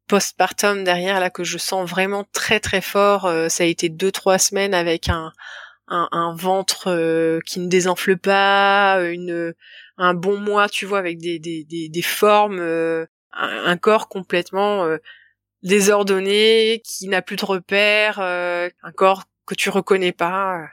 postpartum 0.08 0.82
derrière 0.82 1.20
là 1.20 1.30
que 1.30 1.44
je 1.44 1.58
sens 1.58 1.88
vraiment 1.88 2.24
très 2.32 2.58
très 2.58 2.80
fort. 2.80 3.26
Euh, 3.26 3.48
ça 3.48 3.62
a 3.62 3.66
été 3.66 3.88
deux 3.88 4.10
trois 4.10 4.38
semaines 4.38 4.74
avec 4.74 5.08
un 5.08 5.32
un, 5.88 6.34
ventre 6.34 6.88
euh, 6.88 7.38
qui 7.46 7.60
ne 7.60 7.68
désenfle 7.68 8.16
pas, 8.16 9.00
une 9.00 9.54
un 9.96 10.14
bon 10.14 10.38
mois, 10.38 10.68
tu 10.68 10.86
vois, 10.86 10.98
avec 10.98 11.18
des 11.18 11.38
des 11.38 11.64
des, 11.64 12.02
formes, 12.02 12.58
un, 13.32 13.76
corps 13.76 14.08
complètement 14.08 14.84
désordonné, 15.62 16.82
qui 16.84 17.06
n'a 17.06 17.22
plus 17.22 17.36
de 17.36 17.44
repères, 17.44 18.18
un 18.18 18.92
corps 18.96 19.22
que 19.46 19.54
tu 19.54 19.70
reconnais 19.70 20.10
pas. 20.12 20.66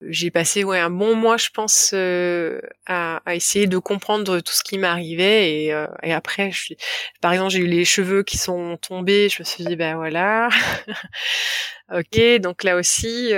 J'ai 0.00 0.30
passé 0.30 0.62
ouais 0.64 0.78
un 0.78 0.90
bon 0.90 1.16
mois, 1.16 1.36
je 1.36 1.48
pense, 1.52 1.90
euh, 1.92 2.60
à, 2.86 3.20
à, 3.26 3.34
essayer 3.34 3.66
de 3.66 3.78
comprendre 3.78 4.40
tout 4.40 4.52
ce 4.52 4.62
qui 4.62 4.78
m'arrivait 4.78 5.64
et, 5.64 5.74
euh, 5.74 5.86
et 6.02 6.12
après, 6.12 6.52
je 6.52 6.58
suis... 6.62 6.76
par 7.20 7.32
exemple, 7.32 7.50
j'ai 7.50 7.58
eu 7.58 7.66
les 7.66 7.84
cheveux 7.84 8.22
qui 8.22 8.38
sont 8.38 8.76
tombés. 8.76 9.28
Je 9.28 9.42
me 9.42 9.44
suis 9.44 9.64
dit 9.64 9.76
ben 9.76 9.96
voilà, 9.96 10.48
ok. 11.92 12.40
Donc 12.40 12.62
là 12.62 12.76
aussi, 12.76 13.32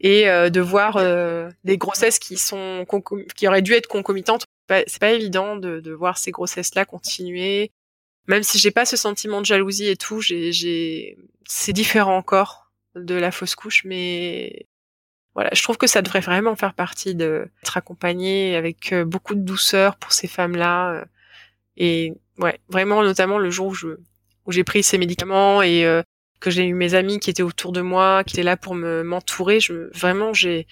et 0.00 0.24
de 0.24 0.60
voir 0.60 0.98
des 1.64 1.76
grossesses 1.76 2.18
qui 2.18 2.36
sont 2.36 2.86
qui 3.36 3.48
auraient 3.48 3.62
dû 3.62 3.72
être 3.72 3.88
concomitantes. 3.88 4.46
C'est 4.86 5.00
pas 5.00 5.12
évident 5.12 5.56
de, 5.56 5.80
de 5.80 5.92
voir 5.92 6.18
ces 6.18 6.30
grossesses 6.30 6.74
là 6.74 6.84
continuer 6.84 7.72
même 8.26 8.42
si 8.42 8.58
j'ai 8.58 8.70
pas 8.70 8.84
ce 8.84 8.96
sentiment 8.96 9.40
de 9.40 9.46
jalousie 9.46 9.88
et 9.88 9.96
tout, 9.96 10.20
j'ai, 10.20 11.16
c'est 11.46 11.72
différent 11.72 12.16
encore 12.16 12.72
de 12.94 13.14
la 13.14 13.30
fausse 13.30 13.54
couche, 13.54 13.84
mais 13.84 14.66
voilà, 15.34 15.50
je 15.54 15.62
trouve 15.62 15.78
que 15.78 15.86
ça 15.86 16.02
devrait 16.02 16.20
vraiment 16.20 16.56
faire 16.56 16.74
partie 16.74 17.14
de 17.14 17.48
accompagné 17.74 18.54
avec 18.54 18.92
euh, 18.92 19.04
beaucoup 19.04 19.34
de 19.34 19.40
douceur 19.40 19.96
pour 19.96 20.12
ces 20.12 20.28
femmes-là. 20.28 20.92
Euh, 20.92 21.04
et 21.78 22.12
ouais, 22.38 22.60
vraiment, 22.68 23.02
notamment 23.02 23.38
le 23.38 23.50
jour 23.50 23.74
où 24.44 24.52
j'ai 24.52 24.64
pris 24.64 24.82
ces 24.82 24.98
médicaments 24.98 25.62
et 25.62 25.86
euh, 25.86 26.02
que 26.40 26.50
j'ai 26.50 26.66
eu 26.66 26.74
mes 26.74 26.94
amis 26.94 27.18
qui 27.18 27.30
étaient 27.30 27.42
autour 27.42 27.72
de 27.72 27.80
moi, 27.80 28.24
qui 28.24 28.34
étaient 28.34 28.42
là 28.42 28.58
pour 28.58 28.74
me 28.74 29.02
m'entourer, 29.02 29.58
je 29.58 29.90
vraiment 29.96 30.34
j'ai, 30.34 30.66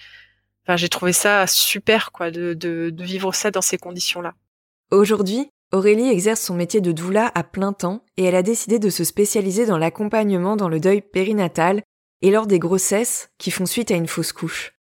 enfin 0.63 0.77
j'ai 0.77 0.89
trouvé 0.89 1.11
ça 1.11 1.47
super 1.47 2.11
quoi 2.11 2.29
de 2.29 2.93
vivre 2.99 3.33
ça 3.33 3.49
dans 3.49 3.61
ces 3.61 3.79
conditions-là. 3.79 4.35
Aujourd'hui, 4.91 5.49
Aurélie 5.71 6.09
exerce 6.09 6.41
son 6.41 6.53
métier 6.53 6.81
de 6.81 6.91
doula 6.91 7.31
à 7.33 7.43
plein 7.43 7.71
temps 7.71 8.03
et 8.17 8.25
elle 8.25 8.35
a 8.35 8.43
décidé 8.43 8.77
de 8.77 8.89
se 8.89 9.05
spécialiser 9.05 9.65
dans 9.65 9.77
l'accompagnement 9.77 10.57
dans 10.57 10.67
le 10.67 10.81
deuil 10.81 11.01
périnatal 11.01 11.81
et 12.21 12.31
lors 12.31 12.47
des 12.47 12.59
grossesses 12.59 13.29
qui 13.37 13.51
font 13.51 13.65
suite 13.65 13.91
à 13.91 13.95
une 13.95 14.07
fausse 14.07 14.33
couche. 14.33 14.73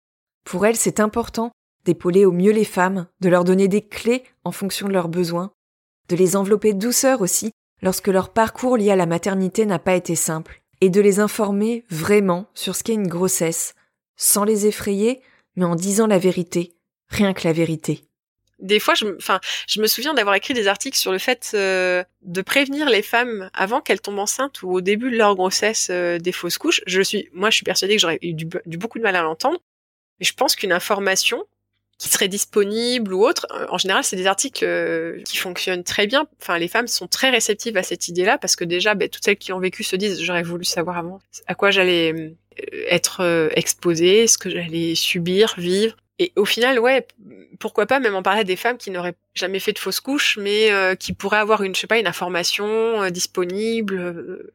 Pour 0.44 0.66
elle, 0.66 0.76
c'est 0.76 1.00
important 1.00 1.52
d'épauler 1.86 2.26
au 2.26 2.32
mieux 2.32 2.52
les 2.52 2.66
femmes, 2.66 3.08
de 3.22 3.30
leur 3.30 3.44
donner 3.44 3.68
des 3.68 3.82
clés 3.82 4.24
en 4.44 4.52
fonction 4.52 4.88
de 4.88 4.94
leurs 4.94 5.10
besoins, 5.10 5.52
de 6.10 6.16
les 6.16 6.36
envelopper 6.36 6.74
de 6.74 6.80
douceur 6.80 7.22
aussi 7.22 7.52
lorsque 7.82 8.08
leur 8.08 8.34
parcours 8.34 8.78
lié 8.78 8.92
à 8.92 8.96
la 8.96 9.06
maternité 9.06 9.66
n'a 9.66 9.80
pas 9.80 9.96
été 9.96 10.16
simple, 10.16 10.62
et 10.82 10.90
de 10.90 11.00
les 11.00 11.20
informer 11.20 11.86
vraiment 11.90 12.48
sur 12.54 12.76
ce 12.76 12.84
qu'est 12.84 12.94
une 12.94 13.08
grossesse, 13.08 13.74
sans 14.18 14.44
les 14.44 14.66
effrayer, 14.66 15.22
mais 15.56 15.66
en 15.66 15.76
disant 15.76 16.08
la 16.08 16.18
vérité, 16.18 16.74
rien 17.08 17.34
que 17.34 17.48
la 17.48 17.54
vérité 17.54 18.09
des 18.60 18.80
fois, 18.80 18.94
je, 18.94 19.06
enfin, 19.18 19.40
je 19.68 19.82
me 19.82 19.88
souviens 19.88 20.14
d'avoir 20.14 20.36
écrit 20.36 20.54
des 20.54 20.68
articles 20.68 20.98
sur 20.98 21.12
le 21.12 21.18
fait 21.18 21.52
euh, 21.54 22.04
de 22.22 22.42
prévenir 22.42 22.90
les 22.90 23.02
femmes 23.02 23.50
avant 23.54 23.82
qu'elles 23.82 24.02
tombent 24.02 24.20
enceintes 24.20 24.62
ou 24.64 24.72
au 24.72 24.82
début 24.82 25.12
de 25.12 25.18
leur 25.18 25.36
grossesse 25.36 25.88
euh, 25.90 26.20
des 26.20 26.32
fausses 26.32 26.58
couches. 26.58 26.82
Je 26.86 27.02
suis, 27.02 27.30
moi, 27.34 27.50
je 27.50 27.56
suis 27.56 27.64
persuadée 27.64 27.96
que 27.96 28.02
j'aurais 28.02 28.20
eu 28.22 28.34
du, 28.34 28.46
beaucoup 28.46 28.98
de 28.98 29.04
mal 29.04 29.16
à 29.16 29.22
l'entendre, 29.22 29.60
mais 30.20 30.26
je 30.26 30.34
pense 30.34 30.56
qu'une 30.56 30.72
information 30.72 31.44
qui 31.98 32.08
serait 32.08 32.30
disponible 32.30 33.14
ou 33.14 33.26
autre, 33.26 33.46
euh, 33.52 33.66
en 33.70 33.78
général, 33.78 34.04
c'est 34.04 34.16
des 34.16 34.28
articles 34.28 34.66
qui 35.26 35.38
fonctionnent 35.38 35.84
très 35.84 36.08
bien. 36.08 36.28
Enfin, 36.42 36.58
les 36.58 36.68
femmes 36.68 36.88
sont 36.88 37.08
très 37.08 37.30
réceptives 37.30 37.78
à 37.78 37.84
cette 37.84 38.08
idée-là 38.08 38.38
parce 38.38 38.56
que 38.56 38.64
déjà, 38.64 38.96
ben, 38.96 39.10
toutes 39.10 39.24
celles 39.24 39.38
qui 39.38 39.54
ont 39.54 39.60
vécu 39.60 39.84
se 39.84 39.96
disent 39.96 40.22
j'aurais 40.22 40.44
voulu 40.44 40.66
savoir 40.66 40.98
avant 40.98 41.20
à 41.48 41.56
quoi 41.56 41.72
j'allais 41.72 42.36
être 42.90 43.50
exposée, 43.56 44.28
ce 44.28 44.38
que 44.38 44.50
j'allais 44.50 44.96
subir, 44.96 45.56
vivre. 45.58 45.96
Et 46.22 46.34
au 46.36 46.44
final, 46.44 46.80
ouais, 46.80 47.08
pourquoi 47.60 47.86
pas 47.86 48.00
même 48.00 48.14
en 48.14 48.22
parler 48.22 48.42
à 48.42 48.44
des 48.44 48.58
femmes 48.58 48.78
qui 48.78 48.92
n'auraient 48.92 49.16
jamais 49.36 49.60
fait 49.60 49.72
de 49.72 49.80
fausse 49.80 50.02
couche, 50.02 50.38
mais 50.38 50.70
euh, 50.70 50.94
qui 50.94 51.14
pourraient 51.14 51.38
avoir 51.38 51.64
une, 51.64 51.74
je 51.74 51.80
sais 51.80 51.88
pas, 51.88 51.98
une 51.98 52.08
information 52.08 53.02
euh, 53.02 53.10
disponible, 53.10 53.98
euh, 53.98 54.54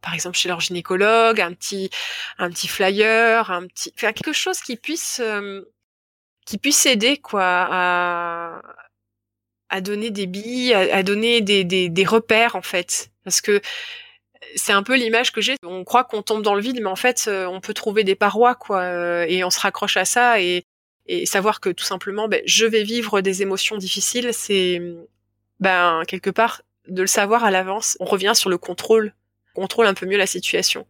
par 0.00 0.14
exemple 0.14 0.36
chez 0.36 0.48
leur 0.48 0.60
gynécologue, 0.60 1.40
un 1.40 1.52
petit, 1.52 1.90
un 2.38 2.50
petit 2.50 2.68
flyer, 2.68 3.50
un 3.50 3.66
petit, 3.66 3.92
enfin 3.96 4.12
quelque 4.12 4.32
chose 4.32 4.60
qui 4.60 4.76
puisse, 4.76 5.20
qui 6.46 6.58
puisse 6.58 6.86
aider 6.86 7.16
quoi 7.18 7.42
à, 7.44 8.62
à 9.68 9.80
donner 9.80 10.10
des 10.10 10.26
billes, 10.26 10.72
à, 10.74 10.96
à 10.96 11.02
donner 11.02 11.40
des, 11.40 11.64
des, 11.64 11.88
des 11.88 12.04
repères 12.04 12.56
en 12.56 12.62
fait, 12.62 13.10
parce 13.24 13.40
que 13.40 13.60
c'est 14.56 14.72
un 14.72 14.82
peu 14.82 14.96
l'image 14.96 15.32
que 15.32 15.40
j'ai. 15.40 15.56
On 15.64 15.84
croit 15.84 16.04
qu'on 16.04 16.22
tombe 16.22 16.42
dans 16.42 16.54
le 16.54 16.60
vide, 16.60 16.80
mais 16.80 16.88
en 16.88 16.96
fait, 16.96 17.28
on 17.28 17.60
peut 17.60 17.74
trouver 17.74 18.04
des 18.04 18.16
parois, 18.16 18.54
quoi, 18.56 19.26
et 19.28 19.44
on 19.44 19.50
se 19.50 19.60
raccroche 19.60 19.96
à 19.96 20.04
ça. 20.04 20.40
Et 20.40 20.64
et 21.06 21.26
savoir 21.26 21.60
que 21.60 21.70
tout 21.70 21.84
simplement, 21.84 22.28
ben, 22.28 22.42
je 22.46 22.66
vais 22.66 22.82
vivre 22.82 23.20
des 23.20 23.42
émotions 23.42 23.76
difficiles, 23.76 24.30
c'est 24.32 24.80
ben 25.60 26.02
quelque 26.06 26.30
part 26.30 26.62
de 26.88 27.02
le 27.02 27.06
savoir 27.06 27.44
à 27.44 27.50
l'avance. 27.50 27.96
On 28.00 28.04
revient 28.04 28.32
sur 28.34 28.50
le 28.50 28.58
contrôle, 28.58 29.14
contrôle 29.54 29.86
un 29.86 29.94
peu 29.94 30.06
mieux 30.06 30.18
la 30.18 30.26
situation. 30.26 30.86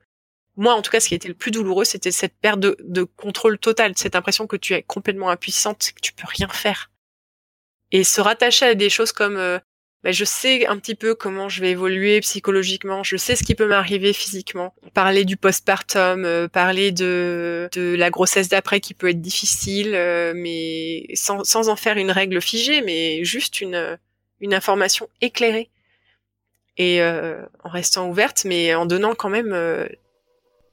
Moi, 0.57 0.75
en 0.75 0.83
tout 0.83 0.91
cas, 0.91 1.01
ce 1.01 1.09
qui 1.09 1.15
a 1.15 1.17
été 1.17 1.29
le 1.29 1.35
plus 1.35 1.51
douloureux, 1.51 1.85
c'était 1.85 2.11
cette 2.11 2.35
perte 2.35 2.61
de, 2.61 2.77
de 2.81 3.05
contrôle 3.05 3.59
total, 3.59 3.93
cette 3.97 4.17
impression 4.17 4.47
que 4.47 4.57
tu 4.57 4.75
es 4.75 4.83
complètement 4.83 5.31
impuissante, 5.31 5.93
que 5.95 6.01
tu 6.01 6.13
peux 6.13 6.27
rien 6.27 6.49
faire. 6.49 6.91
Et 7.91 8.05
se 8.05 8.21
rattacher 8.21 8.67
à 8.67 8.75
des 8.75 8.91
choses 8.91 9.13
comme 9.13 9.37
euh, 9.37 9.59
bah, 10.05 10.11
je 10.11 10.25
sais 10.25 10.67
un 10.67 10.79
petit 10.79 10.97
peu 10.97 11.15
comment 11.15 11.49
je 11.49 11.61
vais 11.61 11.71
évoluer 11.71 12.21
psychologiquement, 12.21 13.05
je 13.05 13.17
sais 13.17 13.37
ce 13.37 13.45
qui 13.45 13.55
peut 13.55 13.69
m'arriver 13.69 14.13
physiquement. 14.13 14.75
Parler 14.95 15.25
du 15.25 15.37
postpartum, 15.37 16.25
euh, 16.25 16.49
parler 16.49 16.91
de, 16.91 17.69
de 17.73 17.95
la 17.95 18.11
grossesse 18.11 18.49
d'après 18.49 18.81
qui 18.81 18.95
peut 18.95 19.11
être 19.11 19.21
difficile, 19.21 19.95
euh, 19.95 20.33
mais 20.35 21.07
sans, 21.15 21.45
sans 21.45 21.69
en 21.69 21.77
faire 21.77 21.99
une 21.99 22.11
règle 22.11 22.41
figée, 22.41 22.83
mais 22.83 23.23
juste 23.25 23.61
une, 23.61 23.97
une 24.41 24.55
information 24.55 25.09
éclairée. 25.21 25.71
Et 26.79 27.01
euh, 27.01 27.41
en 27.63 27.69
restant 27.69 28.09
ouverte, 28.09 28.45
mais 28.45 28.75
en 28.75 28.87
donnant 28.87 29.15
quand 29.15 29.29
même, 29.29 29.57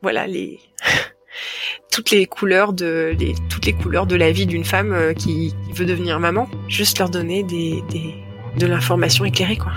voilà, 0.01 0.25
les 0.25 0.59
toutes 1.91 2.09
les 2.09 2.25
couleurs 2.25 2.73
de 2.73 3.15
les, 3.19 3.35
toutes 3.49 3.65
les 3.65 3.73
couleurs 3.73 4.07
de 4.07 4.15
la 4.15 4.31
vie 4.31 4.47
d'une 4.47 4.63
femme 4.63 5.13
qui, 5.13 5.53
qui, 5.67 5.73
veut 5.73 5.85
devenir 5.85 6.19
maman. 6.19 6.49
Juste 6.67 6.97
leur 6.99 7.09
donner 7.09 7.43
des, 7.43 7.83
des 7.91 8.15
de 8.57 8.67
l'information 8.67 9.25
éclairée, 9.25 9.57
quoi. 9.57 9.71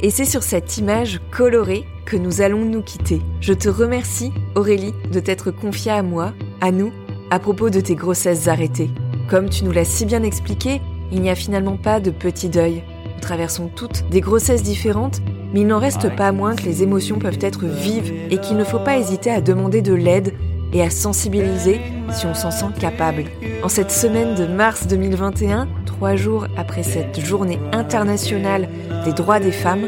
Et 0.00 0.10
c'est 0.10 0.24
sur 0.24 0.42
cette 0.42 0.76
image 0.76 1.20
colorée 1.30 1.84
que 2.04 2.16
nous 2.16 2.40
allons 2.40 2.64
nous 2.64 2.82
quitter. 2.82 3.22
Je 3.40 3.52
te 3.52 3.68
remercie, 3.68 4.32
Aurélie, 4.54 4.94
de 5.10 5.20
t'être 5.20 5.50
confiée 5.50 5.92
à 5.92 6.02
moi, 6.02 6.32
à 6.60 6.70
nous, 6.70 6.92
à 7.30 7.38
propos 7.38 7.70
de 7.70 7.80
tes 7.80 7.94
grossesses 7.94 8.46
arrêtées. 8.46 8.90
Comme 9.28 9.48
tu 9.48 9.64
nous 9.64 9.72
l'as 9.72 9.84
si 9.84 10.06
bien 10.06 10.22
expliqué, 10.22 10.80
il 11.10 11.22
n'y 11.22 11.30
a 11.30 11.34
finalement 11.34 11.76
pas 11.76 11.98
de 11.98 12.10
petit 12.10 12.48
deuil. 12.48 12.82
Nous 13.14 13.20
traversons 13.20 13.68
toutes 13.68 14.08
des 14.10 14.20
grossesses 14.20 14.62
différentes, 14.62 15.20
mais 15.52 15.62
il 15.62 15.66
n'en 15.66 15.78
reste 15.78 16.14
pas 16.14 16.30
moins 16.30 16.54
que 16.54 16.64
les 16.64 16.82
émotions 16.82 17.18
peuvent 17.18 17.38
être 17.40 17.64
vives 17.64 18.12
et 18.30 18.38
qu'il 18.38 18.56
ne 18.56 18.64
faut 18.64 18.78
pas 18.78 18.98
hésiter 18.98 19.30
à 19.30 19.40
demander 19.40 19.82
de 19.82 19.94
l'aide 19.94 20.34
et 20.72 20.82
à 20.82 20.90
sensibiliser 20.90 21.80
si 22.12 22.26
on 22.26 22.34
s'en 22.34 22.50
sent 22.50 22.66
capable. 22.78 23.24
En 23.62 23.68
cette 23.68 23.90
semaine 23.90 24.34
de 24.34 24.46
mars 24.46 24.86
2021, 24.86 25.68
trois 25.96 26.14
jours 26.14 26.46
après 26.58 26.82
cette 26.82 27.18
journée 27.20 27.58
internationale 27.72 28.68
des 29.06 29.14
droits 29.14 29.40
des 29.40 29.52
femmes, 29.52 29.86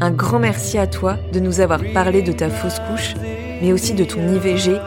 un 0.00 0.10
grand 0.10 0.38
merci 0.38 0.78
à 0.78 0.86
toi 0.86 1.18
de 1.34 1.40
nous 1.40 1.60
avoir 1.60 1.80
parlé 1.92 2.22
de 2.22 2.32
ta 2.32 2.48
fausse 2.48 2.80
couche, 2.88 3.14
mais 3.60 3.70
aussi 3.70 3.92
de 3.92 4.04
ton 4.04 4.26
IVG 4.26 4.78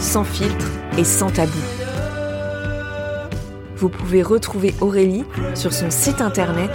sans 0.00 0.24
filtre 0.24 0.70
et 0.96 1.04
sans 1.04 1.30
tabou. 1.30 1.58
Vous 3.76 3.90
pouvez 3.90 4.22
retrouver 4.22 4.74
Aurélie 4.80 5.26
sur 5.54 5.74
son 5.74 5.90
site 5.90 6.22
internet 6.22 6.70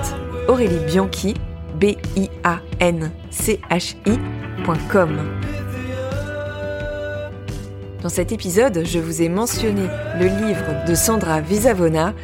Aurélie 0.48 0.78
dans 8.02 8.10
cet 8.10 8.32
épisode, 8.32 8.82
je 8.84 8.98
vous 8.98 9.22
ai 9.22 9.30
mentionné 9.30 9.84
le 10.20 10.26
livre 10.26 10.86
de 10.88 10.96
Sandra 10.96 11.40
Visavona, 11.40 12.16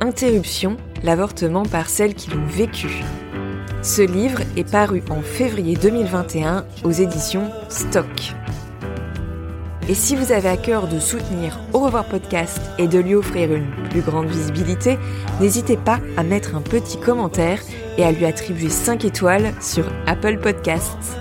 Interruption, 0.00 0.76
l'avortement 1.02 1.64
par 1.64 1.88
celles 1.88 2.14
qui 2.14 2.30
l'ont 2.30 2.46
vécu. 2.46 3.02
Ce 3.82 4.02
livre 4.02 4.40
est 4.56 4.70
paru 4.70 5.02
en 5.10 5.22
février 5.22 5.74
2021 5.76 6.66
aux 6.84 6.90
éditions 6.90 7.50
Stock. 7.70 8.34
Et 9.88 9.94
si 9.94 10.14
vous 10.16 10.32
avez 10.32 10.48
à 10.48 10.56
cœur 10.56 10.88
de 10.88 10.98
soutenir 10.98 11.60
Au 11.72 11.78
revoir 11.78 12.06
podcast 12.06 12.60
et 12.78 12.88
de 12.88 12.98
lui 12.98 13.14
offrir 13.14 13.54
une 13.54 13.70
plus 13.88 14.02
grande 14.02 14.26
visibilité, 14.26 14.98
n'hésitez 15.40 15.76
pas 15.76 16.00
à 16.16 16.24
mettre 16.24 16.56
un 16.56 16.62
petit 16.62 16.98
commentaire 16.98 17.60
et 17.96 18.04
à 18.04 18.12
lui 18.12 18.26
attribuer 18.26 18.68
5 18.68 19.04
étoiles 19.04 19.54
sur 19.62 19.84
Apple 20.06 20.38
Podcasts. 20.38 21.16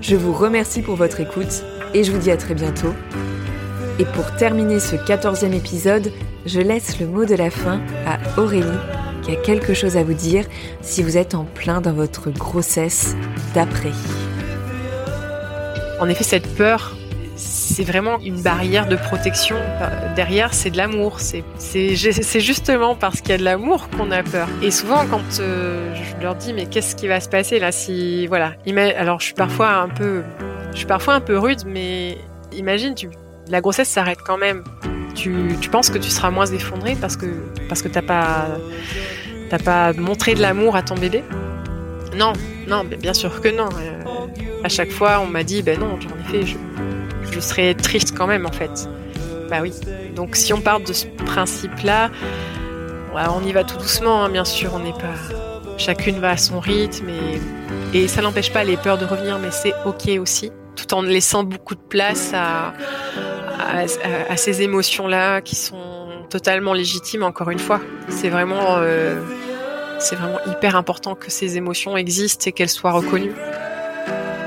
Je 0.00 0.16
vous 0.16 0.32
remercie 0.32 0.80
pour 0.80 0.96
votre 0.96 1.20
écoute 1.20 1.62
et 1.92 2.04
je 2.04 2.12
vous 2.12 2.18
dis 2.18 2.30
à 2.30 2.36
très 2.36 2.54
bientôt. 2.54 2.94
Et 3.98 4.04
pour 4.04 4.34
terminer 4.36 4.80
ce 4.80 4.96
14e 4.96 5.52
épisode, 5.52 6.10
je 6.46 6.60
laisse 6.60 7.00
le 7.00 7.06
mot 7.06 7.24
de 7.24 7.34
la 7.34 7.50
fin 7.50 7.80
à 8.06 8.18
Aurélie 8.40 8.66
qui 9.22 9.30
a 9.32 9.36
quelque 9.36 9.74
chose 9.74 9.96
à 9.96 10.02
vous 10.02 10.14
dire 10.14 10.46
si 10.80 11.02
vous 11.02 11.16
êtes 11.16 11.34
en 11.34 11.44
plein 11.44 11.80
dans 11.80 11.92
votre 11.92 12.30
grossesse 12.30 13.14
d'après. 13.54 13.92
En 16.00 16.08
effet, 16.08 16.24
cette 16.24 16.56
peur, 16.56 16.96
c'est 17.36 17.84
vraiment 17.84 18.18
une 18.18 18.42
barrière 18.42 18.88
de 18.88 18.96
protection. 18.96 19.56
Derrière, 20.16 20.52
c'est 20.52 20.70
de 20.70 20.76
l'amour. 20.76 21.20
C'est 21.20 21.94
justement 21.94 22.96
parce 22.96 23.20
qu'il 23.20 23.30
y 23.30 23.34
a 23.34 23.38
de 23.38 23.44
l'amour 23.44 23.88
qu'on 23.90 24.10
a 24.10 24.24
peur. 24.24 24.48
Et 24.62 24.72
souvent, 24.72 25.06
quand 25.08 25.38
euh, 25.38 25.94
je 25.94 26.22
leur 26.22 26.34
dis, 26.34 26.52
mais 26.52 26.66
qu'est-ce 26.66 26.96
qui 26.96 27.06
va 27.06 27.20
se 27.20 27.28
passer 27.28 27.60
là 27.60 27.70
si, 27.70 28.26
voilà. 28.26 28.54
Alors, 28.96 29.20
je 29.20 29.26
suis 29.26 29.34
parfois 29.34 29.74
un 29.74 29.88
peu, 29.88 30.22
je 30.72 30.78
suis 30.78 30.86
parfois 30.86 31.14
un 31.14 31.20
peu 31.20 31.38
rude, 31.38 31.62
mais 31.66 32.18
imagine, 32.52 32.96
tu, 32.96 33.08
la 33.48 33.60
grossesse 33.60 33.88
s'arrête 33.88 34.18
quand 34.26 34.38
même. 34.38 34.64
Tu, 35.14 35.68
penses 35.70 35.90
que 35.90 35.98
tu 35.98 36.10
seras 36.10 36.30
moins 36.30 36.46
effondré 36.46 36.96
parce 37.00 37.16
que 37.16 37.26
parce 37.68 37.82
que 37.82 37.88
t'as 37.88 38.02
pas 38.02 39.92
montré 39.94 40.34
de 40.34 40.40
l'amour 40.40 40.76
à 40.76 40.82
ton 40.82 40.94
bébé? 40.94 41.22
Non, 42.16 42.32
non, 42.66 42.84
bien 42.84 43.14
sûr 43.14 43.40
que 43.40 43.48
non. 43.48 43.68
Euh, 43.78 44.02
à 44.64 44.68
chaque 44.68 44.90
fois, 44.90 45.20
on 45.20 45.26
m'a 45.26 45.44
dit, 45.44 45.62
ben 45.62 45.78
non, 45.78 45.94
en 45.94 46.20
effet, 46.28 46.46
je, 46.46 46.56
je 47.30 47.40
serais 47.40 47.74
triste 47.74 48.14
quand 48.16 48.26
même 48.26 48.46
en 48.46 48.52
fait. 48.52 48.88
Bah 49.50 49.58
oui. 49.62 49.72
Donc 50.14 50.36
si 50.36 50.52
on 50.52 50.60
part 50.60 50.80
de 50.80 50.92
ce 50.92 51.06
principe-là, 51.06 52.10
on 53.14 53.44
y 53.44 53.52
va 53.52 53.64
tout 53.64 53.76
doucement, 53.76 54.24
hein, 54.24 54.30
bien 54.30 54.44
sûr. 54.44 54.72
On 54.74 54.78
n'est 54.80 54.92
pas, 54.92 55.78
chacune 55.78 56.18
va 56.20 56.30
à 56.30 56.36
son 56.36 56.60
rythme 56.60 57.08
et, 57.08 57.98
et 57.98 58.08
ça 58.08 58.22
n'empêche 58.22 58.52
pas 58.52 58.64
les 58.64 58.76
peurs 58.76 58.98
de 58.98 59.04
revenir, 59.04 59.38
mais 59.38 59.50
c'est 59.50 59.74
ok 59.84 60.18
aussi, 60.20 60.50
tout 60.76 60.94
en 60.94 61.02
laissant 61.02 61.44
beaucoup 61.44 61.74
de 61.74 61.80
place 61.80 62.32
à, 62.34 62.72
à, 63.58 64.36
ces 64.36 64.62
émotions-là 64.62 65.40
qui 65.40 65.56
sont 65.56 66.06
totalement 66.30 66.72
légitimes. 66.72 67.22
Encore 67.22 67.50
une 67.50 67.58
fois, 67.58 67.80
c'est 68.08 68.28
vraiment, 68.28 68.76
euh, 68.78 69.20
vraiment 70.12 70.38
hyper 70.46 70.76
important 70.76 71.14
que 71.14 71.30
ces 71.30 71.56
émotions 71.56 71.96
existent 71.96 72.44
et 72.46 72.52
qu'elles 72.52 72.68
soient 72.68 72.92
reconnues. 72.92 73.32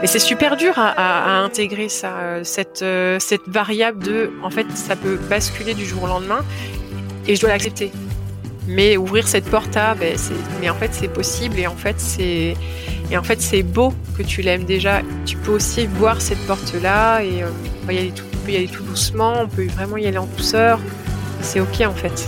Et 0.03 0.07
c'est 0.07 0.19
super 0.19 0.57
dur 0.57 0.73
à, 0.77 1.39
intégrer 1.39 1.89
ça, 1.89 2.17
euh, 2.17 2.43
cette, 2.43 2.81
euh, 2.81 3.17
cette 3.19 3.47
variable 3.47 4.03
de, 4.03 4.31
en 4.43 4.49
fait, 4.49 4.67
ça 4.75 4.95
peut 4.95 5.15
basculer 5.15 5.73
du 5.73 5.85
jour 5.85 6.03
au 6.03 6.07
lendemain 6.07 6.43
et 7.27 7.35
je 7.35 7.41
dois 7.41 7.49
l'accepter. 7.49 7.91
Mais 8.67 8.97
ouvrir 8.97 9.27
cette 9.27 9.45
porte 9.45 9.75
à, 9.77 9.95
ben, 9.95 10.17
mais 10.59 10.69
en 10.69 10.75
fait 10.75 10.91
c'est 10.91 11.07
possible 11.07 11.59
et 11.59 11.67
en 11.67 11.75
fait 11.75 11.99
c'est 11.99 12.55
et 13.11 13.17
en 13.17 13.21
fait 13.23 13.39
c'est 13.41 13.61
beau 13.61 13.93
que 14.17 14.23
tu 14.23 14.41
l'aimes 14.41 14.65
déjà. 14.65 15.01
Tu 15.25 15.37
peux 15.37 15.51
aussi 15.51 15.85
voir 15.85 16.19
cette 16.19 16.45
porte 16.47 16.73
là 16.81 17.21
et 17.21 17.43
euh, 17.43 17.47
peut 17.85 17.93
y 17.93 17.99
aller 17.99 18.11
tout, 18.11 18.25
peut 18.45 18.51
y 18.51 18.57
aller 18.57 18.67
tout 18.67 18.83
doucement, 18.83 19.41
on 19.41 19.47
peut 19.47 19.65
vraiment 19.67 19.97
y 19.97 20.05
aller 20.05 20.17
en 20.17 20.27
douceur. 20.27 20.79
C'est 21.41 21.59
ok 21.59 21.81
en 21.81 21.93
fait. 21.93 22.27